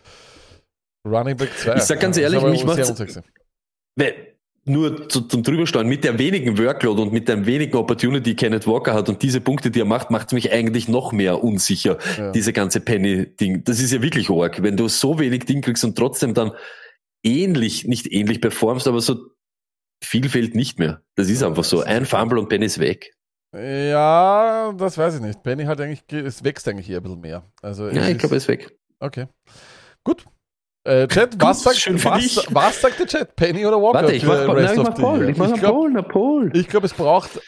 [1.06, 1.74] Running Back 2.
[1.76, 3.20] Ich sag ganz ehrlich, ist mich sehr macht's- unsexy.
[3.96, 4.14] Weil
[4.70, 8.66] nur zu, zum Drübersteuern, mit der wenigen Workload und mit der wenigen Opportunity, die Kenneth
[8.66, 12.32] Walker hat und diese Punkte, die er macht, macht mich eigentlich noch mehr unsicher, Ja.
[12.32, 13.64] diese ganze Penny-Ding.
[13.64, 14.62] Das ist ja wirklich arg.
[14.62, 16.52] Wenn du so wenig Ding kriegst und trotzdem dann
[17.24, 19.16] ähnlich, nicht ähnlich performst, aber so
[20.02, 21.02] viel fehlt nicht mehr.
[21.16, 21.82] Das ist einfach so.
[21.82, 23.12] Ein Fumble und Penny ist weg.
[23.54, 25.42] Ja, das weiß ich nicht.
[25.42, 27.42] Penny hat eigentlich, ge- es wächst eigentlich hier ein bisschen mehr.
[27.62, 28.70] Also Ja, es ich glaube, er ist weg.
[29.00, 29.26] okay.
[30.04, 30.24] Gut.
[30.84, 33.36] Äh, Chat, was, sagt, schön was, was sagt der Chat?
[33.36, 34.00] Penny oder Walker?
[34.02, 35.28] Warte, ich mach, nein, ich mach Paul.
[35.28, 36.50] Ich mach einen glaub- Paul, Paul.
[36.54, 37.38] Ich glaube, es braucht,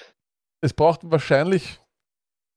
[0.60, 1.80] es braucht wahrscheinlich,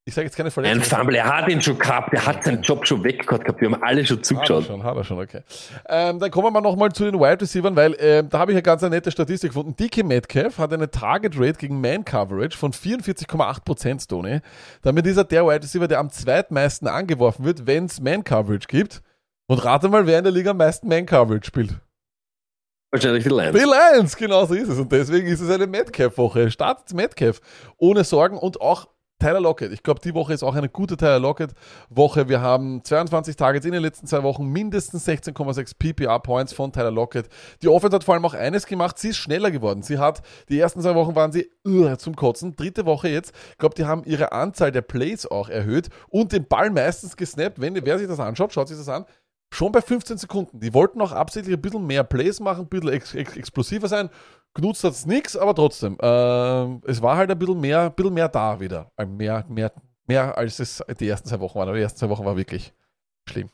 [0.03, 0.81] ich sage jetzt keine Verletzung.
[0.81, 3.60] Ein Fumble, er hat ihn schon gehabt, er hat seinen Job schon weg gehabt.
[3.61, 4.65] Wir haben alle schon Hat er zugeschaut.
[4.65, 5.41] schon, hat er schon, okay.
[5.88, 8.61] Ähm, dann kommen wir nochmal zu den Wide Receivers, weil ähm, da habe ich eine
[8.64, 9.76] ganz nette Statistik gefunden.
[9.77, 14.41] DK Metcalf hat eine Target Rate gegen Man Coverage von 44,8%, Tony.
[14.81, 18.68] Damit ist er der Wide Receiver, der am zweitmeisten angeworfen wird, wenn es Man Coverage
[18.68, 19.02] gibt.
[19.47, 21.80] Und rate mal, wer in der Liga am meisten Man Coverage spielt.
[22.91, 23.57] Wahrscheinlich die Lions.
[23.57, 24.80] Die Lions, genau so ist es.
[24.80, 26.49] Und deswegen ist es eine Metcalf-Woche.
[26.49, 27.41] Startet Metcalf
[27.77, 28.88] ohne Sorgen und auch
[29.19, 29.72] Tyler Lockett.
[29.72, 32.27] Ich glaube, die Woche ist auch eine gute Tyler Lockett-Woche.
[32.27, 37.30] Wir haben 22 Targets in den letzten zwei Wochen, mindestens 16,6 PPR-Points von Tyler Lockett.
[37.61, 39.84] Die Offense hat vor allem auch eines gemacht, sie ist schneller geworden.
[39.84, 42.55] Sie hat, die ersten zwei Wochen waren sie uh, zum Kotzen.
[42.55, 46.45] Dritte Woche jetzt, ich glaube, die haben ihre Anzahl der Plays auch erhöht und den
[46.47, 47.61] Ball meistens gesnappt.
[47.61, 49.05] Wenn, wer sich das anschaut, schaut sich das an.
[49.56, 50.60] Schon bei 15 Sekunden.
[50.60, 54.10] Die wollten auch absichtlich ein bisschen mehr Plays machen, ein bisschen ex ex explosiver sein.
[54.53, 55.98] Genutzt hat es nichts, aber trotzdem.
[56.02, 58.91] Äh, es war halt ein bisschen mehr, ein bisschen mehr da wieder.
[58.98, 59.72] Äh, Mehr, mehr,
[60.07, 61.69] mehr als es die ersten zwei Wochen waren.
[61.69, 62.73] Aber die ersten zwei Wochen war wirklich
[63.30, 63.48] schlimm.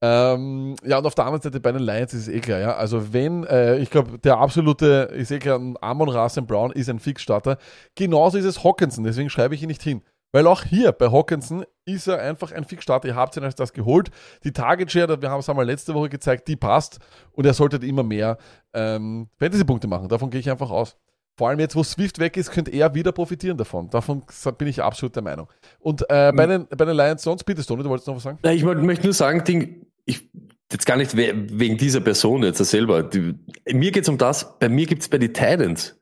[0.00, 2.76] Ähm, ja, und auf der anderen Seite bei den Lions ist es eh klar, ja.
[2.76, 7.00] Also wenn, äh, ich glaube, der absolute, ich sehe klar, Amon Rasen Brown ist ein
[7.00, 7.58] Fixstarter.
[7.96, 10.02] Genauso ist es Hawkinson, deswegen schreibe ich ihn nicht hin.
[10.32, 13.08] Weil auch hier bei Hawkinson ist er einfach ein Fixstarter.
[13.08, 14.10] Ihr habt ihn als das geholt.
[14.44, 16.98] Die Target Share, wir haben es einmal letzte Woche gezeigt, die passt.
[17.32, 18.36] Und er sollte immer mehr
[18.74, 20.08] ähm, Fantasy-Punkte machen.
[20.08, 20.96] Davon gehe ich einfach aus.
[21.38, 23.88] Vor allem jetzt, wo Swift weg ist, könnte er wieder profitieren davon.
[23.90, 24.22] Davon
[24.58, 25.48] bin ich absolut der Meinung.
[25.78, 28.38] Und äh, bei, den, bei den Lions sonst, bitte, Stoney, du wolltest noch was sagen?
[28.42, 30.28] Ich möchte nur sagen, Ding, ich
[30.70, 33.02] jetzt gar nicht we- wegen dieser Person jetzt selber.
[33.02, 33.34] Die,
[33.72, 35.97] mir geht's um das, bei mir gibt's bei den Titans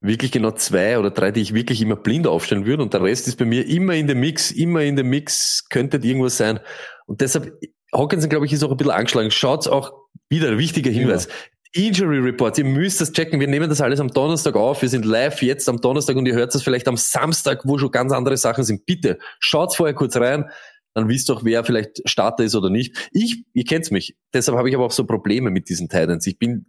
[0.00, 3.28] wirklich genau zwei oder drei, die ich wirklich immer blind aufstellen würde und der Rest
[3.28, 6.60] ist bei mir immer in dem Mix, immer in dem Mix, könnte irgendwas sein.
[7.06, 7.52] Und deshalb,
[7.92, 9.30] Hawkinson, glaube ich, ist auch ein bisschen angeschlagen.
[9.30, 9.92] Schaut's auch
[10.28, 11.28] wieder, ein wichtiger Hinweis.
[11.72, 13.38] Injury Reports, ihr müsst das checken.
[13.38, 14.82] Wir nehmen das alles am Donnerstag auf.
[14.82, 17.92] Wir sind live jetzt am Donnerstag und ihr hört das vielleicht am Samstag, wo schon
[17.92, 18.86] ganz andere Sachen sind.
[18.86, 20.50] Bitte schaut's vorher kurz rein
[20.94, 23.10] dann wisst ihr auch, wer vielleicht Starter ist oder nicht.
[23.12, 26.26] Ich, ihr kennt's mich, deshalb habe ich aber auch so Probleme mit diesen Titans.
[26.26, 26.66] Ich bin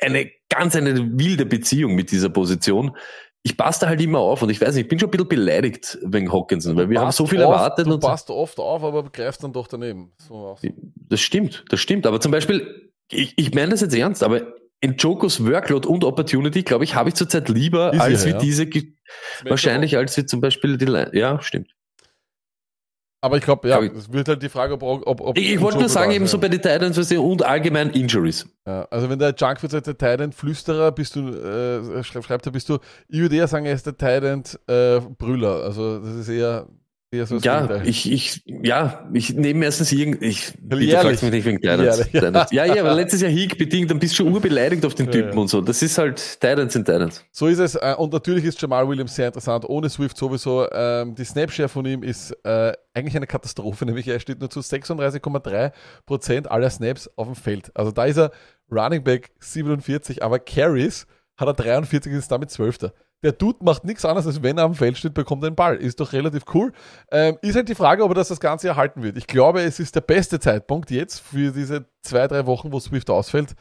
[0.00, 2.96] eine ganz eine wilde Beziehung mit dieser Position.
[3.42, 5.28] Ich passe da halt immer auf und ich weiß nicht, ich bin schon ein bisschen
[5.28, 8.08] beleidigt wegen Hawkinson, weil wir haben so viel oft, erwartet Du und so.
[8.08, 10.12] passt oft auf, aber greifst dann doch daneben.
[10.18, 10.56] So.
[11.08, 12.06] Das stimmt, das stimmt.
[12.06, 14.42] Aber zum Beispiel, ich, ich meine das jetzt ernst, aber
[14.82, 18.38] in Jokos Workload und Opportunity, glaube ich, habe ich zurzeit lieber Ist als wie ja.
[18.38, 18.68] diese,
[19.44, 20.86] wahrscheinlich als wie zum Beispiel die,
[21.16, 21.70] ja, stimmt.
[23.22, 24.82] Aber ich glaube, ja, es wird halt die Frage, ob.
[24.82, 27.90] ob, ob Ich, wollte nur sagen, eben so bei den Titans weißt du, und allgemein
[27.90, 28.46] Injuries.
[28.66, 32.68] Ja, also wenn der Junk wird der Titan Flüsterer, bist du, äh, schreibt, er, bist
[32.70, 32.78] du,
[33.08, 35.64] ich würde eher sagen, er ist der Titan äh, Brüller.
[35.64, 36.66] Also das ist eher,
[37.12, 40.94] Ja, ich, ich, ja, ich nehme erstens irgend, ich, Jährlich.
[40.94, 42.08] fragst mich nicht wegen Titans.
[42.52, 45.12] Ja, ja, aber letztes Jahr Heek bedingt, dann bist du schon urbeleidigt auf den Ja,
[45.12, 45.38] Typen ja.
[45.40, 45.60] und so.
[45.60, 47.24] Das ist halt, Titans sind Titans.
[47.32, 47.74] So ist es.
[47.74, 49.64] Äh, Und natürlich ist Jamal Williams sehr interessant.
[49.68, 50.70] Ohne Swift sowieso.
[50.70, 53.84] Ähm, die Snapshare von ihm ist äh, eigentlich eine Katastrophe.
[53.86, 57.72] Nämlich er steht nur zu 36,3% aller Snaps auf dem Feld.
[57.74, 58.30] Also da ist er
[58.70, 62.92] Running Back 47, aber Carries hat er 43 und ist damit 12.
[63.22, 65.76] Der Dude macht nichts anderes, als wenn er am Feld steht, bekommt er den Ball.
[65.76, 66.72] Ist doch relativ cool.
[67.10, 69.18] Ähm, ist halt die Frage, ob er das das Ganze erhalten wird.
[69.18, 73.10] Ich glaube, es ist der beste Zeitpunkt jetzt für diese zwei, drei Wochen, wo Swift
[73.10, 73.54] ausfällt,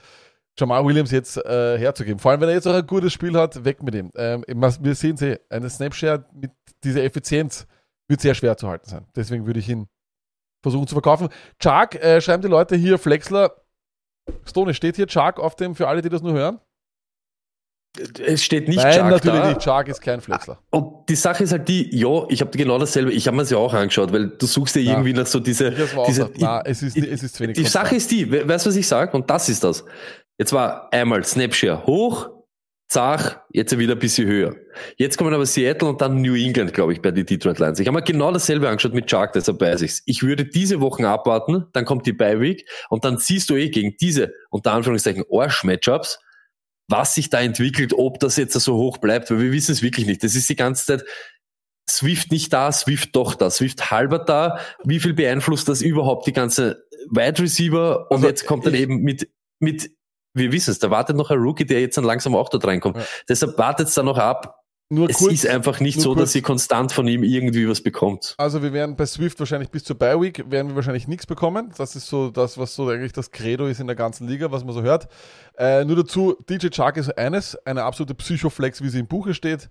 [0.58, 2.20] Jamal Williams jetzt äh, herzugeben.
[2.20, 4.12] Vor allem, wenn er jetzt auch ein gutes Spiel hat, weg mit ihm.
[4.16, 6.52] Ähm, wir sehen sie, eine Snapshare mit
[6.84, 7.68] dieser Effizienz
[8.08, 9.06] wird sehr schwer zu halten sein.
[9.16, 9.88] Deswegen würde ich ihn
[10.62, 11.30] versuchen zu verkaufen.
[11.62, 13.56] Chark, äh, schreiben die Leute hier, Flexler,
[14.46, 16.60] Stone, steht hier Chark auf dem, für alle, die das nur hören?
[18.24, 19.48] Es steht nicht Nein, Chuck natürlich da.
[19.50, 19.62] nicht.
[19.64, 20.60] Chark ist kein Flexler.
[20.70, 23.50] Und die Sache ist halt die, ja, ich habe genau dasselbe, ich habe mir das
[23.50, 24.92] ja auch angeschaut, weil du suchst ja Ja.
[24.94, 25.72] irgendwie nach so diese,
[26.08, 26.30] diese.
[26.38, 27.56] Na, es ist, es ist zu wenig.
[27.56, 27.86] die konstant.
[27.88, 29.12] Sache ist die, we- weißt du, was ich sage?
[29.18, 29.84] Und das ist das.
[30.38, 32.30] Jetzt war einmal Snapshare hoch,
[32.88, 34.56] zach, jetzt wieder ein bisschen höher.
[34.98, 37.80] Jetzt kommen aber Seattle und dann New England, glaube ich, bei den Detroit Lions.
[37.80, 40.04] Ich habe mir genau dasselbe angeschaut mit Chuck, deshalb weiß ich's.
[40.06, 43.70] Ich würde diese Wochen abwarten, dann kommt die Bye Week und dann siehst du eh
[43.70, 46.20] gegen diese, unter Anführungszeichen, Arsch-Matchups,
[46.90, 50.08] was sich da entwickelt, ob das jetzt so hoch bleibt, weil wir wissen es wirklich
[50.08, 50.24] nicht.
[50.24, 51.06] Das ist die ganze Zeit
[51.90, 54.60] Swift nicht da, Swift doch da, Swift halber da.
[54.84, 58.10] Wie viel beeinflusst das überhaupt die ganze Wide Receiver?
[58.10, 59.30] Und Also jetzt kommt dann eben mit,
[59.60, 59.92] mit,
[60.34, 62.98] wir wissen es, da wartet noch ein Rookie, der jetzt dann langsam auch dort reinkommt.
[62.98, 63.04] Ja.
[63.28, 64.59] Deshalb wartet es dann noch ab.
[64.92, 66.20] Nur Es kurz, ist einfach nicht so, kurz.
[66.22, 68.34] dass ihr konstant von ihm irgendwie was bekommt.
[68.40, 71.72] Also wir werden bei Swift wahrscheinlich bis zur Bye Week werden wir wahrscheinlich nichts bekommen.
[71.78, 74.64] Das ist so das, was so eigentlich das Credo ist in der ganzen Liga, was
[74.64, 75.08] man so hört.
[75.60, 79.70] Äh, nur dazu, DJ Chark ist eines, eine absolute Psychoflex, wie sie im Buche steht.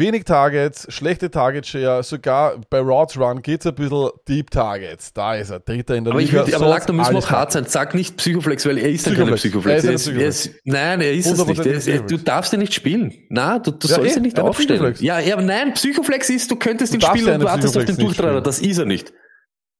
[0.00, 5.12] Wenig Targets, schlechte Target Share, sogar bei Routes Run geht es ein bisschen Deep Targets.
[5.12, 6.46] Da ist er, Dritter in der Aber ich Liga.
[6.46, 7.66] will, aber Lack, da müssen wir auch hart sein.
[7.68, 9.84] Sag nicht Psychoflex, weil er ist dann keine Psychoflex.
[9.84, 11.66] Er ist er ist, nein, er ist es nicht.
[11.66, 13.12] Er ist, er, du darfst ihn nicht spielen.
[13.28, 14.94] Na, du, du Ja, sollst eh, ihn nicht einer aufstellen.
[15.00, 17.84] Ja, ja, aber nein, Psychoflex ist, du könntest Du ihn spielen und einen wartest auf
[17.84, 18.42] den nicht spielen.
[18.42, 19.12] Das ist er nicht.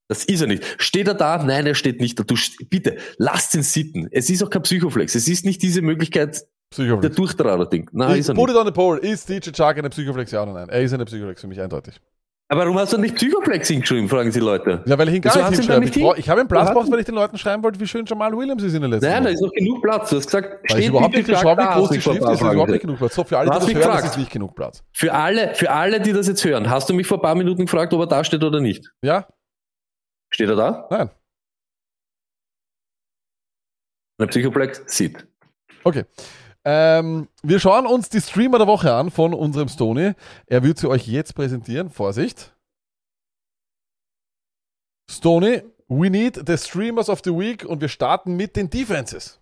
[0.07, 0.63] Das ist er nicht.
[0.77, 1.43] Steht er da?
[1.43, 2.23] Nein, er steht nicht da.
[2.23, 2.35] Du,
[2.69, 4.07] bitte, lasst ihn sitten.
[4.11, 5.15] Es ist auch kein Psychoflex.
[5.15, 7.15] Es ist nicht diese Möglichkeit, der Psychoflex.
[7.15, 7.89] Durchtreiber-Ding.
[7.91, 8.55] Nein, ist er Put nicht.
[8.55, 8.97] it on the poll.
[8.99, 10.31] Ist DJ Chark eine Psychoflex?
[10.31, 10.69] Ja oder nein?
[10.69, 11.99] Er ist eine Psychoflex für mich eindeutig.
[12.49, 14.83] Aber warum hast du nicht Psychoplex hingeschrieben, fragen sie Leute.
[14.85, 15.85] Ja, weil ich ihn gar nicht hinschreibe.
[15.85, 16.19] Ich, nicht brauch- hin?
[16.21, 18.61] ich habe einen Platz ihn- weil ich den Leuten schreiben wollte, wie schön Jamal Williams
[18.61, 20.09] ist in der letzten Nein, da ist noch genug Platz.
[20.09, 22.29] Du hast gesagt, Weil ich steht überhaupt bitte nicht geschaut, wie groß die Schrift ist.
[22.29, 23.15] Ist überhaupt nicht genug Platz.
[23.15, 24.05] So, für alle, die das hören, gefragt.
[24.05, 24.83] ist nicht genug Platz.
[24.91, 27.65] Für alle, für alle, die das jetzt hören, hast du mich vor ein paar Minuten
[27.65, 28.91] gefragt, ob er da steht oder nicht?
[29.01, 29.27] Ja?
[30.29, 30.87] Steht er da?
[30.91, 31.09] Nein.
[34.19, 35.25] Der Psychoplex sieht.
[35.85, 36.03] Okay.
[36.63, 40.13] Ähm, wir schauen uns die Streamer der Woche an von unserem Stony.
[40.45, 41.89] Er wird sie euch jetzt präsentieren.
[41.89, 42.55] Vorsicht.
[45.09, 49.41] Stony, we need the Streamers of the Week und wir starten mit den Defenses.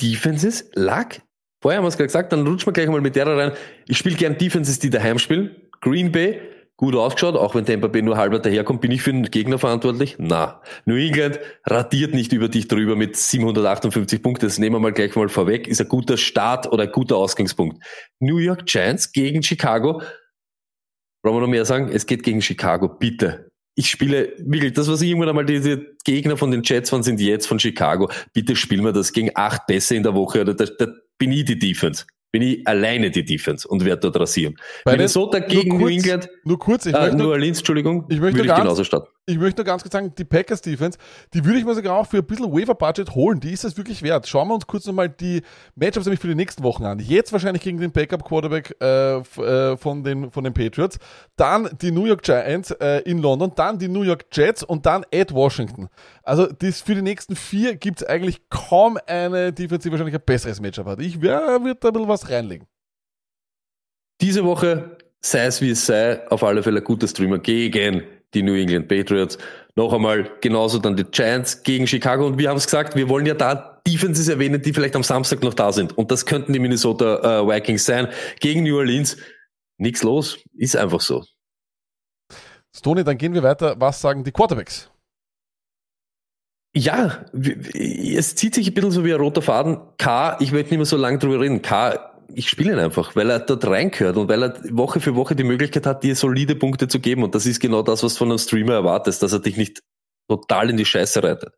[0.00, 1.20] Defenses, Luck.
[1.60, 3.52] Vorher haben wir es gerade gesagt, dann rutschen wir gleich mal mit der rein.
[3.86, 5.56] Ich spiele gern Defenses, die daheim spielen.
[5.80, 6.40] Green Bay,
[6.76, 8.80] gut ausgeschaut, auch wenn Tampa Bay nur halber daherkommt.
[8.80, 10.16] Bin ich für den Gegner verantwortlich?
[10.18, 10.60] Na.
[10.84, 14.46] New England radiert nicht über dich drüber mit 758 Punkten.
[14.46, 15.68] Das nehmen wir mal gleich mal vorweg.
[15.68, 17.82] Ist ein guter Start oder ein guter Ausgangspunkt.
[18.18, 20.02] New York Giants gegen Chicago.
[21.22, 21.88] Wollen wir noch mehr sagen?
[21.92, 23.50] Es geht gegen Chicago, bitte.
[23.76, 27.46] Ich spiele wirklich, das, was irgendwann einmal diese Gegner von den Jets waren, sind jetzt
[27.46, 28.10] von Chicago.
[28.32, 30.86] Bitte spielen wir das gegen acht Pässe in der Woche oder da, da
[31.18, 32.04] bin ich die Defense.
[32.34, 34.56] Bin ich alleine die Defense und werde dort rasieren.
[34.84, 37.58] Bei den- Minnesota gegen nur New kurz- England, Nur kurz, ich, äh, möchte, nur, Orleans,
[37.58, 39.06] Entschuldigung, Ich möchte würde ich genauso starten.
[39.26, 40.98] Ich möchte nur ganz kurz sagen, die Packers Defense,
[41.32, 43.40] die würde ich mir sogar auch für ein bisschen Waiver-Budget holen.
[43.40, 44.28] Die ist es wirklich wert.
[44.28, 45.40] Schauen wir uns kurz nochmal die
[45.76, 46.98] Matchups nämlich für die nächsten Wochen an.
[46.98, 50.98] Jetzt wahrscheinlich gegen den Backup-Quarterback äh, f- äh, von, den, von den Patriots.
[51.36, 53.52] Dann die New York Giants äh, in London.
[53.56, 55.88] Dann die New York Jets und dann at Washington.
[56.22, 60.24] Also das, für die nächsten vier gibt es eigentlich kaum eine Defense, die wahrscheinlich ein
[60.26, 61.00] besseres Matchup hat.
[61.00, 62.66] Ich wär- würde da ein bisschen was reinlegen.
[64.20, 68.02] Diese Woche, sei es wie es sei, auf alle Fälle ein guter Streamer gegen
[68.34, 69.38] die New England Patriots.
[69.76, 72.26] Noch einmal genauso dann die Giants gegen Chicago.
[72.26, 75.42] Und wir haben es gesagt, wir wollen ja da Defenses erwähnen, die vielleicht am Samstag
[75.42, 75.96] noch da sind.
[75.98, 78.08] Und das könnten die Minnesota äh, Vikings sein.
[78.40, 79.16] Gegen New Orleans.
[79.78, 80.38] Nichts los.
[80.56, 81.24] Ist einfach so.
[82.76, 83.76] Stoney, dann gehen wir weiter.
[83.78, 84.90] Was sagen die Quarterbacks?
[86.76, 89.78] Ja, es zieht sich ein bisschen so wie ein roter Faden.
[89.96, 91.62] K, ich möchte nicht mehr so lange drüber reden.
[91.62, 95.36] K, ich spiele ihn einfach, weil er dort reingehört und weil er Woche für Woche
[95.36, 97.22] die Möglichkeit hat, dir solide Punkte zu geben.
[97.22, 99.82] Und das ist genau das, was du von einem Streamer erwartest, dass er dich nicht
[100.28, 101.54] total in die Scheiße reitet.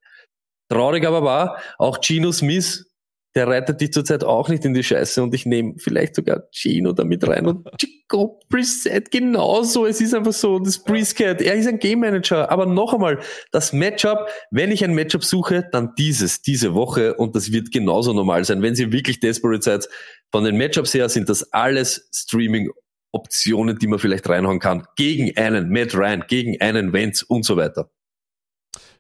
[0.69, 2.91] Traurig aber war, auch Gino Smith,
[3.37, 6.93] der reitet dich zurzeit auch nicht in die Scheiße und ich nehme vielleicht sogar Gino
[6.93, 9.85] damit rein und Chico Brissett genauso.
[9.85, 12.51] Es ist einfach so, das Brisket, er ist ein Game Manager.
[12.51, 13.21] Aber noch einmal,
[13.53, 18.15] das Matchup, wenn ich ein Matchup suche, dann dieses, diese Woche und das wird genauso
[18.15, 18.63] normal sein.
[18.63, 19.89] Wenn ihr wirklich desperate seid,
[20.33, 22.71] von den Matchups her sind das alles Streaming
[23.13, 24.87] Optionen, die man vielleicht reinhauen kann.
[24.97, 27.91] Gegen einen Matt Ryan, gegen einen Vance und so weiter.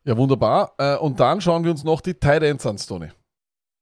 [0.05, 0.75] Ja, wunderbar.
[0.79, 3.09] Äh, und dann schauen wir uns noch die Tight Ends an, Stoney.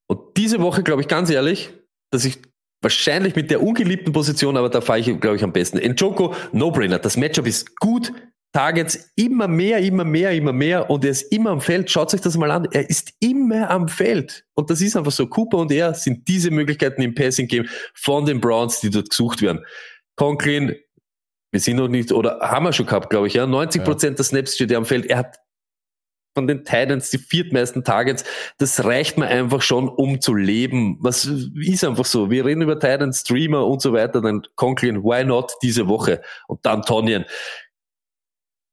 [0.09, 1.71] Und diese Woche glaube ich ganz ehrlich,
[2.11, 2.43] dass ich
[2.83, 5.79] wahrscheinlich mit der ungeliebten Position, aber da fahre ich glaube ich am besten.
[5.79, 6.99] Njoko, No-Brainer.
[6.99, 8.13] Das Matchup ist gut.
[8.55, 11.91] Targets immer mehr, immer mehr, immer mehr und er ist immer am Feld.
[11.91, 12.69] Schaut euch das mal an.
[12.71, 14.45] Er ist immer am Feld.
[14.55, 15.27] Und das ist einfach so.
[15.27, 19.43] Cooper und er sind diese Möglichkeiten im Passing Game von den Browns, die dort gesucht
[19.43, 19.67] werden.
[20.15, 20.77] Conklin,
[21.51, 23.45] wir sind noch nicht, oder haben wir schon gehabt, glaube ich, ja.
[23.45, 25.07] 90 Prozent der Snaps steht er am Feld.
[25.07, 25.41] Er hat
[26.37, 28.25] von den Titans die viertmeisten Targets.
[28.59, 30.97] Das reicht mir einfach schon, um zu leben.
[31.01, 32.31] Was ist einfach so?
[32.31, 34.21] Wir reden über Titans, Streamer und so weiter.
[34.21, 36.23] Dann Conklin, why not diese Woche?
[36.47, 37.25] Und dann Tonyan.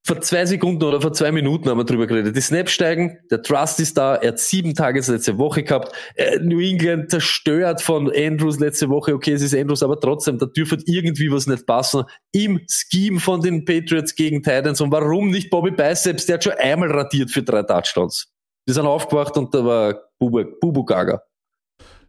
[0.03, 2.35] Vor zwei Sekunden oder vor zwei Minuten haben wir drüber geredet.
[2.35, 5.95] Die Snaps steigen, der Trust ist da, er hat sieben Tages letzte Woche gehabt.
[6.15, 9.13] Äh, New England zerstört von Andrews letzte Woche.
[9.13, 12.05] Okay, es ist Andrews, aber trotzdem, da dürfte irgendwie was nicht passen.
[12.31, 14.81] Im Scheme von den Patriots gegen Titans.
[14.81, 16.25] Und warum nicht Bobby Biceps?
[16.25, 18.33] Der hat schon einmal radiert für drei Touchdowns.
[18.65, 21.21] Wir sind aufgewacht und da war Bubu, Bubu Gaga.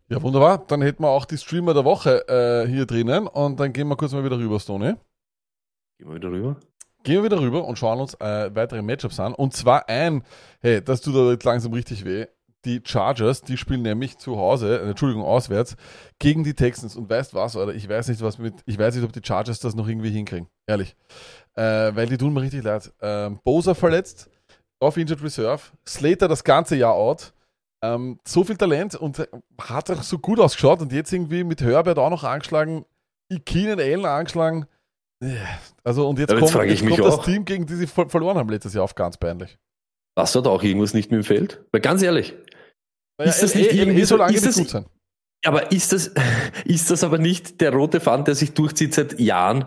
[0.09, 0.65] Ja, wunderbar.
[0.67, 3.97] Dann hätten wir auch die Streamer der Woche äh, hier drinnen und dann gehen wir
[3.97, 4.95] kurz mal wieder rüber, Stoney.
[5.99, 6.57] Gehen wir wieder rüber.
[7.03, 9.35] Gehen wir wieder rüber und schauen uns äh, weitere Matchups an.
[9.35, 10.23] Und zwar ein,
[10.61, 12.27] hey, das tut da jetzt langsam richtig weh.
[12.65, 15.77] Die Chargers, die spielen nämlich zu Hause, äh, Entschuldigung, auswärts,
[16.21, 16.95] gegen die Texans.
[16.95, 19.59] Und weißt was, oder ich weiß nicht, was mit, ich weiß nicht, ob die Chargers
[19.59, 20.47] das noch irgendwie hinkriegen.
[20.67, 20.95] Ehrlich.
[21.55, 22.93] Äh, weil die tun mir richtig leid.
[23.01, 24.31] Ähm, Bosa verletzt,
[24.79, 27.33] auf Injured Reserve, Slater das ganze Jahr out.
[27.83, 29.29] Ähm, so viel Talent und
[29.61, 32.85] hat auch so gut ausgeschaut und jetzt irgendwie mit Herbert auch noch angeschlagen,
[33.45, 34.67] Keenan Allen angeschlagen.
[35.85, 37.25] Also und jetzt, jetzt kommt, frage ich jetzt mich kommt das.
[37.25, 39.59] Team, gegen die sie ver- verloren haben letztes Jahr auf ganz peinlich.
[40.17, 41.65] Was hat auch irgendwas nicht mit dem Feld?
[41.73, 42.35] Weil ganz ehrlich,
[43.23, 44.87] Ist das Naja, nicht eh- eh- irgendwie eh so- das- gut sein.
[45.45, 46.13] aber ist das,
[46.65, 49.67] ist das aber nicht der rote Faden, der sich durchzieht seit Jahren?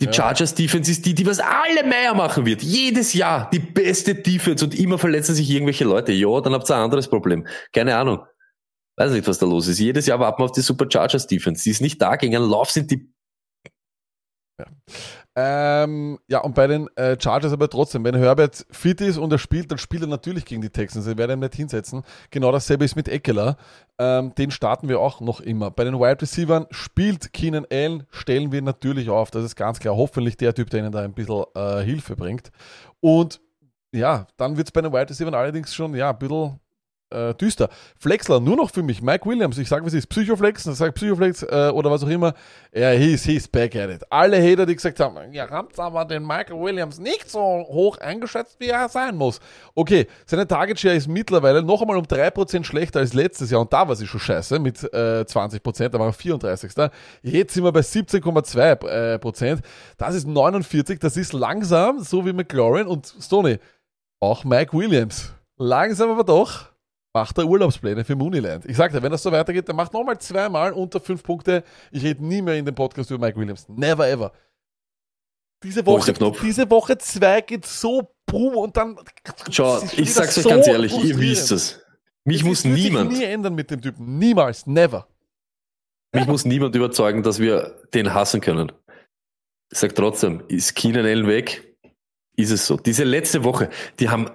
[0.00, 0.12] Die Ja.
[0.12, 2.62] Chargers Defense ist die, die was alle Meier machen wird.
[2.62, 6.12] Jedes Jahr die beste Defense und immer verletzen sich irgendwelche Leute.
[6.12, 7.46] Ja, dann habt ihr ein anderes Problem.
[7.72, 8.24] Keine Ahnung.
[8.98, 9.78] Weiß nicht, was da los ist.
[9.78, 11.62] Jedes Jahr warten wir auf die Super Chargers Defense.
[11.64, 12.16] Die ist nicht da.
[12.16, 13.11] Gegen einen Lauf sind die
[14.62, 15.84] Ja.
[15.84, 19.38] Ähm, ja, und bei den äh, Chargers aber trotzdem, wenn Herbert fit ist und er
[19.38, 21.06] spielt, dann spielt er natürlich gegen die Texans.
[21.06, 22.02] Ich werde ihn nicht hinsetzen.
[22.30, 23.56] Genau dasselbe ist mit Eckler.
[23.98, 25.70] Ähm, den starten wir auch noch immer.
[25.70, 29.30] Bei den Wide Receivers spielt Keenan Allen, stellen wir natürlich auf.
[29.30, 29.96] Das ist ganz klar.
[29.96, 32.50] Hoffentlich der Typ, der ihnen da ein bisschen äh, Hilfe bringt.
[33.00, 33.40] Und
[33.94, 36.58] ja, dann wird es bei den Wide Receivers allerdings schon ja, ein bisschen
[37.12, 37.68] äh, düster.
[37.98, 39.02] Flexler, nur noch für mich.
[39.02, 42.34] Mike Williams, ich sage, was ist Psychoflex, ich sage Psychoflex äh, oder was auch immer.
[42.74, 44.02] Ja, he's, he's back at it.
[44.10, 48.56] Alle Hater, die gesagt haben, ihr habt aber den Michael Williams nicht so hoch eingeschätzt,
[48.58, 49.40] wie er sein muss.
[49.74, 53.72] Okay, seine Target Share ist mittlerweile noch einmal um 3% schlechter als letztes Jahr und
[53.72, 56.72] da war sie schon scheiße mit äh, 20%, da war er 34.
[57.22, 59.48] Jetzt sind wir bei 17,2%.
[59.48, 59.60] Äh,
[59.98, 63.58] das ist 49, das ist langsam, so wie McLaurin und Stoney.
[64.20, 65.32] Auch Mike Williams.
[65.58, 66.71] Langsam aber doch
[67.12, 68.64] macht er Urlaubspläne für Mooneyland.
[68.66, 71.62] Ich sagte, wenn das so weitergeht, dann macht nochmal zweimal unter fünf Punkte.
[71.90, 73.68] Ich rede nie mehr in dem Podcast über Mike Williams.
[73.68, 74.32] Never ever.
[75.62, 76.12] Diese Woche,
[76.42, 78.96] diese Woche zwei geht so boom und dann.
[79.50, 81.80] Schau, ich sag's euch so ganz ehrlich, ihr wisst es.
[82.24, 83.12] Mich das muss niemand.
[83.12, 84.18] nie ändern mit dem Typen.
[84.18, 84.66] Niemals.
[84.66, 85.06] Never.
[86.14, 88.72] Mich muss niemand überzeugen, dass wir den hassen können.
[89.70, 91.76] Ich sag trotzdem, ist Keenan Allen weg?
[92.36, 92.76] Ist es so.
[92.76, 94.30] Diese letzte Woche, die haben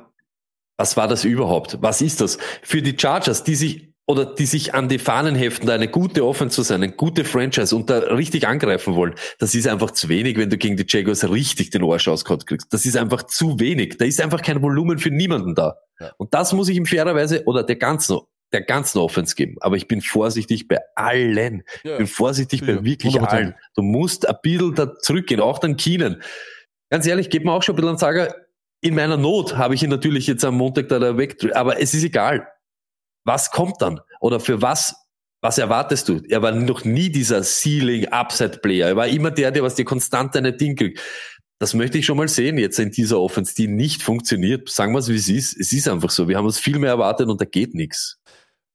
[0.78, 1.78] was war das überhaupt?
[1.82, 2.38] Was ist das?
[2.62, 6.26] Für die Chargers, die sich oder die sich an die Fahnen heften, da eine gute
[6.26, 10.08] Offense zu sein, eine gute Franchise und da richtig angreifen wollen, das ist einfach zu
[10.08, 12.72] wenig, wenn du gegen die Jaguars richtig den Arsch auskriegst.
[12.72, 13.98] Das ist einfach zu wenig.
[13.98, 15.76] Da ist einfach kein Volumen für niemanden da.
[16.00, 16.14] Ja.
[16.18, 18.20] Und das muss ich ihm fairerweise oder der ganzen
[18.54, 19.58] der ganzen Offense geben.
[19.60, 21.64] Aber ich bin vorsichtig bei allen.
[21.84, 21.92] Ja.
[21.92, 22.68] Ich bin vorsichtig ja.
[22.68, 23.26] bei wirklich 100%.
[23.26, 23.56] allen.
[23.76, 26.22] Du musst ein bisschen da zurückgehen, auch dann Keenan.
[26.90, 28.34] Ganz ehrlich, geht mir auch schon ein bisschen an Sager,
[28.82, 32.04] in meiner Not habe ich ihn natürlich jetzt am Montag da weg, aber es ist
[32.04, 32.48] egal.
[33.26, 34.00] Was kommt dann?
[34.20, 34.96] Oder für was,
[35.42, 36.22] was erwartest du?
[36.30, 38.88] Er war noch nie dieser Ceiling Upside Player.
[38.88, 41.02] Er war immer der, der was dir konstant deine Ding kriegt.
[41.60, 44.70] Das möchte ich schon mal sehen jetzt in dieser Offense, die nicht funktioniert.
[44.70, 45.58] Sagen wir es, wie es ist.
[45.60, 46.28] Es ist einfach so.
[46.28, 48.20] Wir haben uns viel mehr erwartet und da geht nichts.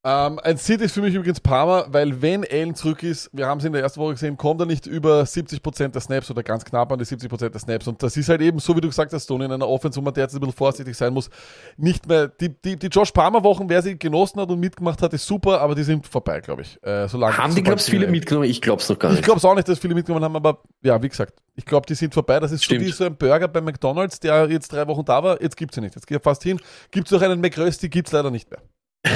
[0.04, 3.58] Ähm, ein Sit ist für mich übrigens Parma, weil wenn Allen zurück ist, wir haben
[3.58, 6.64] es in der ersten Woche gesehen, kommt er nicht über 70% der Snaps oder ganz
[6.64, 7.86] knapp an die 70% der Snaps.
[7.86, 10.02] Und das ist halt eben, so wie du gesagt hast, Tony, in einer Offense, wo
[10.02, 11.30] man derzeit ein bisschen vorsichtig sein muss,
[11.76, 15.24] nicht mehr, die, die, die Josh Palmer-Wochen, wer sie genossen hat und mitgemacht hat, ist
[15.24, 16.82] super, aber die sind vorbei, glaube ich.
[16.82, 18.50] Äh, solange haben die, glaubst viele mitgenommen?
[18.50, 19.20] Ich glaube es noch gar nicht.
[19.20, 21.86] Ich glaube es auch nicht, dass viele mitgenommen haben, aber ja, wie gesagt, ich glaube,
[21.86, 22.40] die sind vorbei.
[22.40, 22.80] Das ist Stimmt.
[22.80, 25.72] so wie so ein Burger bei McDonalds, der jetzt drei Wochen da war, jetzt gibt
[25.72, 25.94] es ihn nicht.
[25.94, 26.58] Jetzt geht er fast hin.
[26.90, 28.60] Gibt es noch einen McRösti, gibt es leider nicht mehr.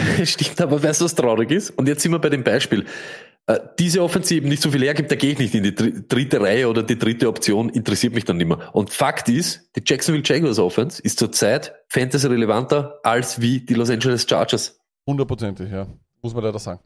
[0.24, 1.70] Stimmt, aber weißt du, was traurig ist?
[1.70, 2.84] Und jetzt sind wir bei dem Beispiel.
[3.46, 6.68] Äh, diese Offensive nicht so viel hergibt, da gehe ich nicht in die dritte Reihe
[6.68, 8.74] oder die dritte Option, interessiert mich dann nicht mehr.
[8.74, 13.88] Und Fakt ist, die Jacksonville Jaguars Offense ist zurzeit Fantasy relevanter als wie die Los
[13.88, 14.80] Angeles Chargers.
[15.06, 15.86] Hundertprozentig, ja.
[16.22, 16.80] Muss man leider sagen.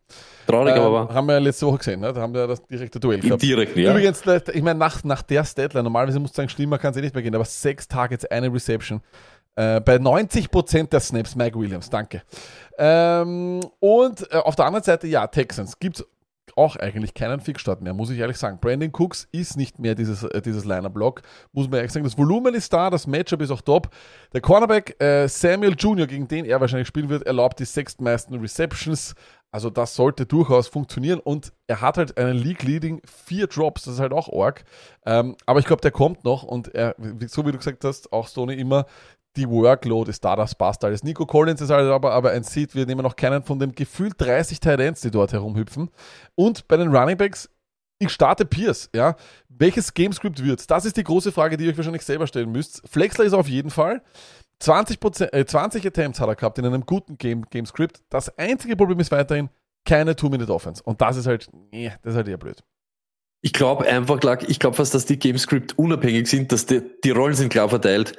[0.47, 1.15] Traurig, ähm, aber.
[1.15, 2.13] Haben wir ja letzte Woche gesehen, ne?
[2.13, 3.41] da haben wir ja das direkte Duell gehabt.
[3.41, 3.93] Direkt, ja.
[3.93, 4.23] Übrigens,
[4.53, 7.15] ich meine, nach, nach der Statline, normalerweise muss ich sagen, schlimmer kann es eh nicht
[7.15, 9.01] mehr gehen, aber sechs Targets, eine Reception.
[9.57, 12.23] Äh, bei 90% der Snaps Mike Williams, danke.
[12.79, 16.07] Ähm, und äh, auf der anderen Seite, ja, Texans gibt es
[16.57, 18.59] auch eigentlich keinen Fixstart mehr, muss ich ehrlich sagen.
[18.61, 21.23] Brandon Cooks ist nicht mehr dieses, äh, dieses Liner-Block,
[21.53, 22.05] muss man ehrlich sagen.
[22.05, 23.91] Das Volumen ist da, das Matchup ist auch top.
[24.33, 29.15] Der Cornerback äh, Samuel Jr., gegen den er wahrscheinlich spielen wird, erlaubt die sechstmeisten Receptions.
[29.53, 34.01] Also das sollte durchaus funktionieren und er hat halt einen League-Leading vier Drops, das ist
[34.01, 34.65] halt auch arg.
[35.05, 36.95] Ähm, aber ich glaube, der kommt noch und er,
[37.27, 38.87] so wie du gesagt hast, auch Stoney immer
[39.37, 41.05] die Workload ist da, das passt alles.
[41.05, 44.15] Nico Collins ist halt aber, aber ein Seed, wir nehmen noch keinen von den gefühlt
[44.19, 45.91] 30 Titans, die dort herumhüpfen.
[46.35, 47.49] Und bei den Running Backs,
[47.99, 49.15] ich starte Pierce, ja.
[49.49, 50.71] Welches Gamescript wird?
[50.71, 52.83] Das ist die große Frage, die ihr euch wahrscheinlich selber stellen müsst.
[52.89, 54.03] Flexler ist auf jeden Fall.
[54.61, 54.99] 20,
[55.33, 58.03] äh, 20 Attempts hat er gehabt in einem guten Game, Gamescript.
[58.09, 59.49] Das einzige Problem ist weiterhin
[59.87, 60.83] keine Two-Minute-Offense.
[60.83, 62.63] Und das ist halt, nee, das ist halt eher blöd.
[63.43, 67.35] Ich glaube einfach, ich glaube fast, dass die Gamescript unabhängig sind, dass die, die Rollen
[67.35, 68.19] sind klar verteilt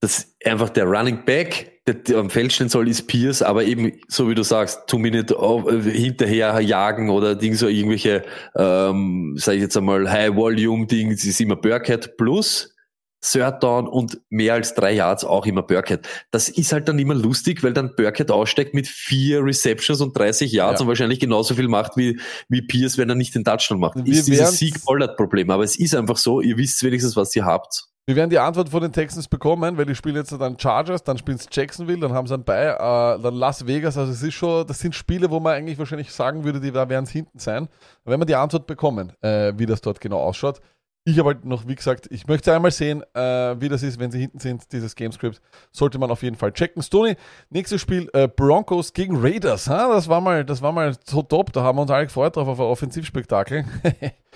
[0.00, 3.92] dass einfach der Running Back, der, der am Feld stehen soll, ist Pierce, aber eben,
[4.08, 5.36] so wie du sagst, two minute
[5.82, 8.24] hinterher jagen oder Ding so irgendwelche,
[8.56, 12.74] ähm, sag ich jetzt einmal, High Volume Ding, das ist immer Burkhead plus
[13.22, 16.08] Third Down und mehr als drei Yards auch immer Burkhead.
[16.30, 20.50] Das ist halt dann immer lustig, weil dann Burkhead aussteigt mit vier Receptions und 30
[20.50, 20.84] Yards ja.
[20.84, 22.18] und wahrscheinlich genauso viel macht wie,
[22.48, 23.96] wie Pierce, wenn er nicht den Touchdown macht.
[23.96, 25.50] Wir ist dieses Sieg-Pollard-Problem.
[25.50, 27.89] Aber es ist einfach so, ihr wisst wenigstens, was ihr habt.
[28.06, 31.18] Wir werden die Antwort von den Texans bekommen, weil die spielen jetzt dann Chargers, dann
[31.18, 32.76] spielen sie Jacksonville, dann haben sie einen bei, äh,
[33.22, 33.96] dann Las Vegas.
[33.96, 36.88] Also es ist schon, das sind Spiele, wo man eigentlich wahrscheinlich sagen würde, die, da
[36.88, 37.68] werden es hinten sein.
[38.04, 40.60] Wenn wir die Antwort bekommen, äh, wie das dort genau ausschaut.
[41.04, 44.10] Ich habe halt noch, wie gesagt, ich möchte einmal sehen, äh, wie das ist, wenn
[44.10, 45.40] sie hinten sind, dieses Gamescript.
[45.70, 46.82] Sollte man auf jeden Fall checken.
[46.82, 47.16] Stoney,
[47.48, 49.68] nächstes Spiel, äh, Broncos gegen Raiders.
[49.68, 49.88] Ha?
[49.88, 52.48] Das, war mal, das war mal so top, da haben wir uns alle gefreut drauf
[52.48, 53.64] auf ein Offensivspektakel.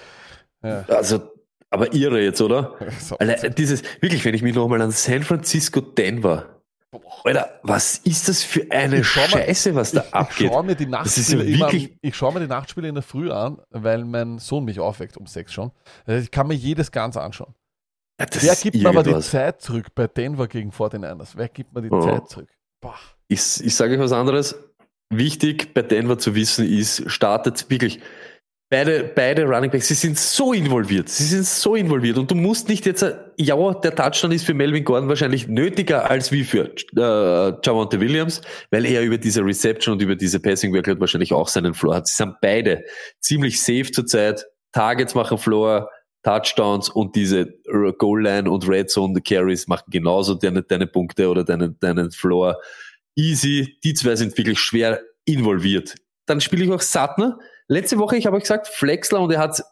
[0.63, 0.85] ja.
[0.89, 1.34] Also
[1.75, 2.77] Aber irre jetzt, oder?
[3.19, 6.47] Alter, dieses, wirklich, wenn ich mich nochmal an San Francisco Denver.
[7.25, 10.41] Alter, was ist das für eine Ich mal- Scheiße, was da ich, abgeht?
[10.47, 11.71] Ich schaue mir die ja Nachtspiele immer,
[12.03, 15.27] ich schaue mir die Nachtspiele in der Früh an, weil mein Sohn mich aufweckt um
[15.27, 15.73] sechs schon.
[16.07, 17.53] Also Ich kann mir jedes Ganze anschauen.
[18.21, 19.19] Ja, Wer gibt mir aber die.
[19.21, 21.31] Zeit zurück bei Denver gegen 49ers?
[21.35, 22.01] Wer gibt mir die Oh.
[22.01, 22.49] Zeit zurück?
[22.81, 22.95] Boah.
[23.27, 24.55] Ich, ich sage euch was anderes.
[25.11, 27.99] Wichtig bei Denver zu wissen ist, startet wirklich
[28.71, 31.09] beide, beide Running Backs, sie sind so involviert.
[31.09, 32.19] Sie sind so involviert.
[32.19, 36.11] Und du musst nicht jetzt, äh, ja, der Touchdown ist für Melvin Gordon wahrscheinlich nötiger
[36.11, 40.75] als wie für äh, Javante Williams, weil er über diese Reception und über diese Passing
[40.75, 42.07] Workload wahrscheinlich auch seinen Floor hat.
[42.07, 42.85] Sie sind beide
[43.21, 44.47] ziemlich safe zurzeit.
[44.73, 45.89] Targets machen Floor,
[46.25, 47.47] Touchdowns und diese
[47.99, 52.59] Goal Line und Red Zone Carries machen genauso deine, deine Punkte oder deinen, deinen Floor.
[53.15, 53.79] Easy.
[53.85, 55.95] Die zwei sind wirklich schwer involviert.
[56.27, 57.39] Dann spiele ich auch Sattner.
[57.69, 59.63] Letzte Woche, ich habe euch gesagt, Flexler und er hat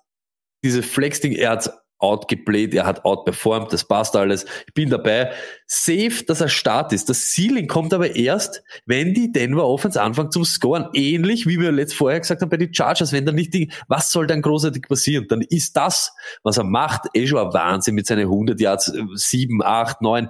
[0.65, 4.45] diese Flex-Ding, er hat outgeplayed, er hat outperformed, das passt alles.
[4.67, 5.33] Ich bin dabei.
[5.67, 7.09] Safe, dass er Start ist.
[7.09, 10.89] Das Ceiling kommt aber erst, wenn die Denver Offense anfangen zum Scoren.
[10.95, 13.13] Ähnlich wie wir letzt vorher gesagt haben bei den Chargers.
[13.13, 15.27] Wenn dann nicht die, was soll dann großartig passieren?
[15.29, 16.13] Dann ist das,
[16.43, 20.29] was er macht, eh schon ein Wahnsinn mit seinen 100 Yards, äh, 7, 8, 9.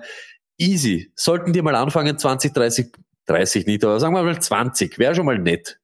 [0.59, 1.11] Easy.
[1.17, 2.93] Sollten die mal anfangen, 20, 30,
[3.27, 4.99] 30 nicht, aber sagen wir mal 20.
[4.99, 5.79] Wäre schon mal nett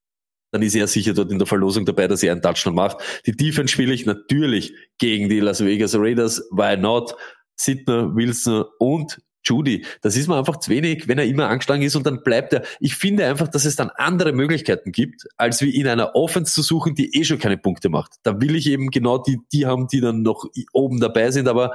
[0.51, 2.99] dann ist er sicher dort in der Verlosung dabei, dass er einen Touchdown macht.
[3.27, 6.43] Die Defense spiele ich natürlich gegen die Las Vegas Raiders.
[6.51, 7.15] Why not?
[7.57, 9.85] Sidner, Wilson und Judy.
[10.03, 12.63] Das ist mir einfach zu wenig, wenn er immer angeschlagen ist und dann bleibt er.
[12.81, 16.63] Ich finde einfach, dass es dann andere Möglichkeiten gibt, als wie in einer Offense zu
[16.63, 18.17] suchen, die eh schon keine Punkte macht.
[18.23, 21.75] Da will ich eben genau die, die haben, die dann noch oben dabei sind, aber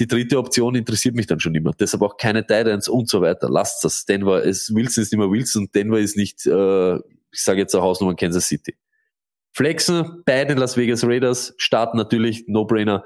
[0.00, 1.72] die dritte Option interessiert mich dann schon immer.
[1.78, 3.48] Deshalb auch keine Titans und so weiter.
[3.48, 4.06] Lasst das.
[4.06, 6.98] Denver ist, Wilson ist nicht mehr Wilson, Denver ist nicht, äh,
[7.34, 8.76] ich sage jetzt auch Hausnummer Kansas City.
[9.52, 13.04] Flexen, beide Las Vegas Raiders, starten natürlich, No-Brainer.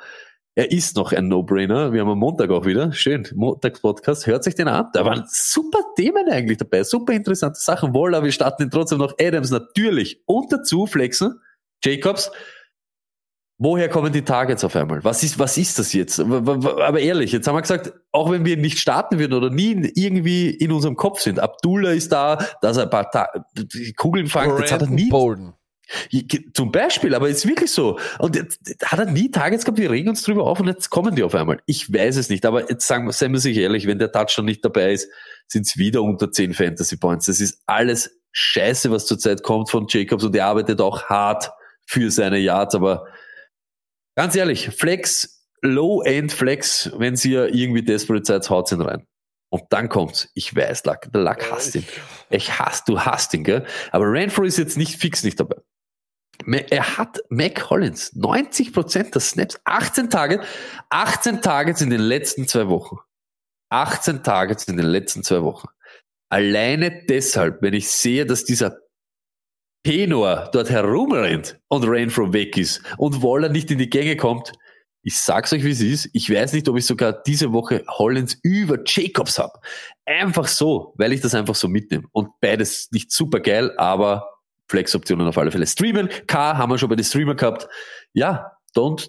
[0.55, 1.93] Er ist noch ein No-Brainer.
[1.93, 2.93] Wir haben am Montag auch wieder.
[2.93, 3.29] Schön.
[3.33, 4.27] Montagspodcast.
[4.27, 4.87] Hört sich den an.
[4.93, 6.83] Da waren super Themen eigentlich dabei.
[6.83, 7.95] Super interessante Sachen.
[7.95, 9.15] Wohl, aber wir starten den trotzdem noch.
[9.21, 10.21] Adams natürlich.
[10.27, 11.41] Und dazu Flexen.
[11.85, 12.33] Jacobs.
[13.61, 15.03] Woher kommen die Targets auf einmal?
[15.03, 16.21] Was ist, was ist das jetzt?
[16.21, 20.51] Aber ehrlich, jetzt haben wir gesagt, auch wenn wir nicht starten würden oder nie irgendwie
[20.51, 21.41] in unserem Kopf sind.
[21.41, 24.57] Abdullah ist da, dass er ein paar Ta die Kugeln fangt.
[24.61, 25.55] Jetzt hat er nie Bolden.
[26.55, 27.99] zum Beispiel, aber ist wirklich so.
[28.21, 31.17] Und jetzt hat er nie Targets gehabt, wir regen uns drüber auf und jetzt kommen
[31.17, 31.61] die auf einmal.
[31.67, 34.65] Ich weiß es nicht, aber jetzt sagen seien wir sich ehrlich, wenn der Touchdown nicht
[34.65, 35.11] dabei ist,
[35.49, 37.27] sind es wieder unter 10 Fantasy Points.
[37.27, 41.51] Das ist alles Scheiße, was zurzeit kommt von Jacobs und er arbeitet auch hart
[41.87, 43.07] für seine Yards, aber
[44.19, 49.07] ganz ehrlich, Flex, Low-End Flex, wenn ihr irgendwie desperate seid, haut ihn rein.
[49.49, 50.28] Und dann kommt's.
[50.35, 51.86] Ich weiß, Lack, der Lack hasst ihn.
[52.28, 53.65] Ich hasse, du hasst ihn, gell?
[53.93, 55.55] Aber Renfro ist jetzt nicht fix nicht dabei.
[56.47, 60.43] Er hat Mac Hollins 90% der Snaps, 18 Tage,
[60.90, 62.97] 18 Targets in den letzten zwei Wochen.
[63.70, 65.69] 18 Targets in den letzten zwei Wochen.
[66.28, 68.78] Alleine deshalb, wenn ich sehe, dass dieser
[69.83, 74.53] Penor dort herumrennt und Renfro weg ist und Waller nicht in die Gänge kommt,
[75.03, 76.11] ich sag's euch, wie es ist.
[76.13, 79.65] Ich weiß nicht, ob ich sogar diese Woche Hollins über Jacobs hab.
[80.05, 82.05] Einfach so, weil ich das einfach so mitnehme.
[82.13, 84.29] Und beides nicht super geil, aber
[84.69, 85.67] Flex-Optionen auf alle Fälle.
[85.67, 87.69] Streamen, K haben wir schon bei den Streamer gehabt.
[88.13, 89.09] Ja, don't,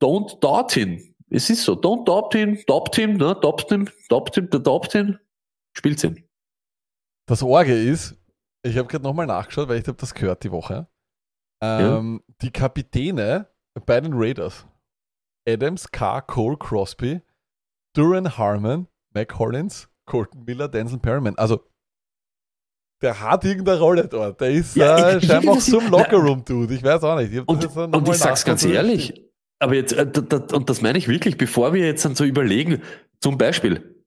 [0.00, 1.14] don't doubt him.
[1.28, 1.74] Es ist so.
[1.74, 3.36] Don't doubt him, doubt him, ne?
[3.42, 5.18] doubt him, doubt him, doubt him.
[5.72, 6.24] Spielt's hin.
[7.26, 8.16] Das Orge ist,
[8.64, 10.88] ich habe gerade nochmal nachgeschaut, weil ich habe das gehört die Woche.
[11.62, 13.48] Ähm, Die Kapitäne
[13.86, 14.66] bei den Raiders.
[15.48, 17.20] Adams, Carr, Cole, Crosby,
[17.94, 21.36] Duran Harmon, Mac Hollins, Colton Miller, Denzel Perryman.
[21.36, 21.68] Also,
[23.02, 24.40] der hat irgendeine Rolle dort.
[24.40, 26.74] Der ist Ja, äh, ich- scheinbar auch das- so ein Lockerroom Dude.
[26.74, 27.32] Ich weiß auch nicht.
[27.32, 29.30] Ich das Und, und ich sag's ganz ehrlich,
[29.60, 32.24] aber jetzt, äh, da, da, und das meine ich wirklich, bevor wir jetzt dann so
[32.24, 32.82] überlegen,
[33.20, 34.02] zum Beispiel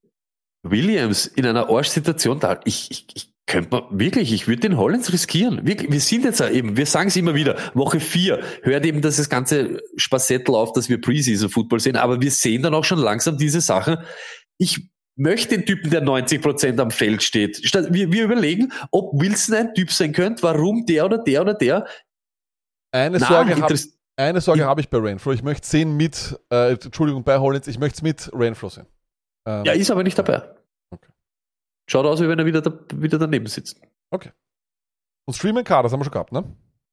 [0.64, 5.12] Williams in einer Arschsituation da, ich, ich, ich könnte man wirklich, ich würde den Hollins
[5.12, 5.66] riskieren.
[5.66, 9.00] Wirklich, wir sind jetzt ja eben, wir sagen es immer wieder, Woche vier hört eben
[9.00, 12.98] das ganze Spassettel auf, dass wir Preseason Football sehen, aber wir sehen dann auch schon
[13.00, 13.96] langsam diese Sachen.
[14.58, 17.60] Ich möchte den Typen, der 90 Prozent am Feld steht.
[17.92, 21.86] Wir, wir überlegen, ob Wilson ein Typ sein könnte, warum der oder der oder der.
[22.92, 25.32] Eine Sorge habe interess- eine Sorge Ich- hab ich bei Renfro.
[25.32, 28.86] Ich möchte sehen mit, äh, Entschuldigung, bei Hollins, ich möchte es mit Renfro sehen.
[29.46, 30.42] Ähm, Ja, ist aber nicht dabei.
[31.88, 31.92] Okay.
[31.92, 33.80] Schaut aus, wie wenn er wieder, da, wieder daneben sitzt.
[35.26, 36.44] und Streaming Car, das haben wir schon gehabt, ne?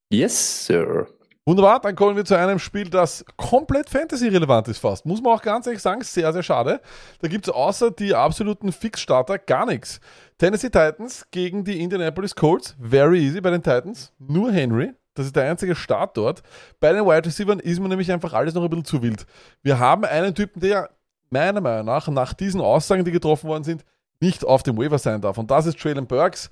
[0.09, 1.07] Yes, Sir.
[1.45, 5.05] Wunderbar, dann kommen wir zu einem Spiel, das komplett Fantasy-relevant ist fast.
[5.05, 6.79] Muss man auch ganz ehrlich sagen, sehr, sehr schade.
[7.19, 9.99] Da gibt es außer die absoluten Fixstarter gar nichts.
[10.37, 12.75] Tennessee Titans gegen die Indianapolis Colts.
[12.81, 14.13] Very easy bei den Titans.
[14.17, 14.93] Nur Henry.
[15.13, 16.41] Das ist der einzige Start dort.
[16.79, 19.25] Bei den Wide Receivers ist mir nämlich einfach alles noch ein bisschen zu wild.
[19.61, 20.89] Wir haben einen Typen, der
[21.29, 23.85] meiner Meinung nach, nach diesen Aussagen, die getroffen worden sind,
[24.21, 25.37] nicht auf dem Waiver sein darf.
[25.37, 26.49] Und das ist Traylon Burks.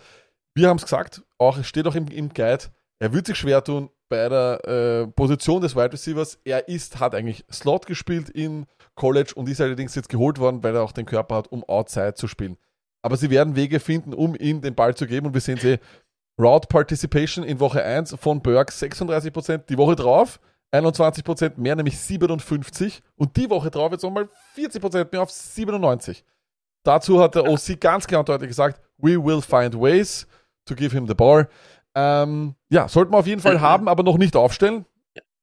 [0.54, 2.66] Wir haben es gesagt, auch, es steht auch im, im Guide,
[3.00, 6.40] er wird sich schwer tun bei der äh, Position des Wide Receivers.
[6.46, 8.66] Er ist, hat eigentlich Slot gespielt in
[8.96, 12.14] College und ist allerdings jetzt geholt worden, weil er auch den Körper hat, um Outside
[12.14, 12.58] zu spielen.
[13.02, 15.80] Aber sie werden Wege finden, um ihm den Ball zu geben und wir sehen sie
[16.40, 20.40] Route Participation in Woche 1 von Burks 36%, die Woche drauf
[20.72, 24.28] 21% mehr, nämlich 57 und die Woche drauf jetzt nochmal
[24.58, 26.24] 40% mehr auf 97.
[26.84, 30.28] Dazu hat der OC ganz klar und deutlich gesagt, we will find ways
[30.66, 31.48] to give him the ball.
[31.96, 34.86] Ähm, ja, sollten wir auf jeden Fall haben, aber noch nicht aufstellen.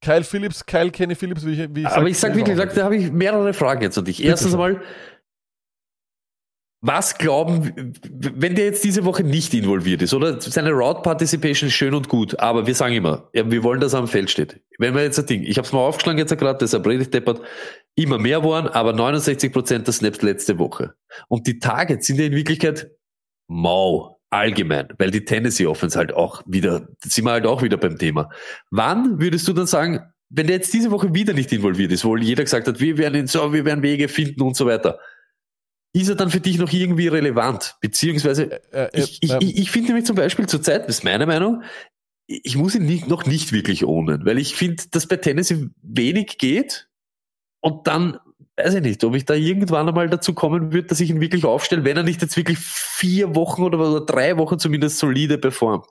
[0.03, 2.97] Kyle Phillips, Kyle Kenny Phillips, wie ich, wie ich Aber ich sag wirklich, da habe
[2.97, 4.25] ich mehrere Fragen jetzt an dich.
[4.25, 4.81] Erstens einmal,
[6.83, 11.75] was glauben, wenn der jetzt diese Woche nicht involviert ist, oder seine Route Participation ist
[11.75, 14.61] schön und gut, aber wir sagen immer, wir wollen, dass er am Feld steht.
[14.79, 17.13] Wenn wir jetzt ein Ding, ich habe es mal aufgeschlagen jetzt gerade, dass er predigt
[17.13, 17.43] deppert,
[18.03, 20.95] immer mehr waren, aber 69% der Snaps letzte Woche.
[21.29, 22.91] Und die Targets sind ja in Wirklichkeit
[23.49, 27.99] mau, allgemein, weil die Tennessee Offense halt auch wieder, sind wir halt auch wieder beim
[27.99, 28.31] Thema.
[28.71, 32.17] Wann würdest du dann sagen, wenn der jetzt diese Woche wieder nicht involviert ist, wo
[32.17, 35.01] jeder gesagt hat, wir werden ihn so, wir werden Wege finden und so weiter,
[35.93, 37.75] ist er dann für dich noch irgendwie relevant?
[37.81, 41.05] Beziehungsweise, Äh, äh, ich, ich, ähm, ich, ich finde nämlich zum Beispiel zurzeit, das ist
[41.05, 41.65] meine Meinung,
[42.29, 46.39] ich muss ihn nicht, noch nicht wirklich ownen, weil ich finde, dass bei Tennessee wenig
[46.39, 46.89] geht
[47.61, 48.19] und dann
[48.57, 51.45] weiß ich nicht, ob ich da irgendwann einmal dazu kommen würde, dass ich ihn wirklich
[51.45, 55.87] aufstelle, wenn er nicht jetzt wirklich vier Wochen oder, oder drei Wochen zumindest solide performt.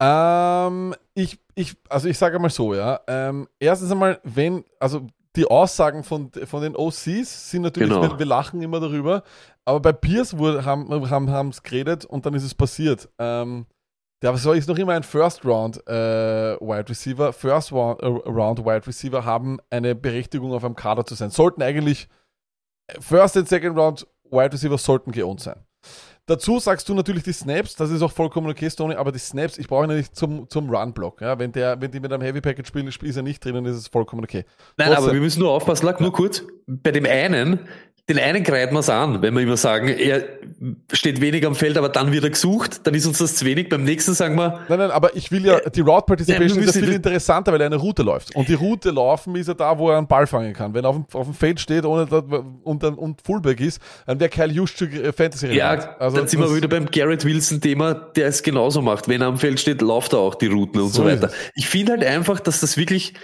[0.00, 3.00] Ähm, ich, ich, also ich sage mal so, ja.
[3.06, 5.06] Ähm, erstens einmal, wenn, also
[5.36, 8.02] die Aussagen von, von den OCs sind natürlich, Genau.
[8.02, 9.22] wir, wir lachen immer darüber,
[9.64, 13.08] aber bei Pierce wurde, haben es haben, geredet und dann ist es passiert.
[13.18, 13.66] Ähm,
[14.22, 15.92] der war- ist noch immer ein First Round äh,
[16.60, 17.32] Wide Receiver.
[17.32, 21.30] First Round, äh, Round Wide Receiver haben eine Berechtigung auf einem Kader zu sein.
[21.30, 22.08] Sollten eigentlich
[23.00, 25.56] First und Second Round Wide Receiver sollten geowned sein.
[26.26, 29.58] Dazu sagst du natürlich die Snaps, das ist auch vollkommen okay, Stoney, aber die Snaps,
[29.58, 31.20] ich brauche ihn ja nicht zum, zum Run-Block.
[31.20, 31.36] Ja?
[31.36, 33.88] Wenn, der, wenn die mit einem Heavy Package spielen, ist er nicht drinnen, ist es
[33.88, 34.44] vollkommen okay.
[34.76, 36.44] Nein, Trotzdem- aber wir müssen nur aufpassen, Lack, nur kurz.
[36.68, 37.58] Bei dem einen,
[38.12, 40.24] den einen greifen wir es an, wenn wir immer sagen, er
[40.92, 43.68] steht wenig am Feld, aber dann wird er gesucht, dann ist uns das zu wenig.
[43.68, 46.68] Beim nächsten sagen wir, Nein, nein, aber ich will ja, die Route Participation Ja, wir
[46.68, 48.34] ist ja viel interessanter, weil er eine Route läuft.
[48.34, 50.74] Und die Route laufen ist er da, wo er einen Ball fangen kann.
[50.74, 52.06] Wenn er auf dem, auf dem Feld steht ohne,
[52.64, 56.00] und, und Fullback ist, dann wäre Kyle Juszczyk äh, fantasy ja, relevant.
[56.00, 59.08] Also dann sind wir wieder beim Garrett Wilson-Thema, der es genauso macht.
[59.08, 61.30] Wenn er am Feld steht, läuft er auch die Routen und so, So weiter.
[61.54, 63.14] Ich finde halt einfach, dass das wirklich,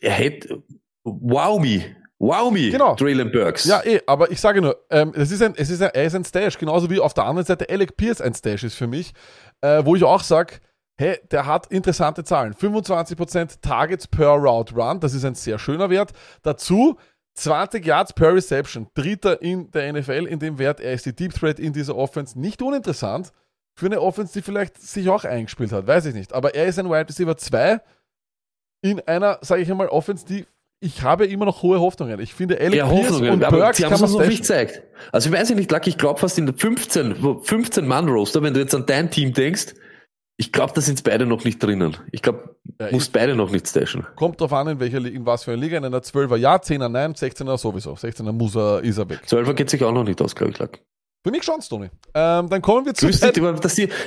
[0.00, 0.62] er hätte,
[1.04, 2.94] wow me, wow me, Genau.
[2.94, 3.64] Traylon Burks.
[3.64, 6.14] Ja, eh, aber ich sage nur, ähm, es ist ein, es ist ein, er ist
[6.14, 9.12] ein Stash, genauso wie auf der anderen Seite Alec Pierce ein Stash ist für mich,
[9.60, 10.54] äh, wo ich auch sage,
[10.96, 12.54] hey, der hat interessante Zahlen.
[12.54, 16.12] 25% Targets per Route Run, das ist ein sehr schöner Wert.
[16.42, 16.96] Dazu
[17.34, 20.80] 20 Yards per Reception, dritter in der NFL in dem Wert.
[20.80, 23.32] Er ist die Deep Threat in dieser Offense, nicht uninteressant.
[23.76, 26.32] Für eine Offense, die vielleicht sich auch eingespielt hat, weiß ich nicht.
[26.32, 27.80] Aber er ist ein Wide Receiver 2
[28.82, 30.46] in einer, sage ich einmal, Offense, die
[30.80, 32.20] ich habe immer noch hohe Hoffnungen.
[32.20, 34.42] Ich finde, Alec Ja, Pierce und aber Burks sie haben kann es uns noch nicht
[34.42, 34.82] gezeigt.
[35.12, 38.42] Also ich weiß nicht, Luck, ich glaube fast in der 15, wo- 15 Mann Roster,
[38.42, 39.74] wenn du jetzt an dein Team denkst,
[40.40, 41.96] ich glaube, da sind beide noch nicht drinnen.
[42.12, 44.06] Ich glaube, Ja, musst beide noch nicht stashen.
[44.14, 45.78] Kommt drauf an, in welcher in was für einer Liga.
[45.78, 47.94] In einer 12er ja, 10er nein, 16er sowieso.
[47.94, 49.22] 16er muss er, ist er weg.
[49.26, 50.78] 12er geht sich auch noch nicht aus, glaube ich, Luck.
[51.24, 51.86] Für mich schon, Tony.
[52.14, 53.06] Ähm, dann kommen wir zu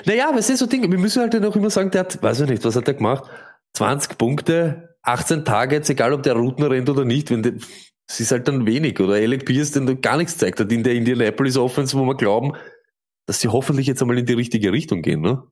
[0.05, 2.49] naja, es ist so Dinge, wir müssen halt noch immer sagen, der hat, weiß ich
[2.49, 3.25] nicht, was hat der gemacht?
[3.73, 7.53] 20 Punkte, 18 Targets, egal ob der Routen rennt oder nicht, wenn der,
[8.07, 8.99] es ist halt dann wenig.
[8.99, 12.53] Oder Alec Pierce, der gar nichts zeigt hat in der Indianapolis Offense, wo wir glauben,
[13.25, 15.43] dass sie hoffentlich jetzt einmal in die richtige Richtung gehen, ne?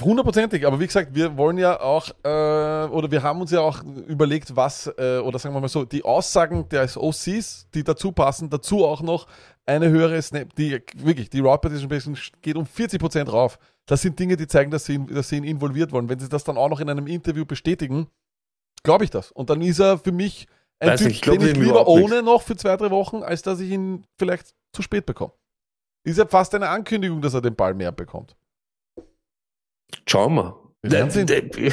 [0.00, 3.82] Hundertprozentig, aber wie gesagt, wir wollen ja auch, äh, oder wir haben uns ja auch
[3.84, 8.48] überlegt, was, äh, oder sagen wir mal so, die Aussagen des OCs, die dazu passen,
[8.48, 9.26] dazu auch noch
[9.66, 13.58] eine höhere Snap, die wirklich, die Route Participation geht um 40% rauf.
[13.86, 16.08] Das sind Dinge, die zeigen, dass sie, dass sie ihn involviert wollen.
[16.08, 18.08] Wenn sie das dann auch noch in einem Interview bestätigen,
[18.84, 19.32] glaube ich das.
[19.32, 20.46] Und dann ist er für mich
[20.78, 23.22] ein Weiß Typ, nicht, ich glaub den ich lieber ohne noch für zwei, drei Wochen,
[23.22, 25.32] als dass ich ihn vielleicht zu spät bekomme.
[26.04, 28.36] Ist ja fast eine Ankündigung, dass er den Ball mehr bekommt.
[30.08, 30.58] Schauen wir.
[30.82, 31.26] Werden sehen.
[31.26, 31.72] Der- der-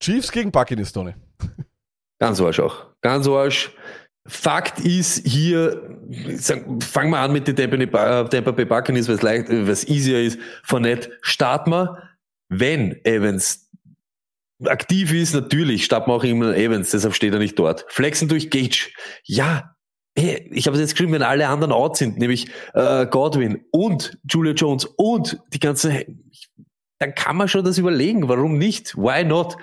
[0.00, 1.14] Chiefs gegen Buccaneers, Tony.
[2.20, 2.86] Ganz Arsch auch.
[3.00, 3.74] Ganz Arsch.
[4.28, 5.98] Fakt ist hier,
[6.80, 10.38] fangen wir an mit den Bay- Tampa Bay Buccaneers, was leicht, was easier ist.
[10.62, 12.02] Von nett, starten wir,
[12.48, 13.68] wenn Evans
[14.64, 17.86] aktiv ist, natürlich starten wir auch immer Evans, deshalb steht er nicht dort.
[17.88, 18.90] Flexen durch Gage.
[19.24, 19.74] Ja,
[20.16, 24.18] hey, ich habe es jetzt geschrieben, wenn alle anderen out sind, nämlich äh, Godwin und
[24.28, 26.06] Julia Jones und die ganze
[27.00, 28.28] dann kann man schon das überlegen.
[28.28, 28.96] Warum nicht?
[28.96, 29.56] Why not?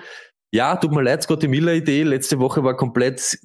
[0.52, 2.02] Ja, tut mir leid, Scotty Miller Idee.
[2.02, 3.38] Letzte Woche war komplett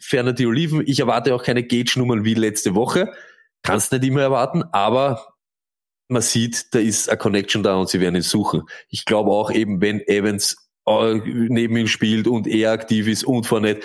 [0.00, 0.82] ferner die Oliven.
[0.86, 3.12] Ich erwarte auch keine Gage-Nummern wie letzte Woche.
[3.62, 5.34] Kannst nicht immer erwarten, aber
[6.08, 8.62] man sieht, da ist eine Connection da und sie werden ihn suchen.
[8.88, 10.56] Ich glaube auch eben, wenn Evans
[10.86, 13.84] äh, neben ihm spielt und er aktiv ist und Fournette,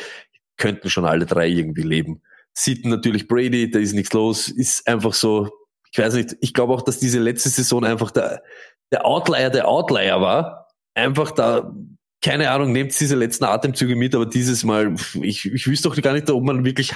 [0.57, 2.21] könnten schon alle drei irgendwie leben.
[2.53, 5.49] Sieht natürlich Brady, da ist nichts los, ist einfach so,
[5.91, 8.43] ich weiß nicht, ich glaube auch, dass diese letzte Saison einfach der,
[8.91, 10.67] der Outlier der Outlier war.
[10.93, 11.73] Einfach da,
[12.21, 16.13] keine Ahnung, nehmt diese letzten Atemzüge mit, aber dieses Mal, ich, ich wüsste doch gar
[16.13, 16.93] nicht, ob man wirklich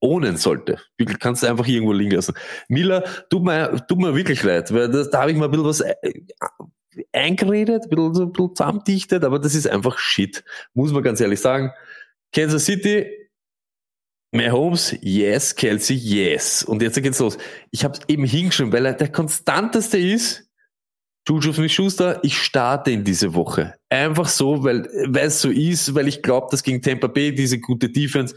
[0.00, 0.78] ohnen sollte.
[0.96, 2.34] Wirklich, kannst du einfach irgendwo liegen lassen.
[2.68, 5.66] Miller, tut mir, tut mir wirklich leid, weil das, da habe ich mal ein bisschen
[5.66, 5.94] was äh,
[7.12, 10.44] eingeredet, ein bisschen, ein bisschen zusammendichtet, aber das ist einfach Shit.
[10.74, 11.72] Muss man ganz ehrlich sagen.
[12.32, 13.06] Kansas City,
[14.32, 16.62] Mahomes, yes, Kelsey, yes.
[16.64, 17.38] Und jetzt geht's los.
[17.70, 20.48] Ich habe eben hingeschrieben, weil er der konstanteste ist.
[21.26, 23.74] Juju Smith-Schuster, ich starte in diese Woche.
[23.88, 24.86] Einfach so, weil
[25.16, 28.34] es so ist, weil ich glaube, dass gegen Tampa Bay diese gute Defense,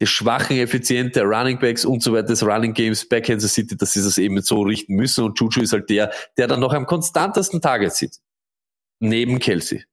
[0.00, 3.92] die schwachen, effiziente Running Backs und so weiter, des Running Games bei Kansas City, dass
[3.92, 5.24] sie das eben so richten müssen.
[5.24, 8.16] Und Juju ist halt der, der dann noch am konstantesten Target sieht.
[9.00, 9.84] Neben Kelsey.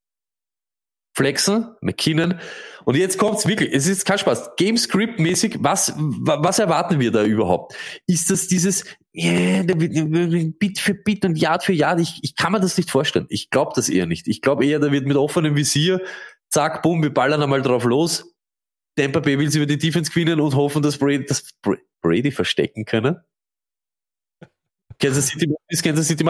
[1.16, 2.40] Flexen, McKinnon.
[2.86, 4.56] Und jetzt kommt's wirklich, es ist kein Spaß.
[4.56, 7.76] Game Script mäßig, was, wa- was erwarten wir da überhaupt?
[8.08, 12.00] Ist das dieses yeah, Bit für Bit und Yard für Yard?
[12.00, 13.26] Ich, ich kann mir das nicht vorstellen.
[13.30, 14.28] Ich glaube das eher nicht.
[14.28, 16.02] Ich glaube eher, da wird mit offenem Visier,
[16.50, 18.36] zack, bumm, wir ballern einmal drauf los.
[18.96, 22.32] Tampa Bay will sie über die Defense gewinnen und hoffen, dass Brady, dass Bra- Brady
[22.32, 23.18] verstecken können.
[25.00, 25.50] Kansas City
[25.82, 26.26] Kansas City.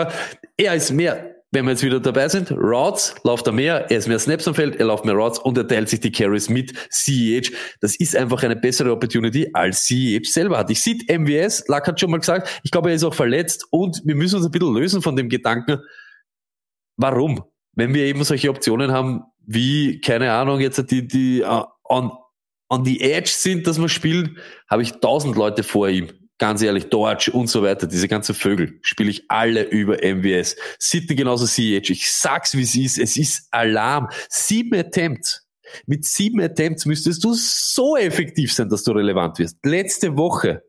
[0.58, 4.08] Er ist mehr, wenn wir jetzt wieder dabei sind, Routes läuft er mehr, er ist
[4.08, 6.74] mehr Snaps am Feld, er läuft mehr Routes und er teilt sich die Carries mit
[6.92, 7.52] CEH.
[7.82, 10.70] Das ist einfach eine bessere Opportunity, als CEH selber hat.
[10.70, 14.02] Ich sehe MWS, Lack hat schon mal gesagt, ich glaube, er ist auch verletzt und
[14.06, 15.80] wir müssen uns ein bisschen lösen von dem Gedanken,
[16.98, 17.44] warum?
[17.74, 22.12] Wenn wir eben solche Optionen haben, wie, keine Ahnung, jetzt die, die uh, on,
[22.70, 24.38] on the edge sind, dass wir spielen,
[24.70, 26.12] habe ich tausend Leute vor ihm.
[26.40, 30.56] Ganz ehrlich, Dodge und so weiter, diese ganzen Vögel, spiele ich alle über MWS.
[30.80, 31.90] Sydney genauso CH.
[31.90, 32.98] Ich sag's, wie es ist.
[32.98, 34.08] Es ist Alarm.
[34.30, 35.46] Sieben Attempts.
[35.86, 39.58] Mit sieben Attempts müsstest du so effektiv sein, dass du relevant wirst.
[39.64, 40.64] Letzte Woche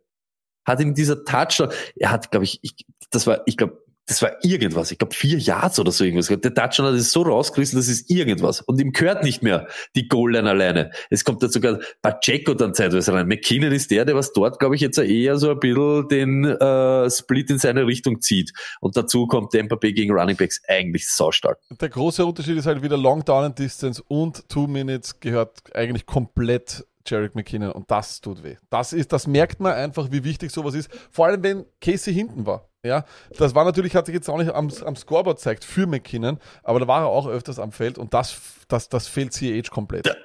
[0.65, 2.75] hat ihm dieser Touchdown, er hat, glaube ich, ich,
[3.11, 4.91] das war, ich glaube, das war irgendwas.
[4.91, 6.27] Ich glaube, vier Yards oder so irgendwas.
[6.27, 8.61] Der Touchdown hat es so rausgerissen, das ist irgendwas.
[8.61, 10.91] Und ihm gehört nicht mehr die Goal-Line alleine.
[11.11, 13.29] Es kommt da sogar Pacheco dann zeitweise rein.
[13.29, 17.09] McKinnon ist der, der was dort, glaube ich, jetzt eher so ein bisschen den äh,
[17.09, 18.53] Split in seine Richtung zieht.
[18.81, 21.61] Und dazu kommt Tampa Bay gegen Running Backs eigentlich saustark.
[21.81, 26.05] Der große Unterschied ist halt wieder Long Down and Distance und Two Minutes gehört eigentlich
[26.05, 28.57] komplett Jarek McKinnon und das tut weh.
[28.69, 30.91] Das ist, das merkt man einfach, wie wichtig sowas ist.
[31.11, 32.71] Vor allem, wenn Casey hinten war.
[32.83, 33.05] Ja,
[33.37, 36.81] das war natürlich, hat sich jetzt auch nicht am, am Scoreboard gezeigt für McKinnon, aber
[36.81, 40.17] da war er auch öfters am Feld und das, das, das fehlt CH komplett.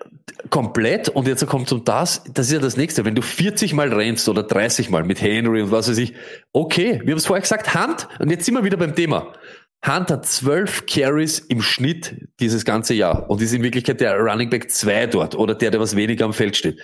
[0.49, 1.09] Komplett.
[1.09, 3.03] Und jetzt kommt zum das, das ist ja das nächste.
[3.03, 6.13] Wenn du 40 Mal rennst oder 30 Mal mit Henry und was weiß ich,
[6.53, 9.33] okay, wir haben es vorher gesagt, Hand, und jetzt sind wir wieder beim Thema.
[9.85, 14.49] Hunt hat zwölf Carries im Schnitt dieses ganze Jahr und ist in Wirklichkeit der Running
[14.49, 16.81] Back 2 dort oder der, der was weniger am Feld steht.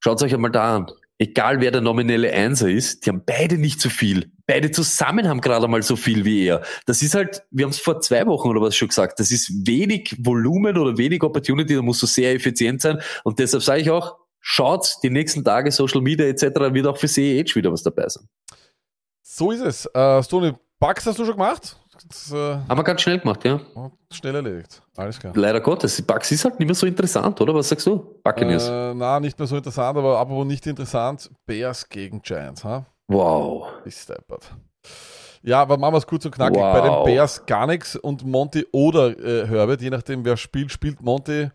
[0.00, 0.86] Schaut euch einmal da an.
[1.18, 4.32] Egal wer der nominelle Einser ist, die haben beide nicht so viel.
[4.46, 6.62] Beide zusammen haben gerade mal so viel wie er.
[6.84, 9.66] Das ist halt, wir haben es vor zwei Wochen oder was schon gesagt, das ist
[9.66, 13.00] wenig Volumen oder wenig Opportunity, da musst du sehr effizient sein.
[13.24, 16.42] Und deshalb sage ich auch, schaut die nächsten Tage Social Media etc.
[16.72, 18.28] wird auch für CEH wieder was dabei sein.
[19.22, 19.86] So ist es.
[19.94, 21.78] Äh, Stoney, Bugs hast du schon gemacht?
[22.32, 22.36] Äh,
[22.68, 23.60] Haben wir ganz schnell gemacht, ja.
[24.12, 24.82] schnell erledigt.
[24.96, 25.32] Alles klar.
[25.36, 27.54] Leider Gottes, die Bugs ist halt nicht mehr so interessant, oder?
[27.54, 28.20] Was sagst du?
[28.22, 28.68] Buccaneers.
[28.68, 31.30] Äh, na, nicht mehr so interessant, aber apropos nicht interessant.
[31.46, 32.86] Bears gegen Giants, ha?
[33.08, 33.68] Wow.
[33.84, 34.54] Ist steppert.
[35.42, 36.60] Ja, aber machen wir es kurz und knackig.
[36.60, 36.72] Wow.
[36.72, 41.02] Bei den Bears gar nichts und Monty oder äh, Herbert, je nachdem wer spielt, spielt
[41.02, 41.50] Monty.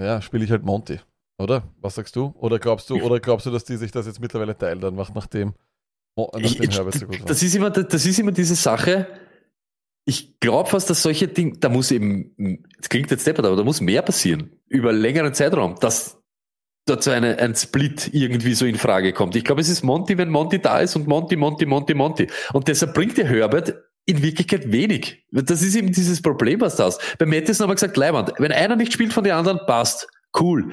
[0.00, 0.98] Ja, spiele ich halt Monty,
[1.38, 1.64] oder?
[1.80, 2.32] Was sagst du?
[2.38, 5.14] Oder glaubst du, oder glaubst du, dass die sich das jetzt mittlerweile teilen, dann macht
[5.14, 5.52] nachdem,
[6.16, 7.26] nachdem ich, Herbert so gut war?
[7.26, 9.06] das, ist immer, das ist immer diese Sache.
[10.06, 13.64] Ich glaube fast, dass solche Dinge, da muss eben, es klingt jetzt deppert, aber da
[13.64, 14.50] muss mehr passieren.
[14.66, 16.20] Über längeren Zeitraum, dass
[16.88, 19.36] so eine, ein Split irgendwie so in Frage kommt.
[19.36, 22.26] Ich glaube, es ist Monty, wenn Monty da ist und Monty, Monty, Monty, Monty.
[22.52, 23.74] Und deshalb bringt der Herbert
[24.06, 25.24] in Wirklichkeit wenig.
[25.30, 26.98] Das ist eben dieses Problem, was das.
[27.18, 30.08] Bei Mattis haben wir gesagt, Leiband, wenn einer nicht spielt von den anderen, passt.
[30.38, 30.72] Cool.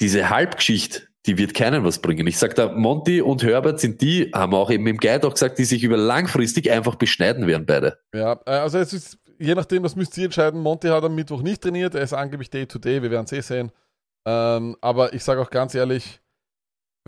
[0.00, 2.26] Diese Halbgeschichte, die wird keinen was bringen.
[2.26, 5.34] Ich sag da, Monty und Herbert sind die, haben wir auch eben im Guide auch
[5.34, 7.98] gesagt, die sich über langfristig einfach beschneiden werden, beide.
[8.14, 10.60] Ja, äh, also es ist, je nachdem, das müsst ihr entscheiden.
[10.60, 13.32] Monty hat am Mittwoch nicht trainiert, er ist angeblich Day to Day, wir werden es
[13.32, 13.72] eh sehen.
[14.26, 16.20] Ähm, aber ich sage auch ganz ehrlich,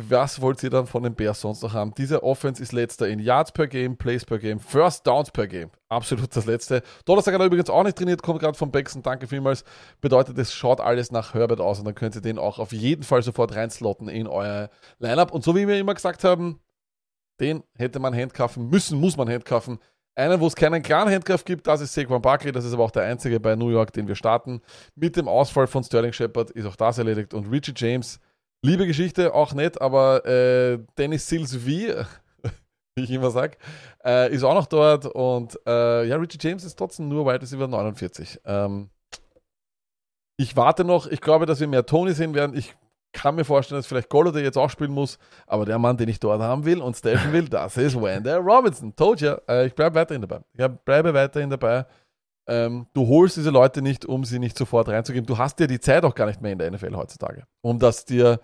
[0.09, 1.93] was wollt ihr dann von den Bears sonst noch haben?
[1.97, 5.71] Diese Offense ist letzter in Yards per Game, Plays per Game, First Downs per Game.
[5.89, 6.83] Absolut das letzte.
[7.05, 9.03] Donnerstag hat er übrigens auch nicht trainiert, kommt gerade von Bexon.
[9.03, 9.65] Danke vielmals.
[10.01, 13.03] Bedeutet, es schaut alles nach Herbert aus und dann könnt ihr den auch auf jeden
[13.03, 15.33] Fall sofort reinslotten in euer Lineup.
[15.33, 16.61] Und so wie wir immer gesagt haben,
[17.41, 19.79] den hätte man handcuffen müssen, muss man handcuffen.
[20.15, 22.53] Einen, wo es keinen klaren Handcuff gibt, das ist Saquon Barkley.
[22.53, 24.61] Das ist aber auch der einzige bei New York, den wir starten.
[24.95, 27.33] Mit dem Ausfall von Sterling Shepard ist auch das erledigt.
[27.33, 28.21] Und Richie James,
[28.63, 31.95] liebe Geschichte, auch nett, aber äh, Dennis Sills wie,
[32.97, 33.57] ich immer sage,
[34.05, 35.07] äh, ist auch noch dort.
[35.07, 38.41] Und äh, ja, Richie James ist trotzdem nur Wide Receiver 49.
[38.45, 38.91] Ähm,
[40.37, 41.07] ich warte noch.
[41.07, 42.57] Ich glaube, dass wir mehr Tony sehen werden.
[42.57, 42.75] Ich
[43.13, 46.21] kann mir vorstellen, dass vielleicht Golladay jetzt auch spielen muss, aber der Mann, den ich
[46.21, 48.95] dort haben will und stashen will, das ist Wendell Robinson.
[48.95, 50.41] Told ya, äh, ich bleibe weiterhin dabei.
[50.55, 51.87] Ich bleibe weiterhin dabei.
[52.51, 55.25] Ähm, du holst diese Leute nicht, um sie nicht sofort reinzugeben.
[55.25, 58.05] Du hast dir die Zeit auch gar nicht mehr in der NFL heutzutage, um das
[58.05, 58.41] dir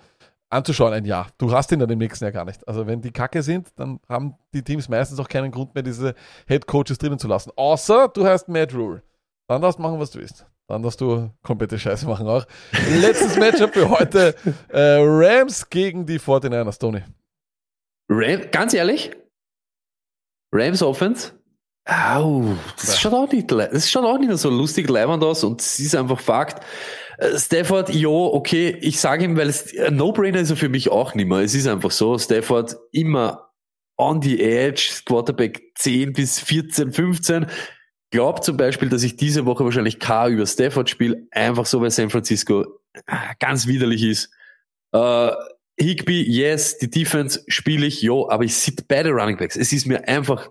[0.49, 1.27] anzuschauen ein Jahr.
[1.39, 2.66] Du hast ihn dann im nächsten Jahr gar nicht.
[2.69, 6.15] Also wenn die Kacke sind, dann haben die Teams meistens auch keinen Grund mehr, diese
[6.47, 7.51] Head Coaches drinnen zu lassen.
[7.57, 9.03] Außer du hast Matt Rule.
[9.49, 10.47] Dann darfst du machen, was du willst.
[10.69, 12.47] Dann darfst du komplette Scheiße machen auch.
[13.01, 14.35] Letztes Matchup für heute.
[14.69, 17.03] Äh, Rams gegen die 49ers, Tony.
[18.09, 19.11] Ram, ganz ehrlich,
[20.53, 21.33] Rams Offense,
[21.87, 25.79] au, das schaut auch nicht, das schaut auch nicht so lustig leibend aus und es
[25.79, 26.65] ist einfach Fakt.
[27.19, 31.15] Äh, Stafford, jo, okay, ich sage ihm, weil es No-Brainer ist er für mich auch
[31.15, 31.39] nicht mehr.
[31.39, 33.51] Es ist einfach so, Stafford immer
[33.97, 37.47] on the edge, Quarterback 10 bis 14, 15.
[38.11, 41.91] Glaubt zum Beispiel, dass ich diese Woche wahrscheinlich K über Stafford spiele, einfach so, weil
[41.91, 42.65] San Francisco
[43.07, 44.31] ah, ganz widerlich ist.
[44.93, 45.31] Äh,
[45.79, 49.57] Higby, yes, die Defense spiele ich, jo, aber ich sit beide Running Backs.
[49.57, 50.51] Es ist mir einfach,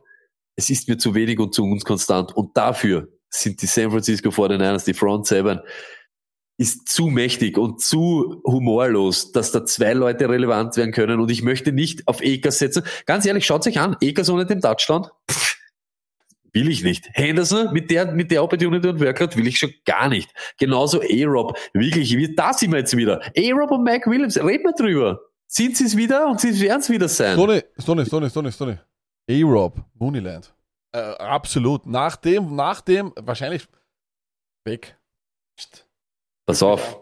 [0.56, 2.36] es ist mir zu wenig und zu unkonstant.
[2.36, 5.60] Und dafür sind die San Francisco 49ers, die Front Seven,
[6.57, 11.19] ist zu mächtig und zu humorlos, dass da zwei Leute relevant werden können.
[11.19, 12.84] Und ich möchte nicht auf Akers setzen.
[13.06, 15.07] Ganz ehrlich, schaut euch an, Akers ohne den Touchdown.
[15.30, 15.57] Pff,
[16.53, 17.10] will ich nicht.
[17.11, 20.30] Henderson mit der, mit der Opportunity und Workout will ich schon gar nicht.
[20.57, 21.57] Genauso A-Rob.
[21.73, 23.22] Wirklich, da sind wir jetzt wieder.
[23.38, 25.19] A-Rob und Mike Williams, reden wir drüber.
[25.48, 27.34] Sind sie es wieder und sie werden es wieder sein.
[27.34, 28.77] Stoney, Stoney, Stoney, Stoney, Stoney.
[29.30, 30.53] A-Rob, Mooneyland.
[30.91, 31.85] Äh, absolut.
[31.85, 33.68] Nach dem, nach dem, wahrscheinlich
[34.65, 34.97] weg.
[36.45, 37.02] Pass auf.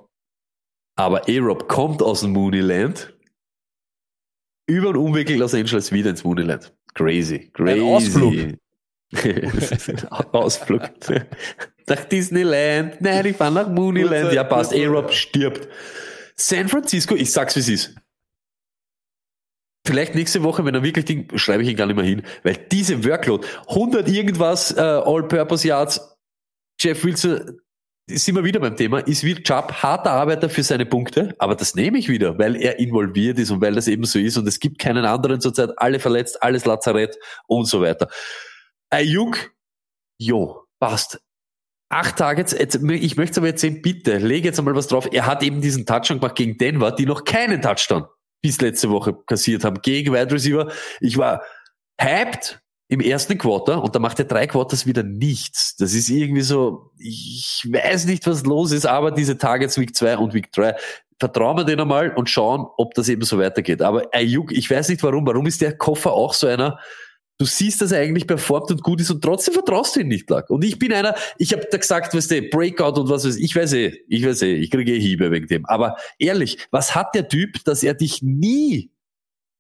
[0.96, 3.14] Aber A-Rob kommt aus dem Mooneyland.
[4.66, 6.74] Über den Umweg Los Angeles wieder ins Mooneyland.
[6.94, 7.50] Crazy.
[7.52, 7.82] Crazy.
[7.82, 8.34] Ausflug.
[10.34, 10.82] Ausflug.
[11.88, 13.02] nach Disneyland.
[13.02, 14.32] Nein, ich fahren nach Mooneyland.
[14.34, 14.74] Ja, passt.
[14.74, 15.68] A-Rob stirbt.
[16.36, 17.96] San Francisco, ich sag's wie es ist.
[19.86, 22.56] Vielleicht nächste Woche, wenn er wirklich Ding, schreibe ich ihn gar nicht mehr hin, weil
[22.72, 26.18] diese Workload, 100 irgendwas äh, All-Purpose Yards,
[26.80, 27.60] Jeff Wilson,
[28.10, 31.76] sind wir wieder beim Thema, ist wie Chubb harter Arbeiter für seine Punkte, aber das
[31.76, 34.60] nehme ich wieder, weil er involviert ist und weil das eben so ist und es
[34.60, 38.08] gibt keinen anderen zurzeit, alle verletzt, alles Lazarett und so weiter.
[38.90, 39.52] Ayuk,
[40.18, 41.22] jo, passt.
[41.90, 45.10] Acht Targets, jetzt, ich möchte aber jetzt sehen, bitte, lege jetzt einmal was drauf.
[45.12, 48.06] Er hat eben diesen Touchdown gemacht gegen Denver, die noch keinen Touchdown
[48.44, 50.72] bis letzte Woche kassiert haben gegen Wide Receiver.
[51.00, 51.42] Ich war
[52.00, 55.76] hyped im ersten Quarter und da macht er drei Quarters wieder nichts.
[55.78, 60.18] Das ist irgendwie so, ich weiß nicht, was los ist, aber diese Targets Week 2
[60.18, 60.76] und Week 3,
[61.20, 63.82] vertrauen wir denen einmal und schauen, ob das eben so weitergeht.
[63.82, 66.78] Aber Ayuk, ich weiß nicht warum, warum ist der Koffer auch so einer,
[67.40, 70.30] du siehst, dass er eigentlich performt und gut ist und trotzdem vertraust du ihm nicht,
[70.30, 70.50] Lack.
[70.50, 73.44] Und ich bin einer, ich habe da gesagt, weißt du, Breakout und was weiß ich,
[73.46, 75.66] ich weiß eh, ich weiß eh, ich kriege eh Hiebe wegen dem.
[75.66, 78.92] Aber ehrlich, was hat der Typ, dass er dich nie,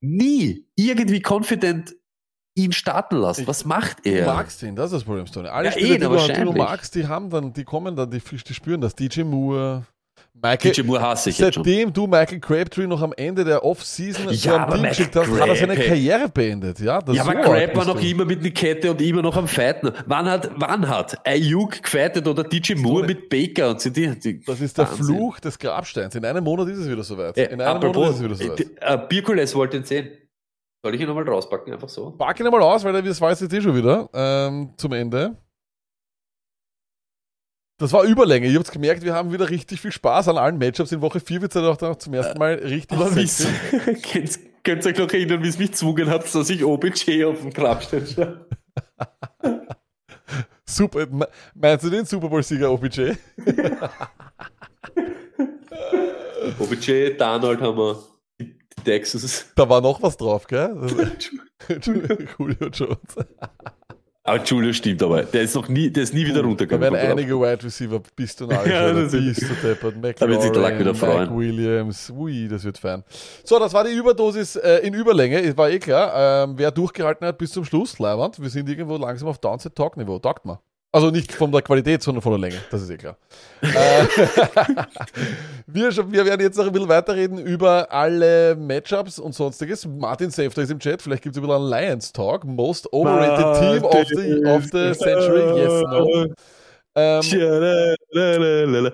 [0.02, 1.96] nie irgendwie confident
[2.56, 3.48] ihn starten lässt?
[3.48, 4.26] Was macht Du er?
[4.28, 5.50] magst ihn, das ist das Problem, Stoney.
[5.50, 8.12] Alle Ja, Spieler, eh, die, du, die du magst, die haben dann, die kommen dann,
[8.12, 8.96] die, die spüren das.
[8.96, 9.86] DJ Moore,
[10.36, 14.34] Michael, DJ Moore hasse ich seitdem du Michael Crabtree noch am Ende der Off-Season Ja,
[14.34, 15.76] so aber ein Ding Michael geschickt hast, hat er seine.
[15.76, 16.80] Karriere beendet.
[16.80, 19.48] Ja, das Ja, aber Crab war noch immer mit einer Kette und immer noch am
[19.48, 19.92] Fighten.
[20.08, 24.44] Wann hat, wann hat Ayuk gefeitet oder DJ Moore mit Baker und sie die, die
[24.44, 25.06] Das ist der Wahnsinn.
[25.06, 26.16] Fluch des Grabsteins.
[26.16, 27.38] In einem Monat ist es wieder soweit.
[27.38, 28.60] In einem Monat apropos, ist es wieder soweit.
[28.82, 30.10] äh, Birkules wollte ihn sehen.
[30.84, 32.12] Soll ich ihn nochmal rauspacken, einfach so?
[32.12, 35.38] Pack ihn einmal aus, weil das war jetzt eh schon wieder ähm, zum Ende.
[37.78, 38.48] Das war Überlänge.
[38.48, 40.92] Ihr habt gemerkt, wir haben wieder richtig viel Spaß an allen Matchups.
[40.92, 43.48] In Woche 4 wird es auch dann zum ersten Mal richtig wie sexy.
[44.12, 47.40] könnt, könnt ihr euch noch erinnern, wie es mich gezwungen hat, dass ich OBJ auf
[47.42, 48.46] dem Grabstein schaue?
[50.66, 51.08] Super.
[51.08, 53.12] Me- Meinst du den Super Bowl-Sieger OBJ?
[56.60, 58.04] OBJ, Darnold haben wir,
[58.40, 59.46] die die Texans.
[59.56, 60.76] Da war noch was drauf, gell?
[62.38, 63.00] Julio Jones.
[64.26, 65.24] Aber Julio stimmt aber.
[65.24, 66.94] Der ist noch nie, der ist nie wieder Da runtergegangen.
[66.94, 68.02] werden einige Wide Receiver
[68.66, 69.96] Ja, du deppert.
[70.22, 71.24] Da wird sich der Lack wieder freuen.
[71.24, 73.04] Mike Williams, ui, das wird fein.
[73.44, 76.46] So, das war die Überdosis äh, in Überlänge, war eh klar.
[76.46, 80.46] Ähm, wer durchgehalten hat bis zum Schluss, Leiwand, wir sind irgendwo langsam auf Downside-Talk-Niveau, taugt
[80.46, 80.60] mal.
[80.96, 83.18] Also nicht von der Qualität, sondern von der Länge, das ist eh klar.
[83.64, 83.66] Äh,
[85.66, 89.88] wir, wir werden jetzt noch ein bisschen weiterreden über alle Matchups und sonstiges.
[89.88, 92.44] Martin Safter ist im Chat, vielleicht gibt es ein bisschen einen Lions-Talk.
[92.44, 96.26] Most overrated team of the, of the century, yes, no.
[96.96, 97.96] Ähm,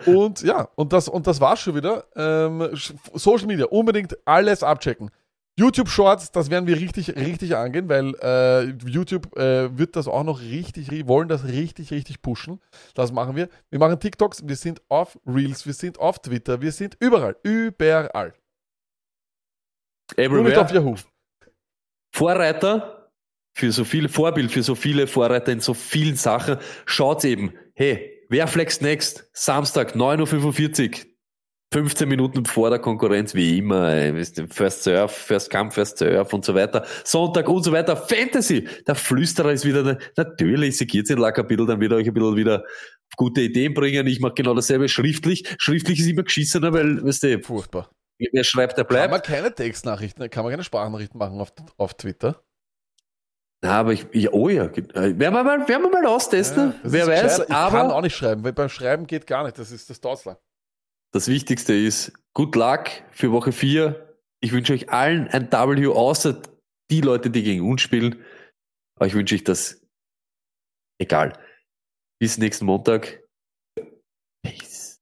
[0.06, 2.06] und ja, und das, und das war's schon wieder.
[2.16, 2.70] Ähm,
[3.14, 5.12] Social Media, unbedingt alles abchecken.
[5.60, 10.24] YouTube Shorts, das werden wir richtig, richtig angehen, weil äh, YouTube äh, wird das auch
[10.24, 12.62] noch richtig, ri- wollen das richtig, richtig pushen.
[12.96, 13.50] Das machen wir.
[13.70, 18.34] Wir machen TikToks, wir sind auf Reels, wir sind auf Twitter, wir sind überall, überall.
[20.18, 20.74] Nur nicht auf Everywhere.
[20.74, 20.96] Yahoo.
[22.16, 23.12] Vorreiter
[23.54, 26.58] für so viele, Vorbild für so viele Vorreiter in so vielen Sachen.
[26.86, 29.30] Schaut eben, hey, wer flex next?
[29.34, 31.09] Samstag, 9.45 Uhr.
[31.72, 36.44] 15 Minuten vor der Konkurrenz, wie immer, ey, First Surf, First Come, First Surf und
[36.44, 36.84] so weiter.
[37.04, 37.96] Sonntag und so weiter.
[37.96, 38.68] Fantasy!
[38.88, 42.36] Der Flüsterer ist wieder, natürlich, segiert sich ein bisschen, dann wird er euch ein bisschen
[42.36, 42.64] wieder
[43.18, 44.08] gute Ideen bringen.
[44.08, 45.44] Ich mache genau dasselbe schriftlich.
[45.60, 47.92] Schriftlich ist immer geschissener, weil, weißt du, Furchtbar.
[48.18, 49.12] wer schreibt, der Kann bleibt.
[49.12, 52.42] man keine Textnachrichten, kann man keine Sprachnachrichten machen auf, auf Twitter?
[53.62, 56.92] Na, aber ich, ich oh ja, äh, werden wir mal, werden wir mal austesten, Das
[56.94, 57.44] wer weiß, gescheiter.
[57.44, 60.00] Ich kann auch aber nicht schreiben, weil beim Schreiben geht gar nicht, das ist das
[60.00, 60.38] dauert lang.
[61.12, 64.18] Das Wichtigste ist, good luck für Woche 4.
[64.42, 66.42] Ich wünsche euch allen ein W, außer
[66.92, 68.24] die Leute, die gegen uns spielen.
[68.96, 69.86] Aber ich wünsche euch das,
[71.00, 71.34] egal.
[72.20, 73.24] Bis nächsten Montag.
[74.44, 75.00] Peace.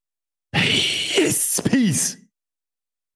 [0.51, 1.61] Peace.
[1.63, 2.26] Peace.